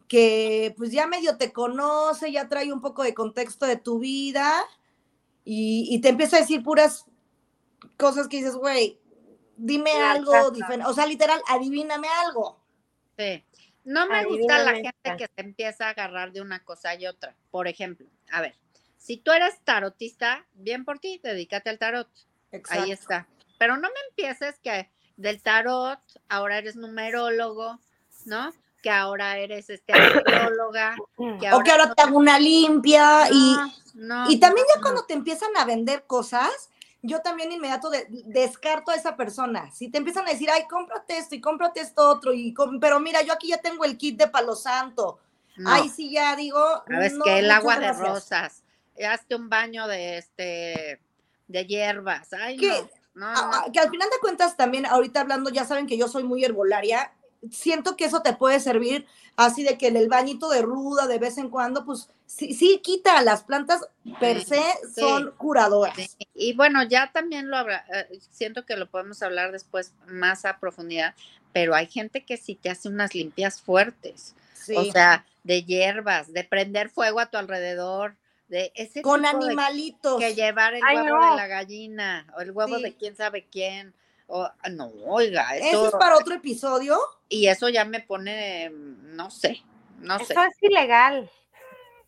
que 0.07 0.73
pues 0.77 0.91
ya 0.91 1.07
medio 1.07 1.37
te 1.37 1.51
conoce, 1.51 2.31
ya 2.31 2.47
trae 2.47 2.71
un 2.71 2.81
poco 2.81 3.03
de 3.03 3.13
contexto 3.13 3.65
de 3.65 3.77
tu 3.77 3.99
vida 3.99 4.63
y, 5.43 5.99
te 6.01 6.09
empieza 6.09 6.37
a 6.37 6.41
decir 6.41 6.61
puras 6.61 7.05
cosas 7.97 8.27
que 8.27 8.37
dices, 8.37 8.55
güey, 8.55 8.99
dime 9.57 9.91
algo 9.91 10.51
diferente. 10.51 10.85
O 10.85 10.93
sea, 10.93 11.07
literal, 11.07 11.41
adivíname 11.47 12.07
algo. 12.25 12.59
Sí. 13.17 13.43
No 13.83 14.07
me 14.07 14.23
gusta 14.25 14.59
la 14.59 14.75
gente 14.75 15.17
que 15.17 15.25
se 15.25 15.41
empieza 15.41 15.87
a 15.87 15.89
agarrar 15.89 16.31
de 16.31 16.41
una 16.41 16.63
cosa 16.63 16.93
y 16.93 17.07
otra. 17.07 17.35
Por 17.49 17.67
ejemplo, 17.67 18.07
a 18.31 18.41
ver, 18.41 18.55
si 18.99 19.17
tú 19.17 19.31
eres 19.31 19.59
tarotista, 19.63 20.45
bien 20.53 20.85
por 20.85 20.99
ti, 20.99 21.19
dedícate 21.23 21.69
al 21.69 21.79
tarot. 21.79 22.07
Ahí 22.69 22.91
está. 22.91 23.27
Pero 23.57 23.75
no 23.77 23.87
me 23.87 23.99
empieces 24.09 24.59
que 24.59 24.91
del 25.17 25.41
tarot 25.41 25.99
ahora 26.27 26.57
eres 26.57 26.75
numerólogo, 26.75 27.79
¿no? 28.25 28.53
Que 28.83 28.91
ahora 28.91 29.37
eres 29.37 29.69
este 29.69 29.93
astróloga. 29.93 30.95
o 31.17 31.37
que 31.63 31.71
ahora 31.71 31.93
te 31.93 32.01
hago 32.01 32.17
una 32.17 32.39
limpia 32.39 33.29
y, 33.31 33.55
y 34.29 34.39
también 34.39 34.67
ya 34.75 34.81
cuando 34.81 35.05
te 35.05 35.13
empiezan 35.13 35.55
a 35.57 35.65
vender 35.65 36.03
cosas, 36.05 36.69
yo 37.01 37.21
también 37.21 37.51
inmediato 37.53 37.89
descarto 38.25 38.91
a 38.91 38.95
esa 38.95 39.15
persona. 39.15 39.71
Si 39.71 39.89
te 39.89 39.97
empiezan 39.97 40.27
a 40.27 40.31
decir, 40.31 40.49
ay, 40.51 40.67
cómprate 40.69 41.17
esto 41.17 41.35
y 41.35 41.41
cómprate 41.41 41.79
esto 41.79 42.09
otro, 42.09 42.33
y 42.33 42.53
pero 42.81 42.99
mira, 42.99 43.21
yo 43.21 43.31
aquí 43.31 43.47
ya 43.47 43.57
tengo 43.57 43.85
el 43.85 43.97
kit 43.97 44.17
de 44.17 44.27
palo 44.27 44.55
santo. 44.55 45.19
Ay, 45.65 45.89
sí, 45.89 46.11
ya 46.11 46.35
digo. 46.35 46.83
Sabes 46.87 47.17
que 47.23 47.39
el 47.39 47.51
agua 47.51 47.79
de 47.79 47.91
rosas 47.91 48.63
hazte 49.05 49.35
un 49.35 49.49
baño 49.49 49.87
de 49.87 50.17
este 50.17 50.99
de 51.47 51.65
hierbas. 51.65 52.31
Ay, 52.33 52.57
que, 52.57 52.69
no, 53.15 53.33
que 53.73 53.79
al 53.79 53.89
final 53.89 54.09
de 54.09 54.19
cuentas 54.21 54.55
también 54.55 54.85
ahorita 54.85 55.21
hablando, 55.21 55.49
ya 55.49 55.65
saben 55.65 55.87
que 55.87 55.97
yo 55.97 56.07
soy 56.07 56.23
muy 56.23 56.43
herbolaria, 56.43 57.11
siento 57.51 57.95
que 57.95 58.05
eso 58.05 58.21
te 58.21 58.33
puede 58.33 58.59
servir 58.59 59.05
así 59.35 59.63
de 59.63 59.77
que 59.77 59.87
en 59.87 59.95
el 59.95 60.09
bañito 60.09 60.49
de 60.49 60.61
ruda 60.61 61.07
de 61.07 61.17
vez 61.17 61.37
en 61.37 61.49
cuando, 61.49 61.85
pues 61.85 62.09
sí, 62.25 62.53
sí 62.53 62.81
quita, 62.83 63.21
las 63.21 63.43
plantas 63.43 63.87
per 64.19 64.43
se 64.43 64.61
son 64.93 65.33
curadoras. 65.37 66.17
Y 66.33 66.53
bueno, 66.53 66.83
ya 66.83 67.11
también 67.11 67.49
lo 67.49 67.57
habrá, 67.57 67.85
eh, 67.93 68.19
siento 68.31 68.65
que 68.65 68.75
lo 68.75 68.89
podemos 68.89 69.21
hablar 69.23 69.51
después 69.51 69.93
más 70.07 70.45
a 70.45 70.59
profundidad, 70.59 71.15
pero 71.53 71.73
hay 71.73 71.87
gente 71.87 72.25
que 72.25 72.37
sí 72.37 72.55
te 72.55 72.69
hace 72.69 72.89
unas 72.89 73.15
limpias 73.15 73.61
fuertes, 73.61 74.35
o 74.75 74.83
sea, 74.91 75.25
de 75.43 75.63
hierbas, 75.63 76.31
de 76.33 76.43
prender 76.43 76.89
fuego 76.89 77.19
a 77.19 77.27
tu 77.27 77.37
alrededor, 77.37 78.15
ese 78.49 79.01
con 79.01 79.25
animalitos. 79.25 80.19
que 80.19 80.33
llevar 80.33 80.73
el 80.73 80.81
huevo 80.83 81.29
de 81.29 81.35
la 81.35 81.47
gallina 81.47 82.27
o 82.37 82.41
el 82.41 82.51
huevo 82.51 82.79
de 82.79 82.95
quién 82.95 83.15
sabe 83.15 83.47
quién. 83.49 83.93
O, 84.27 84.43
ah, 84.43 84.69
no, 84.69 84.91
oiga, 85.07 85.55
eso, 85.57 85.87
es 85.87 85.91
para 85.93 86.17
otro 86.17 86.35
episodio. 86.35 86.99
Y 87.27 87.47
eso 87.47 87.69
ya 87.69 87.85
me 87.85 87.99
pone, 87.99 88.69
no 88.69 89.31
sé, 89.31 89.63
no 89.99 90.17
sé. 90.19 90.33
Eso 90.33 90.43
es 90.43 90.63
ilegal. 90.63 91.29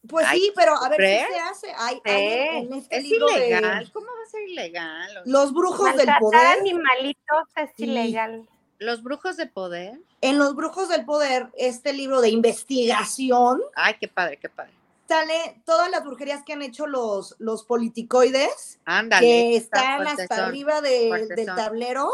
Pues 0.07 0.27
sí, 0.29 0.51
pero 0.55 0.75
a 0.75 0.89
ver 0.89 0.97
qué 0.97 1.25
se 1.31 1.39
hace. 1.39 1.73
Hay, 1.77 2.01
este 2.05 2.97
es 2.97 3.05
ilegal. 3.05 3.91
¿Cómo 3.91 4.07
va 4.07 4.23
a 4.25 4.29
ser 4.29 4.47
ilegal? 4.47 5.21
Los 5.25 5.53
brujos 5.53 5.95
del 5.95 6.09
poder. 6.19 6.59
animalitos 6.59 7.47
es 7.55 7.69
ilegal. 7.77 8.47
Los 8.79 9.03
brujos 9.03 9.37
de 9.37 9.45
poder. 9.45 9.99
En 10.21 10.39
los 10.39 10.55
brujos 10.55 10.89
del 10.89 11.05
poder, 11.05 11.49
este 11.55 11.93
libro 11.93 12.19
de 12.21 12.29
investigación. 12.29 13.61
Ay, 13.75 13.95
qué 13.99 14.07
padre, 14.07 14.37
qué 14.37 14.49
padre 14.49 14.73
sale 15.12 15.62
todas 15.66 15.91
las 15.91 16.05
brujerías 16.05 16.41
que 16.43 16.53
han 16.53 16.62
hecho 16.62 16.88
los, 16.88 17.36
los 17.38 17.66
politicoides, 17.66 18.80
que 19.20 19.57
están 19.57 20.07
hasta 20.07 20.45
arriba 20.45 20.80
del 20.80 21.28
tablero, 21.45 22.09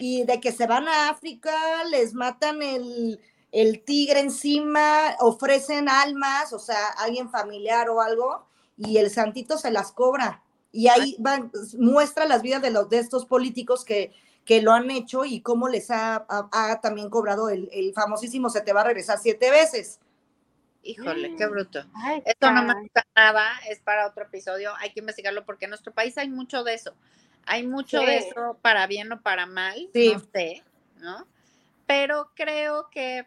y 0.00 0.24
de 0.24 0.40
que 0.40 0.50
se 0.50 0.66
van 0.66 0.88
a 0.88 1.10
África, 1.10 1.54
les 1.90 2.14
matan 2.14 2.60
el, 2.60 3.20
tigre 3.84 4.18
encima, 4.18 5.14
ofrecen 5.20 5.88
almas, 5.88 6.52
o 6.52 6.58
sea, 6.58 6.88
alguien 6.98 7.30
familiar 7.30 7.88
o 7.88 8.00
algo, 8.00 8.44
y 8.76 8.98
el 8.98 9.10
santito 9.10 9.56
se 9.56 9.70
las 9.70 9.92
cobra. 9.92 10.42
Y 10.72 10.88
ahí 10.88 11.14
van, 11.20 11.52
muestra 11.78 12.26
las 12.26 12.42
vidas 12.42 12.62
de, 12.62 12.72
los, 12.72 12.88
de 12.90 12.98
estos 12.98 13.26
políticos 13.26 13.84
que, 13.84 14.12
que 14.44 14.60
lo 14.60 14.72
han 14.72 14.90
hecho 14.90 15.24
y 15.24 15.40
cómo 15.40 15.68
les 15.68 15.90
ha, 15.90 16.26
también 16.82 17.10
cobrado 17.10 17.48
el, 17.48 17.68
el 17.72 17.92
famosísimo 17.94 18.50
se 18.50 18.60
te 18.60 18.72
va 18.72 18.80
a 18.80 18.84
regresar 18.84 19.20
siete 19.22 19.52
veces. 19.52 20.00
Híjole, 20.88 21.36
qué 21.36 21.46
bruto. 21.46 21.84
Esto 22.24 22.50
no 22.50 22.62
me 22.62 22.80
gusta 22.80 23.06
nada, 23.14 23.60
es 23.68 23.78
para 23.80 24.06
otro 24.06 24.24
episodio, 24.24 24.74
hay 24.78 24.90
que 24.90 25.00
investigarlo 25.00 25.44
porque 25.44 25.66
en 25.66 25.70
nuestro 25.70 25.92
país 25.92 26.16
hay 26.16 26.30
mucho 26.30 26.64
de 26.64 26.72
eso. 26.72 26.94
Hay 27.44 27.66
mucho 27.66 28.00
de 28.00 28.16
eso 28.16 28.58
para 28.62 28.86
bien 28.86 29.12
o 29.12 29.20
para 29.20 29.44
mal, 29.44 29.90
no 29.94 30.20
sé, 30.32 30.64
¿no? 30.96 31.26
Pero 31.86 32.30
creo 32.34 32.88
que 32.90 33.26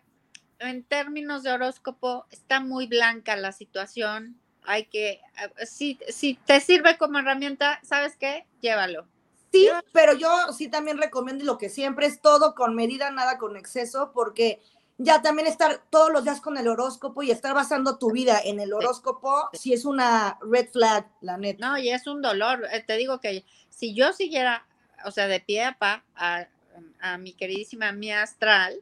en 0.57 0.83
términos 0.83 1.43
de 1.43 1.51
horóscopo 1.51 2.25
está 2.31 2.59
muy 2.61 2.87
blanca 2.87 3.35
la 3.35 3.51
situación. 3.51 4.39
Hay 4.63 4.85
que, 4.85 5.21
eh, 5.59 5.65
si, 5.67 5.99
si 6.07 6.33
te 6.33 6.59
sirve 6.61 6.97
como 6.97 7.19
herramienta, 7.19 7.79
¿sabes 7.83 8.15
qué? 8.15 8.47
Llévalo. 8.61 9.07
Sí, 9.51 9.69
pero 9.91 10.13
yo 10.13 10.51
sí 10.53 10.67
también 10.67 10.97
recomiendo 10.97 11.45
lo 11.45 11.59
que 11.59 11.69
siempre 11.69 12.07
es 12.07 12.21
todo 12.21 12.55
con 12.55 12.73
medida, 12.73 13.11
nada 13.11 13.37
con 13.37 13.55
exceso, 13.55 14.11
porque 14.13 14.61
ya 15.03 15.21
también 15.21 15.47
estar 15.47 15.81
todos 15.89 16.11
los 16.11 16.23
días 16.23 16.41
con 16.41 16.57
el 16.57 16.67
horóscopo 16.67 17.23
y 17.23 17.31
estar 17.31 17.53
basando 17.53 17.97
tu 17.97 18.11
vida 18.11 18.39
en 18.43 18.59
el 18.59 18.71
horóscopo, 18.73 19.49
si 19.53 19.73
es 19.73 19.85
una 19.85 20.37
red 20.41 20.69
flag, 20.69 21.07
la 21.21 21.37
neta. 21.37 21.67
No, 21.67 21.77
y 21.77 21.89
es 21.89 22.05
un 22.07 22.21
dolor. 22.21 22.67
Eh, 22.71 22.83
te 22.85 22.97
digo 22.97 23.19
que 23.19 23.43
si 23.69 23.95
yo 23.95 24.13
siguiera, 24.13 24.65
o 25.05 25.11
sea, 25.11 25.27
de 25.27 25.39
pie 25.39 25.65
a 25.65 25.77
pa 25.77 26.03
a, 26.15 26.47
mi 27.17 27.33
queridísima 27.33 27.91
mi 27.91 28.11
astral, 28.11 28.79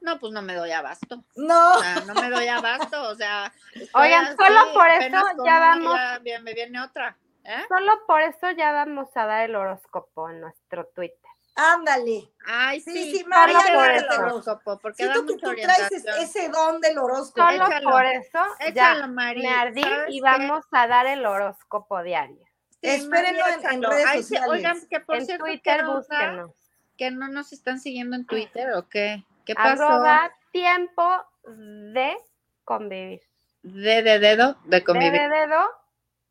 no, 0.00 0.18
pues 0.18 0.32
no 0.32 0.42
me 0.42 0.54
doy 0.54 0.72
abasto. 0.72 1.22
No. 1.36 1.74
no 2.06 2.14
me 2.14 2.30
doy 2.30 2.48
abasto, 2.48 3.02
o 3.08 3.14
sea. 3.14 3.52
Oigan, 3.94 4.36
solo 4.36 4.72
por 4.72 4.88
eso 4.88 5.44
ya 5.44 5.60
vamos. 5.60 5.98
me 6.42 6.54
viene 6.54 6.80
otra. 6.80 7.16
¿eh? 7.44 7.64
Solo 7.68 7.92
por 8.06 8.22
eso 8.22 8.50
ya 8.56 8.72
vamos 8.72 9.08
a 9.14 9.26
dar 9.26 9.48
el 9.48 9.54
horóscopo 9.54 10.28
en 10.30 10.40
nuestro 10.40 10.86
Twitter. 10.86 11.29
Ándale. 11.54 12.32
Ay, 12.46 12.80
sí, 12.80 12.92
sí, 12.92 13.18
sí 13.18 13.24
María, 13.24 13.58
el 13.96 14.20
horóscopo, 14.20 14.78
porque 14.78 15.06
da 15.06 15.14
tú, 15.14 15.26
tú 15.26 15.36
traes 15.36 15.90
ese 15.92 16.48
don 16.48 16.80
del 16.80 16.98
horóscopo. 16.98 17.46
Solo 17.50 17.66
por 17.90 18.06
eso 18.06 18.38
ya 18.74 19.06
me 19.06 19.48
ardí 19.48 19.84
y 20.08 20.20
vamos 20.20 20.64
a 20.72 20.86
dar 20.86 21.06
el 21.06 21.24
horóscopo 21.26 22.02
diario. 22.02 22.44
Espérenlo 22.82 23.44
en, 23.70 23.82
redes 23.82 24.10
sociales. 24.12 24.48
oigan, 24.48 24.86
que 24.88 25.00
por 25.00 25.16
en 25.16 25.26
cierto, 25.26 25.44
Twitter 25.44 25.84
búsquenos. 25.84 26.52
¿Que 26.96 27.10
no 27.10 27.28
nos 27.28 27.52
están 27.52 27.78
siguiendo 27.78 28.16
en 28.16 28.26
Twitter 28.26 28.72
o 28.74 28.88
qué? 28.88 29.24
¿Qué 29.44 29.54
pasó? 29.54 29.84
Arroba 29.84 30.32
tiempo 30.52 31.08
de 31.44 32.16
convivir. 32.64 33.20
De, 33.62 34.02
de 34.02 34.18
dedo, 34.18 34.56
de 34.64 34.82
convivir. 34.82 35.12
De, 35.12 35.18
de 35.18 35.28
dedo, 35.28 35.62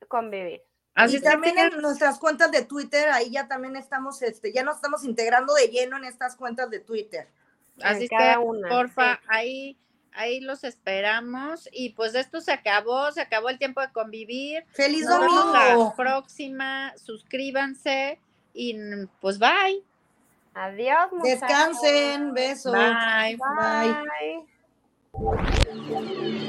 convivir. 0.08 0.62
Así 1.00 1.16
y 1.16 1.22
también 1.22 1.58
en 1.58 1.82
nuestras 1.82 2.20
cuentas 2.20 2.52
de 2.52 2.66
Twitter, 2.66 3.10
ahí 3.10 3.32
ya 3.32 3.48
también 3.48 3.78
estamos, 3.78 4.22
este, 4.22 4.52
ya 4.52 4.64
nos 4.64 4.76
estamos 4.76 5.06
integrando 5.06 5.54
de 5.54 5.68
lleno 5.70 5.96
en 5.96 6.04
estas 6.04 6.36
cuentas 6.36 6.70
de 6.70 6.82
Twitter. 6.82 7.30
Así 7.82 8.10
que, 8.10 8.36
porfa, 8.68 9.22
ahí, 9.30 9.78
ahí 10.12 10.42
los 10.42 10.66
esperamos. 10.66 11.70
Y 11.72 11.92
pues 11.92 12.16
esto 12.16 12.42
se 12.42 12.52
acabó, 12.52 13.14
se 13.14 13.22
acabó 13.22 13.48
el 13.48 13.58
tiempo 13.58 13.80
de 13.80 13.92
convivir. 13.94 14.66
¡Feliz 14.74 15.08
domingo! 15.08 15.94
próxima, 15.96 16.94
suscríbanse 16.98 18.20
y 18.54 18.76
pues 19.22 19.40
bye. 19.40 19.82
Adiós, 20.54 21.14
muchachos. 21.14 21.40
Descansen, 21.40 22.34
besos. 22.34 22.74
bye. 22.74 23.38
bye. 23.38 23.96
bye. 25.14 26.49